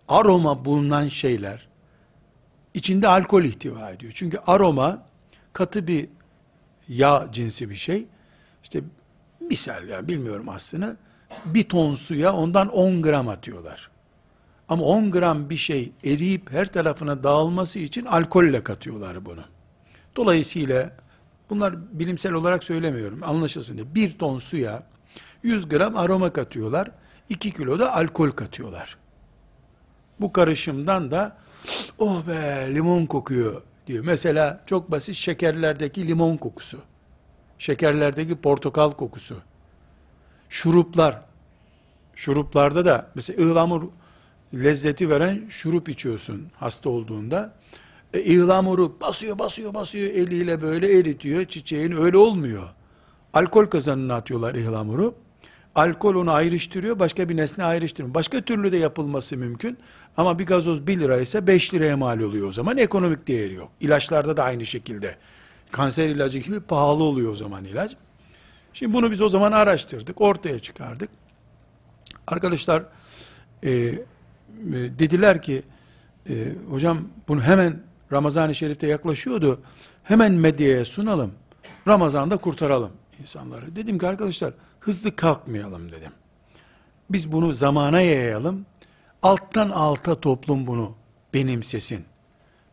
Aroma 0.07 0.65
bulunan 0.65 1.07
şeyler 1.07 1.67
içinde 2.73 3.07
alkol 3.07 3.43
ihtiva 3.43 3.91
ediyor. 3.91 4.11
Çünkü 4.15 4.39
aroma 4.47 5.03
katı 5.53 5.87
bir 5.87 6.09
yağ 6.87 7.29
cinsi 7.31 7.69
bir 7.69 7.75
şey. 7.75 8.05
İşte 8.63 8.81
misal 9.47 9.87
yani 9.87 10.07
bilmiyorum 10.07 10.49
aslında. 10.49 10.97
Bir 11.45 11.69
ton 11.69 11.95
suya 11.95 12.33
ondan 12.33 12.67
10 12.67 13.01
gram 13.01 13.27
atıyorlar. 13.27 13.89
Ama 14.69 14.83
10 14.83 15.11
gram 15.11 15.49
bir 15.49 15.57
şey 15.57 15.91
eriyip 16.03 16.51
her 16.51 16.71
tarafına 16.71 17.23
dağılması 17.23 17.79
için 17.79 18.05
alkolle 18.05 18.63
katıyorlar 18.63 19.25
bunu. 19.25 19.43
Dolayısıyla 20.15 20.91
bunlar 21.49 21.99
bilimsel 21.99 22.33
olarak 22.33 22.63
söylemiyorum 22.63 23.23
anlaşılsın 23.23 23.75
diye. 23.75 23.95
Bir 23.95 24.17
ton 24.17 24.37
suya 24.37 24.83
100 25.43 25.69
gram 25.69 25.97
aroma 25.97 26.33
katıyorlar. 26.33 26.91
2 27.29 27.51
kilo 27.51 27.79
da 27.79 27.95
alkol 27.95 28.31
katıyorlar. 28.31 28.97
Bu 30.21 30.33
karışımdan 30.33 31.11
da 31.11 31.37
oh 31.97 32.27
be 32.27 32.67
limon 32.75 33.05
kokuyor 33.05 33.61
diyor. 33.87 34.05
Mesela 34.05 34.63
çok 34.65 34.91
basit 34.91 35.15
şekerlerdeki 35.15 36.07
limon 36.07 36.37
kokusu. 36.37 36.77
Şekerlerdeki 37.59 38.35
portakal 38.35 38.91
kokusu. 38.91 39.35
Şuruplar. 40.49 41.21
Şuruplarda 42.15 42.85
da 42.85 43.09
mesela 43.15 43.43
ıhlamur 43.43 43.83
lezzeti 44.53 45.09
veren 45.09 45.45
şurup 45.49 45.89
içiyorsun 45.89 46.47
hasta 46.55 46.89
olduğunda. 46.89 47.53
E, 48.13 48.21
ihlamuru 48.21 48.97
basıyor 49.01 49.39
basıyor 49.39 49.73
basıyor 49.73 50.09
eliyle 50.09 50.61
böyle 50.61 50.99
eritiyor 50.99 51.45
çiçeğin 51.45 51.91
öyle 51.91 52.17
olmuyor. 52.17 52.69
Alkol 53.33 53.65
kazanına 53.65 54.15
atıyorlar 54.15 54.55
ihlamuru. 54.55 55.15
Alkol 55.75 56.15
onu 56.15 56.31
ayrıştırıyor, 56.31 56.99
başka 56.99 57.29
bir 57.29 57.37
nesne 57.37 57.63
ayrıştırmıyor. 57.63 58.13
Başka 58.13 58.41
türlü 58.41 58.71
de 58.71 58.77
yapılması 58.77 59.37
mümkün. 59.37 59.77
Ama 60.17 60.39
bir 60.39 60.45
gazoz 60.45 60.87
1 60.87 60.99
lira 60.99 61.19
ise 61.19 61.47
5 61.47 61.73
liraya 61.73 61.97
mal 61.97 62.19
oluyor 62.19 62.47
o 62.47 62.51
zaman. 62.51 62.77
Ekonomik 62.77 63.27
değeri 63.27 63.53
yok. 63.53 63.71
İlaçlarda 63.79 64.37
da 64.37 64.43
aynı 64.43 64.65
şekilde. 64.65 65.15
Kanser 65.71 66.09
ilacı 66.09 66.39
gibi 66.39 66.59
pahalı 66.59 67.03
oluyor 67.03 67.31
o 67.31 67.35
zaman 67.35 67.63
ilaç. 67.65 67.95
Şimdi 68.73 68.93
bunu 68.93 69.11
biz 69.11 69.21
o 69.21 69.29
zaman 69.29 69.51
araştırdık, 69.51 70.21
ortaya 70.21 70.59
çıkardık. 70.59 71.09
Arkadaşlar 72.27 72.83
e, 73.63 73.71
e, 73.71 73.97
dediler 74.73 75.41
ki, 75.41 75.63
e, 76.29 76.53
hocam 76.69 76.99
bunu 77.27 77.41
hemen 77.41 77.79
Ramazan-ı 78.11 78.55
Şerif'te 78.55 78.87
yaklaşıyordu, 78.87 79.61
hemen 80.03 80.31
medyaya 80.31 80.85
sunalım, 80.85 81.33
Ramazan'da 81.87 82.37
kurtaralım 82.37 82.91
insanları. 83.21 83.75
Dedim 83.75 83.99
ki 83.99 84.07
arkadaşlar, 84.07 84.53
hızlı 84.79 85.15
kalkmayalım 85.15 85.91
dedim. 85.91 86.11
Biz 87.09 87.31
bunu 87.31 87.53
zamana 87.53 88.01
yayalım, 88.01 88.65
alttan 89.21 89.69
alta 89.69 90.19
toplum 90.19 90.67
bunu 90.67 90.95
benimsesin. 91.33 92.05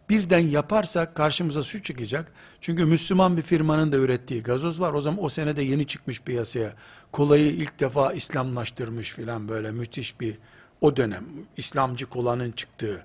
Birden 0.09 0.39
yaparsak 0.39 1.15
karşımıza 1.15 1.63
su 1.63 1.83
çıkacak. 1.83 2.33
Çünkü 2.61 2.85
Müslüman 2.85 3.37
bir 3.37 3.43
firmanın 3.43 3.93
da 3.93 3.97
ürettiği 3.97 4.43
gazoz 4.43 4.81
var. 4.81 4.93
O 4.93 5.01
zaman 5.01 5.25
o 5.25 5.29
senede 5.29 5.63
yeni 5.63 5.87
çıkmış 5.87 6.23
piyasaya. 6.23 6.73
Kolayı 7.13 7.47
ilk 7.47 7.81
defa 7.81 8.13
İslamlaştırmış 8.13 9.13
filan 9.13 9.49
böyle 9.49 9.73
müthiş 9.73 10.21
bir 10.21 10.39
o 10.81 10.97
dönem. 10.97 11.25
İslamcı 11.57 12.07
kolanın 12.07 12.53
çıktığı 12.53 13.05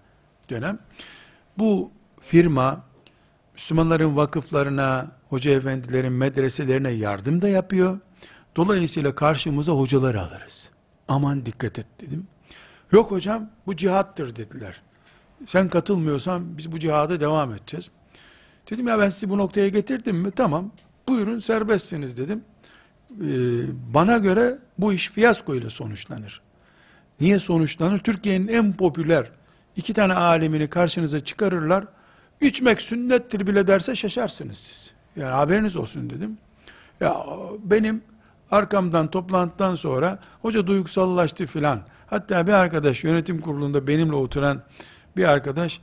dönem. 0.49 0.79
Bu 1.57 1.91
firma 2.19 2.85
Müslümanların 3.53 4.17
vakıflarına, 4.17 5.11
hoca 5.29 5.51
efendilerin 5.51 6.13
medreselerine 6.13 6.89
yardım 6.89 7.41
da 7.41 7.49
yapıyor. 7.49 7.99
Dolayısıyla 8.55 9.15
karşımıza 9.15 9.71
hocaları 9.71 10.21
alırız. 10.21 10.69
Aman 11.07 11.45
dikkat 11.45 11.79
et 11.79 11.87
dedim. 12.01 12.27
Yok 12.91 13.11
hocam 13.11 13.49
bu 13.67 13.75
cihattır 13.75 14.35
dediler. 14.35 14.81
Sen 15.45 15.69
katılmıyorsan 15.69 16.57
biz 16.57 16.71
bu 16.71 16.79
cihada 16.79 17.19
devam 17.19 17.53
edeceğiz. 17.53 17.91
Dedim 18.69 18.87
ya 18.87 18.99
ben 18.99 19.09
sizi 19.09 19.29
bu 19.29 19.37
noktaya 19.37 19.69
getirdim 19.69 20.17
mi? 20.17 20.31
Tamam. 20.31 20.71
Buyurun 21.07 21.39
serbestsiniz 21.39 22.17
dedim. 22.17 22.43
Ee, 23.11 23.25
bana 23.93 24.17
göre 24.17 24.57
bu 24.77 24.93
iş 24.93 25.09
fiyasko 25.09 25.55
ile 25.55 25.69
sonuçlanır. 25.69 26.41
Niye 27.21 27.39
sonuçlanır? 27.39 27.97
Türkiye'nin 27.97 28.47
en 28.47 28.73
popüler 28.73 29.31
iki 29.75 29.93
tane 29.93 30.13
alemini 30.13 30.67
karşınıza 30.69 31.19
çıkarırlar. 31.19 31.85
İçmek 32.41 32.81
sünnettir 32.81 33.47
bile 33.47 33.67
derse 33.67 33.95
şaşarsınız 33.95 34.57
siz. 34.57 34.91
Yani 35.15 35.31
haberiniz 35.31 35.75
olsun 35.75 36.09
dedim. 36.09 36.37
Ya 36.99 37.15
benim 37.63 38.01
arkamdan 38.51 39.11
toplantıdan 39.11 39.75
sonra 39.75 40.19
hoca 40.41 40.67
duygusallaştı 40.67 41.45
filan. 41.45 41.81
Hatta 42.07 42.47
bir 42.47 42.51
arkadaş 42.51 43.03
yönetim 43.03 43.39
kurulunda 43.39 43.87
benimle 43.87 44.15
oturan 44.15 44.61
bir 45.17 45.23
arkadaş 45.23 45.81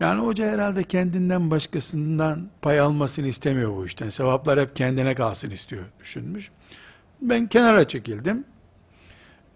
yani 0.00 0.20
hoca 0.20 0.50
herhalde 0.50 0.84
kendinden 0.84 1.50
başkasından 1.50 2.48
pay 2.62 2.80
almasını 2.80 3.26
istemiyor 3.26 3.76
bu 3.76 3.86
işten. 3.86 4.10
Sevaplar 4.10 4.60
hep 4.60 4.76
kendine 4.76 5.14
kalsın 5.14 5.50
istiyor 5.50 5.84
düşünmüş. 6.00 6.50
Ben 7.20 7.46
kenara 7.46 7.88
çekildim. 7.88 8.44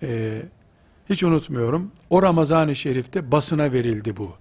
Ee, 0.02 0.42
hiç 1.10 1.24
unutmuyorum. 1.24 1.92
O 2.10 2.22
Ramazan-ı 2.22 2.76
Şerif'te 2.76 3.32
basına 3.32 3.72
verildi 3.72 4.16
bu. 4.16 4.36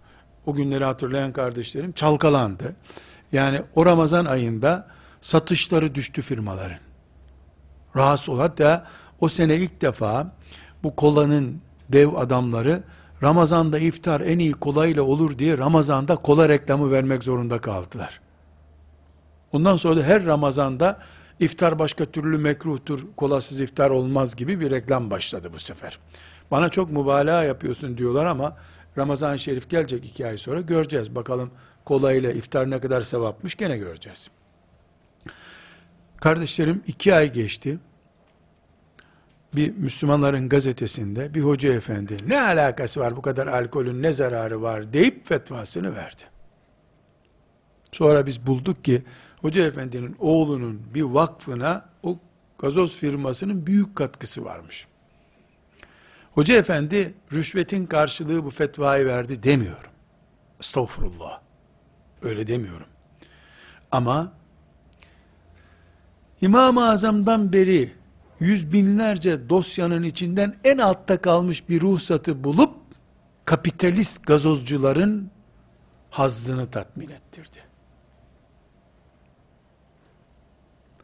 O 0.45 0.53
günleri 0.53 0.83
hatırlayan 0.83 1.31
kardeşlerim 1.31 1.91
çalkalandı. 1.91 2.75
Yani 3.31 3.61
o 3.75 3.85
Ramazan 3.85 4.25
ayında 4.25 4.87
satışları 5.21 5.95
düştü 5.95 6.21
firmaların. 6.21 6.79
Rahatsız 7.95 8.29
ol. 8.29 8.39
Hatta 8.39 8.87
o 9.19 9.29
sene 9.29 9.55
ilk 9.55 9.81
defa 9.81 10.35
bu 10.83 10.95
kolanın 10.95 11.61
dev 11.89 12.13
adamları 12.13 12.83
Ramazan'da 13.23 13.79
iftar 13.79 14.21
en 14.21 14.39
iyi 14.39 14.53
kolayla 14.53 15.03
olur 15.03 15.37
diye 15.37 15.57
Ramazan'da 15.57 16.15
kola 16.15 16.49
reklamı 16.49 16.91
vermek 16.91 17.23
zorunda 17.23 17.61
kaldılar. 17.61 18.21
Ondan 19.51 19.77
sonra 19.77 19.95
da 19.95 20.03
her 20.03 20.25
Ramazan'da 20.25 20.99
iftar 21.39 21.79
başka 21.79 22.05
türlü 22.05 22.37
mekruhtur, 22.37 23.05
kolasız 23.15 23.59
iftar 23.59 23.89
olmaz 23.89 24.35
gibi 24.35 24.59
bir 24.59 24.71
reklam 24.71 25.11
başladı 25.11 25.49
bu 25.53 25.59
sefer. 25.59 25.99
Bana 26.51 26.69
çok 26.69 26.91
mübalağa 26.91 27.43
yapıyorsun 27.43 27.97
diyorlar 27.97 28.25
ama 28.25 28.57
Ramazan-ı 28.97 29.39
Şerif 29.39 29.69
gelecek 29.69 30.05
iki 30.05 30.27
ay 30.27 30.37
sonra 30.37 30.61
göreceğiz. 30.61 31.15
Bakalım 31.15 31.51
kolayla 31.85 32.31
iftar 32.31 32.69
ne 32.69 32.79
kadar 32.79 33.01
sevapmış 33.01 33.55
gene 33.55 33.77
göreceğiz. 33.77 34.29
Kardeşlerim 36.17 36.83
iki 36.87 37.15
ay 37.15 37.33
geçti 37.33 37.79
bir 39.55 39.71
Müslümanların 39.71 40.49
gazetesinde 40.49 41.33
bir 41.33 41.41
hoca 41.41 41.73
efendi 41.73 42.17
ne 42.27 42.41
alakası 42.41 42.99
var 42.99 43.15
bu 43.15 43.21
kadar 43.21 43.47
alkolün 43.47 44.01
ne 44.01 44.13
zararı 44.13 44.61
var 44.61 44.93
deyip 44.93 45.27
fetvasını 45.27 45.95
verdi. 45.95 46.23
Sonra 47.91 48.25
biz 48.25 48.47
bulduk 48.47 48.85
ki 48.85 49.03
hoca 49.41 49.65
efendinin 49.65 50.15
oğlunun 50.19 50.81
bir 50.93 51.01
vakfına 51.01 51.89
o 52.03 52.19
gazoz 52.59 52.97
firmasının 52.97 53.67
büyük 53.67 53.95
katkısı 53.95 54.45
varmış. 54.45 54.87
Hoca 56.31 56.55
efendi 56.55 57.13
rüşvetin 57.33 57.85
karşılığı 57.85 58.45
bu 58.45 58.49
fetvayı 58.49 59.05
verdi 59.05 59.43
demiyorum. 59.43 59.91
Estağfurullah. 60.59 61.41
Öyle 62.21 62.47
demiyorum. 62.47 62.87
Ama 63.91 64.33
İmam-ı 66.41 66.89
Azam'dan 66.89 67.53
beri 67.53 67.91
yüz 68.41 68.73
binlerce 68.73 69.49
dosyanın 69.49 70.03
içinden 70.03 70.55
en 70.63 70.77
altta 70.77 71.21
kalmış 71.21 71.69
bir 71.69 71.81
ruhsatı 71.81 72.43
bulup 72.43 72.75
kapitalist 73.45 74.27
gazozcuların 74.27 75.31
hazzını 76.09 76.71
tatmin 76.71 77.09
ettirdi. 77.09 77.57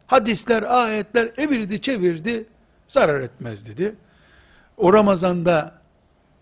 Hadisler, 0.07 0.63
ayetler 0.63 1.31
evirdi 1.37 1.81
çevirdi, 1.81 2.45
zarar 2.87 3.21
etmez 3.21 3.65
dedi. 3.67 3.95
O 4.77 4.93
Ramazan'da 4.93 5.81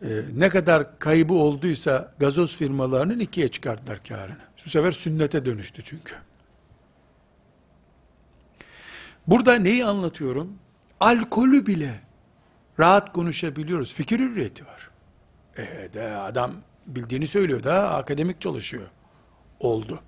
e, 0.01 0.07
ne 0.33 0.49
kadar 0.49 0.99
kaybı 0.99 1.33
olduysa 1.33 2.13
gazoz 2.19 2.55
firmalarının 2.55 3.19
ikiye 3.19 3.47
çıkarttılar 3.47 4.03
karını. 4.03 4.37
Şu 4.57 4.69
sefer 4.69 4.91
sünnete 4.91 5.45
dönüştü 5.45 5.81
çünkü. 5.83 6.15
Burada 9.27 9.55
neyi 9.55 9.85
anlatıyorum? 9.85 10.64
Alkolü 10.99 11.65
bile 11.65 11.99
rahat 12.79 13.13
konuşabiliyoruz. 13.13 13.93
Fikir 13.93 14.19
hürriyeti 14.19 14.65
var. 14.65 14.89
E 15.57 15.93
de 15.93 16.15
adam 16.15 16.51
bildiğini 16.87 17.27
söylüyor 17.27 17.63
da 17.63 17.95
akademik 17.95 18.41
çalışıyor. 18.41 18.89
Oldu. 19.59 19.99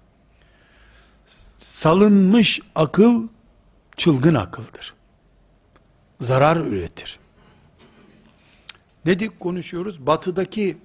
Salınmış 1.57 2.61
akıl 2.75 3.27
çılgın 3.97 4.35
akıldır. 4.35 4.93
Zarar 6.19 6.57
üretir. 6.57 7.19
Dedik 9.05 9.39
konuşuyoruz. 9.39 10.07
Batıdaki 10.07 10.77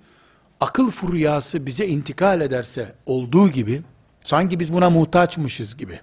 akıl 0.61 0.91
furyası 0.91 1.67
bize 1.67 1.87
intikal 1.87 2.41
ederse 2.41 2.95
olduğu 3.07 3.49
gibi 3.49 3.83
sanki 4.25 4.61
biz 4.61 4.73
buna 4.73 4.91
muhtaçmışız 4.91 5.77
gibi. 5.77 6.01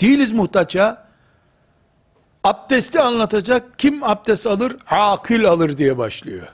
Değiliz 0.00 0.32
muhtaç 0.32 0.74
ya. 0.74 1.09
Abdesti 2.44 3.00
anlatacak, 3.00 3.78
kim 3.78 4.04
abdest 4.04 4.46
alır? 4.46 4.76
Akil 4.90 5.46
alır 5.46 5.76
diye 5.76 5.98
başlıyor. 5.98 6.48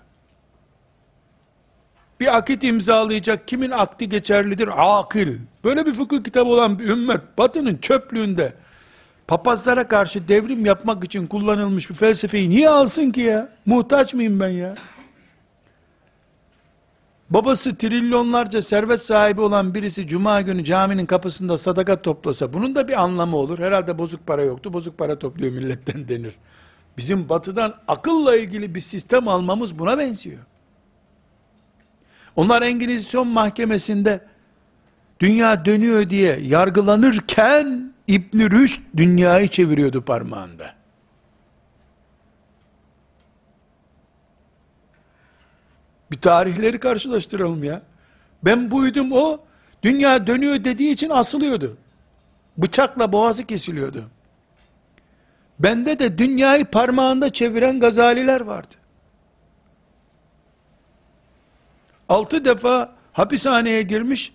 Bir 2.21 2.37
akit 2.37 2.65
imzalayacak, 2.65 3.49
kimin 3.49 3.71
akdi 3.71 4.09
geçerlidir? 4.09 4.69
Akil. 4.77 5.39
Böyle 5.65 5.87
bir 5.87 5.95
fıkıh 5.95 6.25
kitabı 6.25 6.51
olan 6.51 6.79
bir 6.79 6.89
ümmet, 6.89 7.21
batının 7.39 7.77
çöplüğünde, 7.77 8.53
papazlara 9.29 9.89
karşı 9.89 10.29
devrim 10.29 10.67
yapmak 10.67 11.05
için 11.05 11.27
kullanılmış 11.27 11.91
bir 11.91 11.95
felsefeyi 11.95 12.51
niye 12.51 12.69
alsın 12.69 13.11
ki 13.11 13.21
ya? 13.21 13.49
Muhtaç 13.67 14.15
mıyım 14.15 14.41
ben 14.41 14.49
ya? 14.49 14.75
Babası 17.31 17.77
trilyonlarca 17.77 18.63
servet 18.63 19.03
sahibi 19.03 19.41
olan 19.41 19.75
birisi 19.75 20.09
cuma 20.09 20.41
günü 20.41 20.65
caminin 20.65 21.07
kapısında 21.07 21.59
sadaka 21.59 22.03
toplasa 22.03 22.53
bunun 22.53 22.75
da 22.75 22.89
bir 22.89 23.03
anlamı 23.03 23.37
olur. 23.37 23.59
Herhalde 23.59 23.99
bozuk 23.99 24.27
para 24.27 24.43
yoktu. 24.43 24.73
Bozuk 24.73 24.99
para 24.99 25.19
topluyor 25.19 25.53
milletten 25.53 26.09
denir. 26.09 26.35
Bizim 26.99 27.29
batıdan 27.29 27.75
akılla 27.89 28.37
ilgili 28.37 28.75
bir 28.75 28.81
sistem 28.81 29.29
almamız 29.29 29.79
buna 29.79 29.99
benziyor. 29.99 30.39
Onlar 32.37 32.63
Engizisyon 32.63 33.27
mahkemesinde 33.27 34.21
dünya 35.21 35.65
dönüyor 35.65 36.11
diye 36.11 36.39
yargılanırken 36.41 37.95
İbn 38.09 38.39
Rüşd 38.51 38.81
dünyayı 38.97 39.49
çeviriyordu 39.49 40.03
parmağında. 40.03 40.76
Bir 46.11 46.21
tarihleri 46.21 46.81
karşılaştıralım 46.81 47.65
ya. 47.65 47.83
Ben 48.43 48.71
buydum 48.71 49.13
o, 49.13 49.41
dünya 49.83 50.27
dönüyor 50.27 50.65
dediği 50.65 50.93
için 50.93 51.11
asılıyordu. 51.11 51.77
Bıçakla 52.57 53.13
boğazı 53.13 53.45
kesiliyordu. 53.47 54.05
Bende 55.59 55.99
de 55.99 56.19
dünyayı 56.19 56.65
parmağında 56.65 57.33
çeviren 57.33 57.81
gazaliler 57.81 58.41
vardı. 58.41 58.75
Altı 62.09 62.45
defa 62.45 62.95
hapishaneye 63.13 63.83
girmiş, 63.83 64.33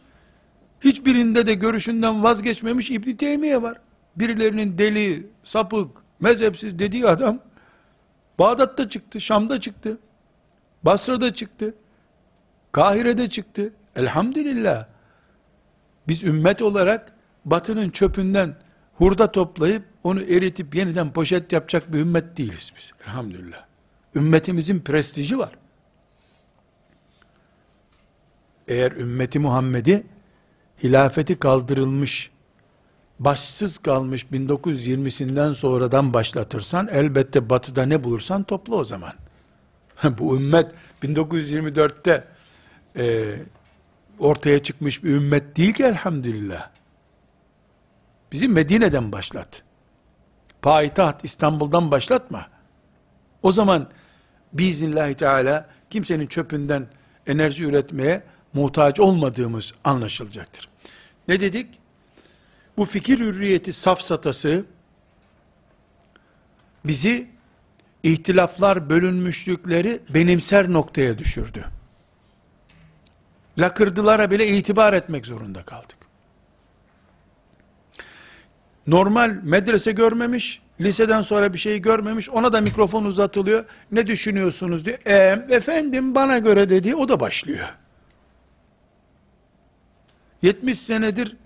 hiçbirinde 0.81 1.47
de 1.47 1.53
görüşünden 1.53 2.23
vazgeçmemiş 2.23 2.91
İbn 2.91 3.11
Teymiye 3.11 3.61
var. 3.61 3.77
Birilerinin 4.15 4.77
deli, 4.77 5.27
sapık, 5.43 5.89
mezhepsiz 6.19 6.79
dediği 6.79 7.07
adam, 7.07 7.39
Bağdat'ta 8.39 8.89
çıktı, 8.89 9.21
Şam'da 9.21 9.61
çıktı, 9.61 9.97
Basra'da 10.83 11.33
çıktı, 11.33 11.73
Kahire'de 12.71 13.29
çıktı. 13.29 13.73
Elhamdülillah. 13.95 14.85
Biz 16.07 16.23
ümmet 16.23 16.61
olarak 16.61 17.13
batının 17.45 17.89
çöpünden 17.89 18.55
hurda 18.95 19.31
toplayıp 19.31 19.83
onu 20.03 20.21
eritip 20.21 20.75
yeniden 20.75 21.13
poşet 21.13 21.51
yapacak 21.51 21.93
bir 21.93 21.99
ümmet 21.99 22.37
değiliz 22.37 22.73
biz. 22.77 22.91
Elhamdülillah. 23.07 23.65
Ümmetimizin 24.15 24.79
prestiji 24.79 25.39
var. 25.39 25.51
Eğer 28.67 28.91
ümmeti 28.91 29.39
Muhammed'i 29.39 30.03
hilafeti 30.83 31.39
kaldırılmış, 31.39 32.31
başsız 33.19 33.77
kalmış 33.77 34.23
1920'sinden 34.23 35.53
sonradan 35.53 36.13
başlatırsan 36.13 36.87
elbette 36.91 37.49
batıda 37.49 37.85
ne 37.85 38.03
bulursan 38.03 38.43
topla 38.43 38.75
o 38.75 38.83
zaman. 38.83 39.13
Bu 40.17 40.37
ümmet 40.37 40.71
1924'te 41.03 42.27
e, 42.95 43.35
ortaya 44.19 44.63
çıkmış 44.63 45.03
bir 45.03 45.09
ümmet 45.09 45.57
değil 45.57 45.73
ki 45.73 45.83
elhamdülillah. 45.83 46.69
Bizi 48.31 48.47
Medine'den 48.47 49.11
başlat. 49.11 49.63
Payitaht 50.61 51.25
İstanbul'dan 51.25 51.91
başlatma. 51.91 52.47
O 53.43 53.51
zaman 53.51 53.89
biiznillahü 54.53 55.13
teala 55.13 55.69
kimsenin 55.89 56.27
çöpünden 56.27 56.87
enerji 57.27 57.63
üretmeye 57.63 58.23
muhtaç 58.53 58.99
olmadığımız 58.99 59.73
anlaşılacaktır. 59.83 60.69
Ne 61.27 61.39
dedik? 61.39 61.79
Bu 62.77 62.85
fikir 62.85 63.19
hürriyeti 63.19 63.73
safsatası 63.73 64.65
bizi 66.85 67.30
ihtilaflar 68.03 68.89
bölünmüşlükleri 68.89 69.99
benimser 70.09 70.73
noktaya 70.73 71.17
düşürdü. 71.17 71.65
Lakırdılara 73.57 74.31
bile 74.31 74.47
itibar 74.47 74.93
etmek 74.93 75.25
zorunda 75.25 75.63
kaldık. 75.63 75.97
Normal 78.87 79.37
medrese 79.43 79.91
görmemiş, 79.91 80.61
liseden 80.81 81.21
sonra 81.21 81.53
bir 81.53 81.57
şey 81.57 81.81
görmemiş, 81.81 82.29
ona 82.29 82.53
da 82.53 82.61
mikrofon 82.61 83.05
uzatılıyor. 83.05 83.65
Ne 83.91 84.07
düşünüyorsunuz 84.07 84.85
diye. 84.85 84.99
E, 85.05 85.15
efendim 85.49 86.15
bana 86.15 86.37
göre 86.37 86.69
dedi, 86.69 86.95
o 86.95 87.09
da 87.09 87.19
başlıyor. 87.19 87.75
70 90.41 90.79
senedir 90.79 91.37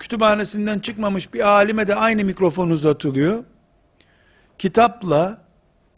kütüphanesinden 0.00 0.78
çıkmamış 0.78 1.34
bir 1.34 1.48
alime 1.48 1.88
de 1.88 1.94
aynı 1.94 2.24
mikrofon 2.24 2.70
uzatılıyor. 2.70 3.44
Kitapla 4.58 5.42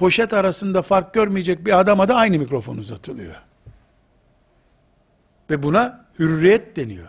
poşet 0.03 0.33
arasında 0.33 0.83
fark 0.83 1.15
görmeyecek 1.15 1.67
bir 1.67 1.81
adama 1.81 2.09
da 2.09 2.15
aynı 2.15 2.39
mikrofon 2.39 2.77
uzatılıyor. 2.77 3.35
Ve 5.51 5.63
buna 5.63 6.07
hürriyet 6.19 6.77
deniyor. 6.77 7.09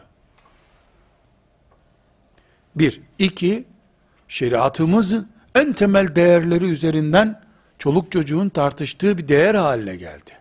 Bir. 2.75 3.01
iki, 3.19 3.65
şeriatımızın 4.27 5.29
en 5.55 5.73
temel 5.73 6.15
değerleri 6.15 6.65
üzerinden 6.65 7.41
çoluk 7.79 8.11
çocuğun 8.11 8.49
tartıştığı 8.49 9.17
bir 9.17 9.27
değer 9.27 9.55
haline 9.55 9.95
geldi. 9.95 10.31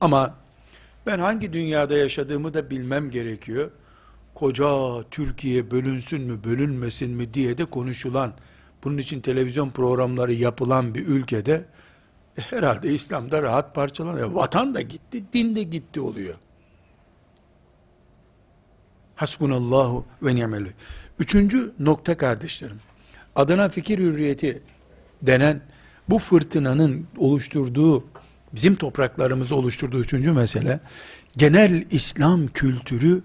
Ama 0.00 0.34
ben 1.06 1.18
hangi 1.18 1.52
dünyada 1.52 1.96
yaşadığımı 1.96 2.54
da 2.54 2.70
bilmem 2.70 3.10
gerekiyor. 3.10 3.70
Koca 4.34 5.02
Türkiye 5.10 5.70
bölünsün 5.70 6.22
mü 6.22 6.44
bölünmesin 6.44 7.10
mi 7.10 7.34
diye 7.34 7.58
de 7.58 7.64
konuşulan, 7.64 8.32
bunun 8.84 8.98
için 8.98 9.20
televizyon 9.20 9.70
programları 9.70 10.32
yapılan 10.32 10.94
bir 10.94 11.06
ülkede 11.06 11.64
e, 12.38 12.40
herhalde 12.40 12.94
İslam'da 12.94 13.42
rahat 13.42 13.74
parçalanıyor. 13.74 14.30
Vatan 14.30 14.74
da 14.74 14.80
gitti, 14.80 15.24
din 15.32 15.56
de 15.56 15.62
gitti 15.62 16.00
oluyor. 16.00 16.34
Hasbunallahu 19.14 20.04
ve 20.22 20.34
ni'mel 20.34 20.66
Üçüncü 21.18 21.72
nokta 21.78 22.16
kardeşlerim. 22.16 22.80
Adana 23.36 23.68
fikir 23.68 23.98
hürriyeti 23.98 24.62
denen 25.22 25.60
bu 26.08 26.18
fırtınanın 26.18 27.06
oluşturduğu, 27.16 28.04
bizim 28.52 28.74
topraklarımızı 28.74 29.56
oluşturduğu 29.56 30.00
üçüncü 30.00 30.32
mesele, 30.32 30.80
genel 31.36 31.84
İslam 31.90 32.46
kültürü 32.46 33.22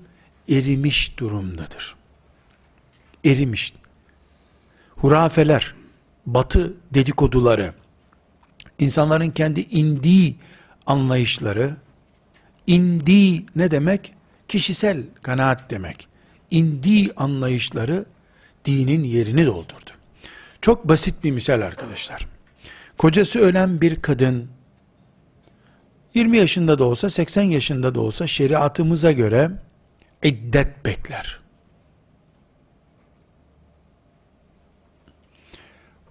erimiş 0.49 1.20
durumdadır. 1.20 1.95
Erimiş. 3.26 3.74
Hurafeler, 4.96 5.76
batı 6.26 6.74
dedikoduları, 6.93 7.74
insanların 8.80 9.30
kendi 9.30 9.62
indiği 9.62 10.36
anlayışları, 10.86 11.76
indiği 12.68 13.46
ne 13.56 13.72
demek? 13.72 14.14
Kişisel 14.48 15.04
kanaat 15.22 15.72
demek. 15.72 16.08
İndiği 16.52 17.14
anlayışları 17.18 18.06
dinin 18.66 19.04
yerini 19.04 19.46
doldurdu. 19.46 19.91
Çok 20.62 20.89
basit 20.89 21.24
bir 21.24 21.32
misal 21.32 21.62
arkadaşlar. 21.62 22.28
Kocası 22.98 23.39
ölen 23.39 23.82
bir 23.82 24.02
kadın 24.02 24.50
20 26.14 26.38
yaşında 26.38 26.80
da 26.80 26.84
olsa 26.84 27.10
80 27.10 27.43
yaşında 27.43 27.96
da 27.96 28.02
olsa 28.02 28.28
şeriatımıza 28.28 29.12
göre 29.12 29.52
iddet 30.24 30.86
bekler. 30.86 31.39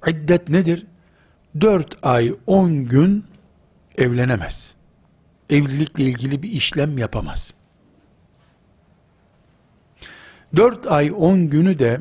İddet 0.09 0.49
nedir? 0.49 0.87
4 1.61 1.97
ay 2.03 2.35
10 2.47 2.85
gün 2.85 3.25
evlenemez. 3.99 4.75
Evlilikle 5.51 6.05
ilgili 6.05 6.43
bir 6.43 6.53
işlem 6.53 6.99
yapamaz. 6.99 7.55
4 10.57 10.87
ay 10.87 11.13
10 11.17 11.51
günü 11.51 11.79
de 11.79 12.01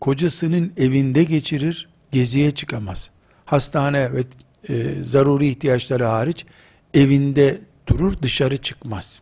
kocasının 0.00 0.72
evinde 0.76 1.24
geçirir, 1.24 1.88
geziye 2.12 2.50
çıkamaz. 2.50 3.10
Hastane 3.44 4.12
ve 4.12 4.24
e, 4.68 5.02
zaruri 5.02 5.48
ihtiyaçları 5.48 6.04
hariç 6.04 6.46
evinde 6.94 7.60
durur, 7.86 8.22
dışarı 8.22 8.56
çıkmaz. 8.56 9.20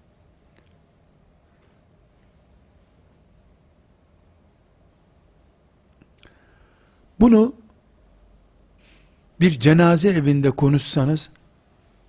Bunu 7.21 7.55
bir 9.41 9.51
cenaze 9.51 10.09
evinde 10.09 10.51
konuşsanız 10.51 11.31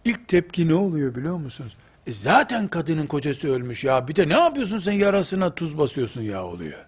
ilk 0.05 0.27
tepki 0.27 0.67
ne 0.67 0.73
oluyor 0.73 1.15
biliyor 1.15 1.37
musunuz? 1.37 1.77
E 2.07 2.11
zaten 2.11 2.67
kadının 2.67 3.07
kocası 3.07 3.47
ölmüş 3.47 3.83
ya 3.83 4.07
bir 4.07 4.15
de 4.15 4.29
ne 4.29 4.39
yapıyorsun 4.39 4.79
sen 4.79 4.91
yarasına 4.91 5.55
tuz 5.55 5.77
basıyorsun 5.77 6.21
ya 6.21 6.45
oluyor. 6.45 6.85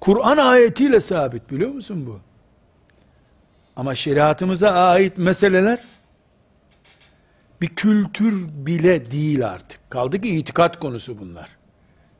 Kur'an 0.00 0.36
ayetiyle 0.36 1.00
sabit 1.00 1.50
biliyor 1.50 1.70
musun 1.70 2.06
bu? 2.06 2.20
Ama 3.76 3.94
şeriatımıza 3.94 4.70
ait 4.70 5.18
meseleler 5.18 5.78
bir 7.60 7.68
kültür 7.68 8.48
bile 8.66 9.10
değil 9.10 9.46
artık. 9.46 9.90
Kaldı 9.90 10.20
ki 10.20 10.28
itikat 10.28 10.80
konusu 10.80 11.18
bunlar. 11.18 11.48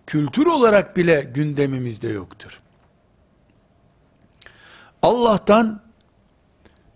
Kültür 0.06 0.46
olarak 0.46 0.96
bile 0.96 1.30
gündemimizde 1.34 2.08
yoktur. 2.08 2.60
Allah'tan 5.02 5.80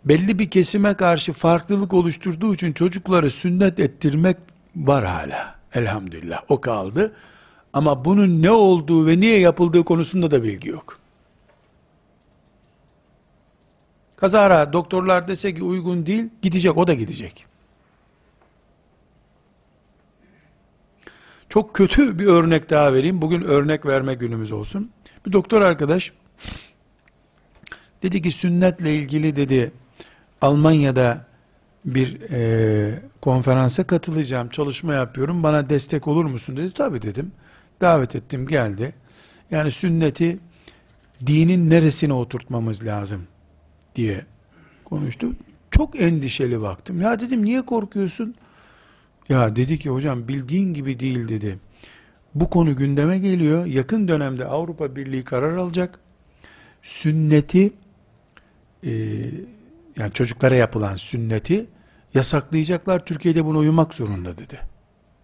belli 0.06 0.38
bir 0.38 0.50
kesime 0.50 0.94
karşı 0.94 1.32
farklılık 1.32 1.94
oluşturduğu 1.94 2.54
için 2.54 2.72
çocukları 2.72 3.30
sünnet 3.30 3.80
ettirmek 3.80 4.36
var 4.76 5.04
hala. 5.04 5.56
Elhamdülillah 5.74 6.42
o 6.48 6.60
kaldı. 6.60 7.16
Ama 7.72 8.04
bunun 8.04 8.42
ne 8.42 8.50
olduğu 8.50 9.06
ve 9.06 9.20
niye 9.20 9.38
yapıldığı 9.38 9.84
konusunda 9.84 10.30
da 10.30 10.42
bilgi 10.42 10.68
yok. 10.68 10.98
Kazara 14.16 14.72
doktorlar 14.72 15.28
dese 15.28 15.54
ki 15.54 15.62
uygun 15.62 16.06
değil, 16.06 16.24
gidecek, 16.42 16.76
o 16.76 16.86
da 16.86 16.94
gidecek. 16.94 17.46
Çok 21.48 21.74
kötü 21.74 22.18
bir 22.18 22.26
örnek 22.26 22.70
daha 22.70 22.94
vereyim. 22.94 23.22
Bugün 23.22 23.42
örnek 23.42 23.86
verme 23.86 24.14
günümüz 24.14 24.52
olsun. 24.52 24.90
Bir 25.26 25.32
doktor 25.32 25.62
arkadaş 25.62 26.12
dedi 28.02 28.22
ki 28.22 28.32
sünnetle 28.32 28.94
ilgili 28.94 29.36
dedi 29.36 29.72
Almanya'da 30.40 31.26
bir 31.84 32.20
e, 32.30 33.02
konferansa 33.20 33.84
katılacağım, 33.84 34.48
çalışma 34.48 34.94
yapıyorum, 34.94 35.42
bana 35.42 35.70
destek 35.70 36.08
olur 36.08 36.24
musun 36.24 36.56
dedi. 36.56 36.72
Tabi 36.72 37.02
dedim. 37.02 37.32
Davet 37.80 38.16
ettim, 38.16 38.46
geldi. 38.46 38.94
Yani 39.50 39.70
sünneti 39.70 40.38
dinin 41.26 41.70
neresine 41.70 42.12
oturtmamız 42.12 42.84
lazım 42.84 43.22
diye 43.96 44.24
konuştu. 44.84 45.32
Çok 45.70 46.00
endişeli 46.00 46.62
baktım. 46.62 47.00
Ya 47.00 47.20
dedim 47.20 47.44
niye 47.44 47.62
korkuyorsun? 47.62 48.34
Ya 49.28 49.56
dedi 49.56 49.78
ki 49.78 49.90
hocam 49.90 50.28
bildiğin 50.28 50.74
gibi 50.74 51.00
değil 51.00 51.28
dedi. 51.28 51.58
Bu 52.34 52.50
konu 52.50 52.76
gündeme 52.76 53.18
geliyor. 53.18 53.66
Yakın 53.66 54.08
dönemde 54.08 54.44
Avrupa 54.44 54.96
Birliği 54.96 55.24
karar 55.24 55.56
alacak. 55.56 55.98
Sünneti 56.82 57.72
e, 58.84 58.90
yani 59.98 60.12
çocuklara 60.12 60.54
yapılan 60.54 60.94
sünneti 60.94 61.66
yasaklayacaklar. 62.14 63.04
Türkiye'de 63.04 63.44
buna 63.44 63.58
uyumak 63.58 63.94
zorunda 63.94 64.38
dedi. 64.38 64.60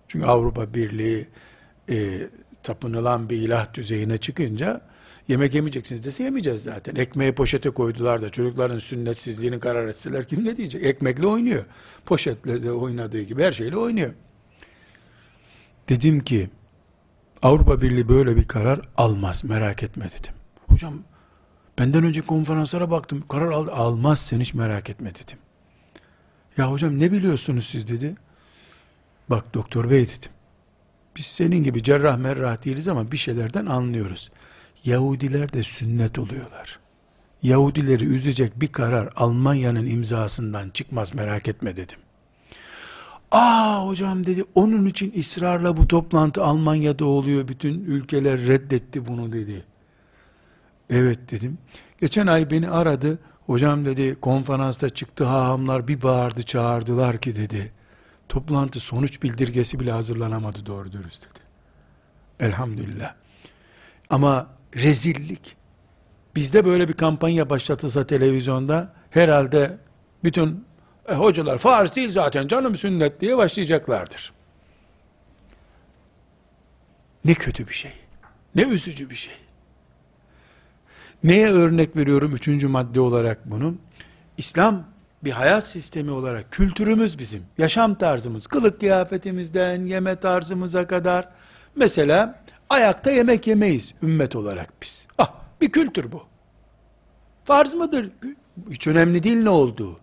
Çünkü 0.08 0.26
Avrupa 0.26 0.74
Birliği 0.74 1.28
e, 1.90 2.28
tapınılan 2.62 3.30
bir 3.30 3.36
ilah 3.36 3.74
düzeyine 3.74 4.18
çıkınca 4.18 4.80
yemek 5.28 5.54
yemeyeceksiniz 5.54 6.04
dese 6.04 6.22
yemeyeceğiz 6.22 6.62
zaten. 6.62 6.94
Ekmeği 6.96 7.32
poşete 7.32 7.70
koydular 7.70 8.22
da 8.22 8.30
çocukların 8.30 8.78
sünnetsizliğini 8.78 9.60
karar 9.60 9.86
etseler 9.86 10.28
kim 10.28 10.44
ne 10.44 10.56
diyecek? 10.56 10.84
Ekmekle 10.84 11.26
oynuyor. 11.26 11.64
Poşetle 12.06 12.62
de 12.62 12.72
oynadığı 12.72 13.22
gibi 13.22 13.42
her 13.42 13.52
şeyle 13.52 13.76
oynuyor. 13.76 14.12
Dedim 15.88 16.20
ki 16.20 16.50
Avrupa 17.42 17.82
Birliği 17.82 18.08
böyle 18.08 18.36
bir 18.36 18.48
karar 18.48 18.80
almaz 18.96 19.44
merak 19.44 19.82
etme 19.82 20.04
dedim. 20.04 20.34
Hocam 20.68 21.02
benden 21.78 22.04
önce 22.04 22.20
konferanslara 22.20 22.90
baktım 22.90 23.24
karar 23.28 23.50
al, 23.50 23.68
almaz 23.68 24.18
sen 24.18 24.40
hiç 24.40 24.54
merak 24.54 24.90
etme 24.90 25.10
dedim. 25.14 25.38
Ya 26.56 26.70
hocam 26.70 26.98
ne 26.98 27.12
biliyorsunuz 27.12 27.66
siz 27.66 27.88
dedi. 27.88 28.14
Bak 29.30 29.54
doktor 29.54 29.90
bey 29.90 30.06
dedim. 30.06 30.32
Biz 31.16 31.26
senin 31.26 31.62
gibi 31.62 31.82
cerrah 31.82 32.16
merrah 32.16 32.64
değiliz 32.64 32.88
ama 32.88 33.12
bir 33.12 33.16
şeylerden 33.16 33.66
anlıyoruz. 33.66 34.30
Yahudiler 34.84 35.52
de 35.52 35.62
sünnet 35.62 36.18
oluyorlar. 36.18 36.78
Yahudileri 37.42 38.04
üzecek 38.04 38.60
bir 38.60 38.72
karar 38.72 39.12
Almanya'nın 39.16 39.86
imzasından 39.86 40.70
çıkmaz 40.70 41.14
merak 41.14 41.48
etme 41.48 41.76
dedim. 41.76 41.98
Aa 43.30 43.86
hocam 43.86 44.26
dedi 44.26 44.44
onun 44.54 44.86
için 44.86 45.14
ısrarla 45.18 45.76
bu 45.76 45.88
toplantı 45.88 46.44
Almanya'da 46.44 47.04
oluyor. 47.04 47.48
Bütün 47.48 47.84
ülkeler 47.84 48.40
reddetti 48.40 49.06
bunu 49.06 49.32
dedi. 49.32 49.64
Evet 50.92 51.30
dedim. 51.30 51.58
Geçen 52.00 52.26
ay 52.26 52.50
beni 52.50 52.70
aradı. 52.70 53.18
Hocam 53.46 53.84
dedi 53.86 54.16
konferansta 54.20 54.90
çıktı 54.90 55.24
hahamlar 55.24 55.88
bir 55.88 56.02
bağırdı 56.02 56.42
çağırdılar 56.42 57.18
ki 57.18 57.36
dedi. 57.36 57.72
Toplantı 58.28 58.80
sonuç 58.80 59.22
bildirgesi 59.22 59.80
bile 59.80 59.92
hazırlanamadı 59.92 60.66
doğru 60.66 60.92
dürüst 60.92 61.22
dedi. 61.22 61.38
Elhamdülillah. 62.40 63.14
Ama 64.10 64.46
rezillik. 64.76 65.56
Bizde 66.36 66.64
böyle 66.64 66.88
bir 66.88 66.92
kampanya 66.92 67.50
başlatılsa 67.50 68.06
televizyonda 68.06 68.92
herhalde 69.10 69.78
bütün 70.24 70.64
e, 71.08 71.14
hocalar 71.14 71.58
farz 71.58 71.96
değil 71.96 72.10
zaten 72.10 72.48
canım 72.48 72.76
sünnet 72.76 73.20
diye 73.20 73.36
başlayacaklardır. 73.36 74.32
Ne 77.24 77.34
kötü 77.34 77.68
bir 77.68 77.74
şey. 77.74 77.92
Ne 78.54 78.62
üzücü 78.62 79.10
bir 79.10 79.14
şey. 79.14 79.34
Neye 81.24 81.50
örnek 81.50 81.96
veriyorum 81.96 82.34
üçüncü 82.34 82.68
madde 82.68 83.00
olarak 83.00 83.50
bunu? 83.50 83.74
İslam 84.38 84.84
bir 85.24 85.30
hayat 85.30 85.66
sistemi 85.66 86.10
olarak 86.10 86.52
kültürümüz 86.52 87.18
bizim, 87.18 87.42
yaşam 87.58 87.94
tarzımız, 87.94 88.46
kılık 88.46 88.80
kıyafetimizden 88.80 89.86
yeme 89.86 90.16
tarzımıza 90.16 90.86
kadar 90.86 91.28
mesela 91.76 92.42
ayakta 92.70 93.10
yemek 93.10 93.46
yemeyiz 93.46 93.94
ümmet 94.02 94.36
olarak 94.36 94.72
biz. 94.82 95.06
Ah 95.18 95.32
bir 95.60 95.72
kültür 95.72 96.12
bu. 96.12 96.22
Farz 97.44 97.74
mıdır? 97.74 98.10
Hiç 98.70 98.86
önemli 98.86 99.22
değil 99.22 99.42
ne 99.42 99.50
olduğu. 99.50 99.96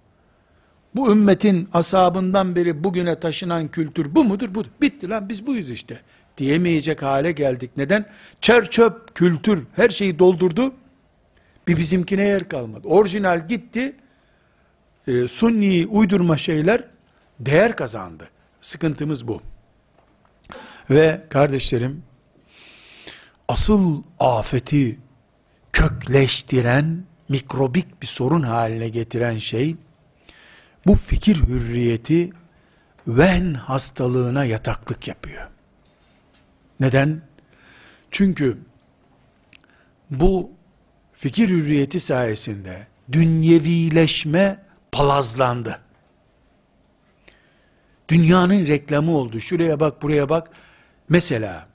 Bu 0.95 1.11
ümmetin 1.11 1.69
asabından 1.73 2.55
beri 2.55 2.83
bugüne 2.83 3.19
taşınan 3.19 3.67
kültür 3.67 4.15
bu 4.15 4.23
mudur? 4.23 4.55
Budur. 4.55 4.69
Bitti 4.81 5.09
lan 5.09 5.29
biz 5.29 5.47
buyuz 5.47 5.69
işte. 5.69 6.01
Diyemeyecek 6.37 7.01
hale 7.01 7.31
geldik. 7.31 7.71
Neden? 7.77 8.05
Çerçöp 8.41 9.15
kültür 9.15 9.63
her 9.75 9.89
şeyi 9.89 10.19
doldurdu. 10.19 10.73
Bir 11.69 11.77
bizimkine 11.77 12.23
yer 12.23 12.49
kalmadı. 12.49 12.87
Orijinal 12.87 13.47
gitti. 13.47 13.95
E, 15.07 15.27
sunni 15.27 15.87
uydurma 15.87 16.37
şeyler 16.37 16.83
değer 17.39 17.75
kazandı. 17.75 18.29
Sıkıntımız 18.61 19.27
bu. 19.27 19.41
Ve 20.89 21.21
kardeşlerim 21.29 22.03
asıl 23.47 24.03
afeti 24.19 24.99
kökleştiren 25.73 27.03
mikrobik 27.29 28.01
bir 28.01 28.07
sorun 28.07 28.41
haline 28.41 28.89
getiren 28.89 29.37
şey 29.37 29.75
bu 30.85 30.95
fikir 30.95 31.35
hürriyeti 31.35 32.29
ven 33.07 33.53
hastalığına 33.53 34.45
yataklık 34.45 35.07
yapıyor. 35.07 35.49
Neden? 36.79 37.21
Çünkü 38.11 38.57
bu 40.09 40.58
fikir 41.19 41.49
hürriyeti 41.49 41.99
sayesinde 41.99 42.87
dünyevileşme 43.11 44.59
palazlandı. 44.91 45.79
Dünyanın 48.09 48.67
reklamı 48.67 49.11
oldu. 49.11 49.39
Şuraya 49.39 49.79
bak, 49.79 50.01
buraya 50.01 50.29
bak. 50.29 50.49
Mesela 51.09 51.67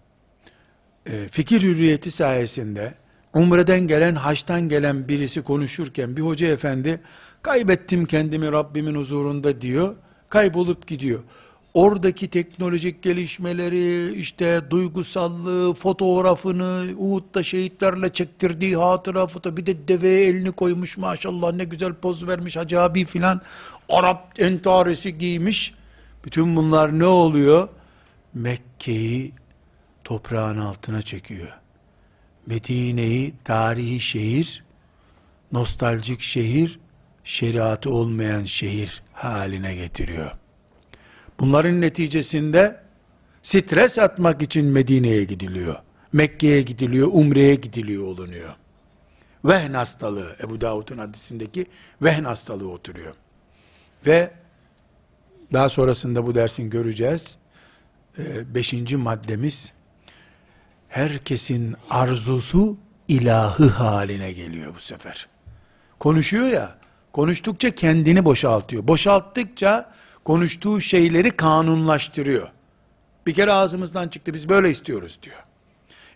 e, 1.07 1.29
fikir 1.29 1.63
hürriyeti 1.63 2.11
sayesinde 2.11 2.95
umreden 3.35 3.81
gelen, 3.81 4.15
haçtan 4.15 4.69
gelen 4.69 5.09
birisi 5.09 5.43
konuşurken 5.43 6.17
bir 6.17 6.23
hoca 6.23 6.47
efendi 6.47 7.01
kaybettim 7.43 8.07
kendimi 8.07 8.53
Rabbimin 8.53 8.95
huzurunda 8.95 9.61
diyor. 9.61 9.97
Kaybolup 10.29 10.87
gidiyor. 10.87 11.21
Oradaki 11.75 12.31
teknolojik 12.31 13.03
gelişmeleri, 13.03 14.15
işte 14.15 14.63
duygusallığı, 14.71 15.75
fotoğrafını, 15.75 16.87
Uhud'da 16.99 17.43
şehitlerle 17.43 18.13
çektirdiği 18.13 18.77
hatıra 18.77 19.27
foto, 19.27 19.57
bir 19.57 19.67
de 19.67 19.89
deveye 19.89 20.25
elini 20.25 20.53
koymuş 20.53 20.99
maşallah 20.99 21.53
ne 21.53 21.65
güzel 21.65 21.95
poz 21.95 22.27
vermiş 22.27 22.57
Hacı 22.57 22.81
abi 22.81 23.05
filan. 23.05 23.41
Arap 23.89 24.41
entaresi 24.41 25.19
giymiş. 25.19 25.75
Bütün 26.25 26.57
bunlar 26.57 26.99
ne 26.99 27.07
oluyor? 27.07 27.69
Mekke'yi 28.35 29.33
toprağın 30.05 30.59
altına 30.59 31.03
çekiyor. 31.03 31.53
Medine'yi 32.47 33.35
tarihi 33.45 34.01
şehir, 34.01 34.65
nostaljik 35.53 36.21
şehir, 36.21 36.81
şeriatı 37.25 37.91
olmayan 37.91 38.45
şehir 38.45 39.03
haline 39.13 39.75
getiriyor. 39.75 40.44
Bunların 41.41 41.81
neticesinde 41.81 42.81
stres 43.43 43.99
atmak 43.99 44.43
için 44.43 44.67
Medine'ye 44.67 45.25
gidiliyor. 45.25 45.77
Mekke'ye 46.13 46.63
gidiliyor, 46.63 47.09
Umre'ye 47.13 47.55
gidiliyor 47.55 48.07
olunuyor. 48.07 48.55
Vehn 49.45 49.75
hastalığı, 49.75 50.37
Ebu 50.43 50.61
Davud'un 50.61 50.99
hadisindeki 50.99 51.67
vehn 52.03 52.25
hastalığı 52.25 52.71
oturuyor. 52.71 53.15
Ve 54.07 54.31
daha 55.53 55.69
sonrasında 55.69 56.27
bu 56.27 56.35
dersin 56.35 56.71
göreceğiz. 56.71 57.39
Ee, 58.19 58.55
beşinci 58.55 58.97
maddemiz, 58.97 59.73
herkesin 60.89 61.77
arzusu 61.91 62.77
ilahı 63.09 63.69
haline 63.69 64.33
geliyor 64.33 64.75
bu 64.75 64.81
sefer. 64.81 65.29
Konuşuyor 65.99 66.49
ya, 66.49 66.79
konuştukça 67.13 67.71
kendini 67.71 68.25
boşaltıyor. 68.25 68.89
Boşalttıkça 68.89 69.93
konuştuğu 70.25 70.81
şeyleri 70.81 71.31
kanunlaştırıyor. 71.31 72.49
Bir 73.27 73.35
kere 73.35 73.53
ağzımızdan 73.53 74.09
çıktı 74.09 74.35
biz 74.35 74.49
böyle 74.49 74.71
istiyoruz 74.71 75.19
diyor. 75.23 75.45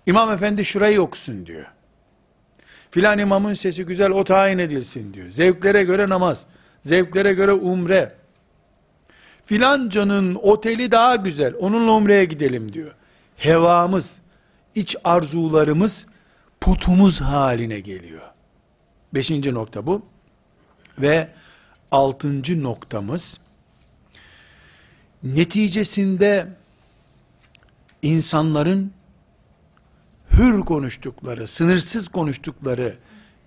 İmam 0.07 0.31
efendi 0.31 0.65
şurayı 0.65 1.03
okusun 1.03 1.47
diyor. 1.47 1.67
Filan 2.91 3.19
imamın 3.19 3.55
sesi 3.55 3.85
güzel 3.85 4.11
o 4.11 4.25
tayin 4.25 4.59
edilsin 4.59 5.15
diyor. 5.15 5.31
Zevklere 5.31 5.85
göre 5.85 6.09
namaz, 6.09 6.47
zevklere 6.83 7.33
göre 7.33 7.53
umre. 7.53 8.15
Filancanın 9.47 10.35
oteli 10.35 10.91
daha 10.91 11.17
güzel 11.17 11.55
onunla 11.61 11.93
umreye 11.93 12.25
gidelim 12.25 12.73
diyor. 12.73 12.95
Hevamız, 13.37 14.19
iç 14.75 14.97
arzularımız 15.05 16.07
putumuz 16.61 17.21
haline 17.21 17.81
geliyor. 17.81 18.23
Beşinci 19.15 19.55
nokta 19.55 19.87
bu. 19.87 20.03
Ve 20.99 21.29
altıncı 21.91 22.63
noktamız, 22.63 23.41
neticesinde 25.23 26.49
insanların 28.03 28.93
hür 30.31 30.61
konuştukları, 30.61 31.47
sınırsız 31.47 32.09
konuştukları 32.09 32.97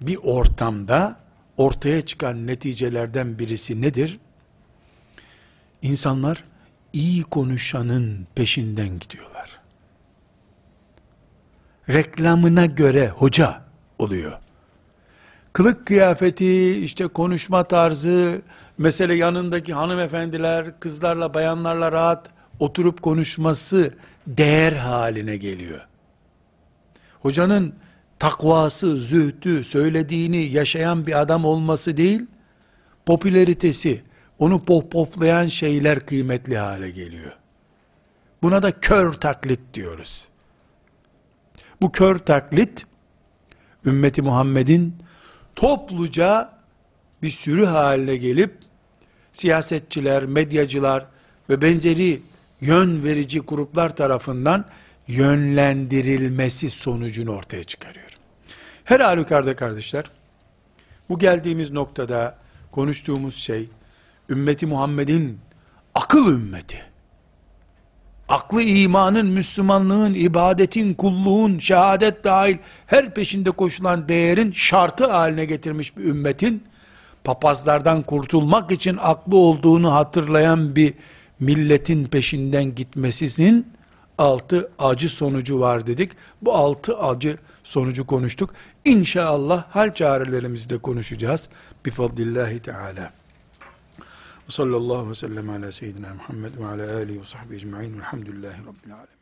bir 0.01 0.17
ortamda 0.23 1.19
ortaya 1.57 2.01
çıkan 2.05 2.47
neticelerden 2.47 3.39
birisi 3.39 3.81
nedir? 3.81 4.19
İnsanlar 5.81 6.43
iyi 6.93 7.23
konuşanın 7.23 8.27
peşinden 8.35 8.99
gidiyorlar 8.99 9.61
reklamına 11.93 12.65
göre 12.65 13.09
hoca 13.09 13.61
oluyor. 13.99 14.39
Kılık 15.53 15.85
kıyafeti, 15.85 16.83
işte 16.85 17.07
konuşma 17.07 17.63
tarzı, 17.63 18.41
mesele 18.77 19.15
yanındaki 19.15 19.73
hanımefendiler, 19.73 20.79
kızlarla, 20.79 21.33
bayanlarla 21.33 21.91
rahat 21.91 22.29
oturup 22.59 23.01
konuşması 23.01 23.93
değer 24.27 24.71
haline 24.71 25.37
geliyor. 25.37 25.87
Hocanın 27.21 27.73
takvası, 28.19 28.99
zühdü, 28.99 29.63
söylediğini 29.63 30.37
yaşayan 30.37 31.07
bir 31.07 31.21
adam 31.21 31.45
olması 31.45 31.97
değil, 31.97 32.25
popülaritesi, 33.05 34.01
onu 34.39 34.65
pohpohlayan 34.65 35.47
şeyler 35.47 35.99
kıymetli 35.99 36.57
hale 36.57 36.91
geliyor. 36.91 37.31
Buna 38.43 38.63
da 38.63 38.71
kör 38.71 39.13
taklit 39.13 39.59
diyoruz. 39.73 40.27
Bu 41.81 41.91
kör 41.91 42.19
taklit, 42.19 42.85
ümmeti 43.85 44.21
Muhammed'in 44.21 44.95
topluca 45.55 46.53
bir 47.21 47.29
sürü 47.29 47.65
haline 47.65 48.17
gelip, 48.17 48.60
siyasetçiler, 49.33 50.25
medyacılar 50.25 51.05
ve 51.49 51.61
benzeri 51.61 52.21
yön 52.61 53.03
verici 53.03 53.39
gruplar 53.39 53.95
tarafından 53.95 54.65
yönlendirilmesi 55.07 56.69
sonucunu 56.69 57.31
ortaya 57.31 57.63
çıkarıyor. 57.63 58.09
Her 58.83 58.99
halükarda 58.99 59.55
kardeşler, 59.55 60.05
bu 61.09 61.19
geldiğimiz 61.19 61.71
noktada 61.71 62.37
konuştuğumuz 62.71 63.35
şey, 63.35 63.69
ümmeti 64.29 64.65
Muhammed'in 64.65 65.39
akıl 65.93 66.31
ümmeti, 66.31 66.85
aklı 68.29 68.61
imanın, 68.61 69.27
Müslümanlığın, 69.27 70.13
ibadetin, 70.13 70.93
kulluğun, 70.93 71.59
şehadet 71.59 72.23
dahil 72.23 72.57
her 72.87 73.13
peşinde 73.13 73.51
koşulan 73.51 74.09
değerin 74.09 74.51
şartı 74.51 75.11
haline 75.11 75.45
getirmiş 75.45 75.97
bir 75.97 76.03
ümmetin, 76.03 76.63
papazlardan 77.23 78.01
kurtulmak 78.01 78.71
için 78.71 78.97
aklı 79.01 79.37
olduğunu 79.37 79.93
hatırlayan 79.93 80.75
bir 80.75 80.93
milletin 81.39 82.05
peşinden 82.05 82.75
gitmesinin 82.75 83.67
altı 84.17 84.71
acı 84.79 85.09
sonucu 85.09 85.59
var 85.59 85.87
dedik. 85.87 86.11
Bu 86.41 86.53
altı 86.53 86.97
acı 86.97 87.37
sonucu 87.63 88.07
konuştuk. 88.07 88.53
İnşallah 88.85 89.63
hal 89.69 89.93
çarelerimizi 89.93 90.79
konuşacağız. 90.79 91.49
Bifadlillahi 91.85 92.59
Teala. 92.59 93.13
Sallallahu 94.47 95.09
ve 95.09 95.15
sellem 95.15 95.49
ala 95.49 95.71
seyyidina 95.71 96.13
Muhammed 96.13 96.57
ve 96.57 96.65
ala 96.65 96.95
alihi 96.95 97.19
ve 97.19 97.23
sahbihi 97.23 97.55
ecma'in 97.55 97.93
velhamdülillahi 97.93 98.61
rabbil 98.61 98.93
alemin. 98.93 99.11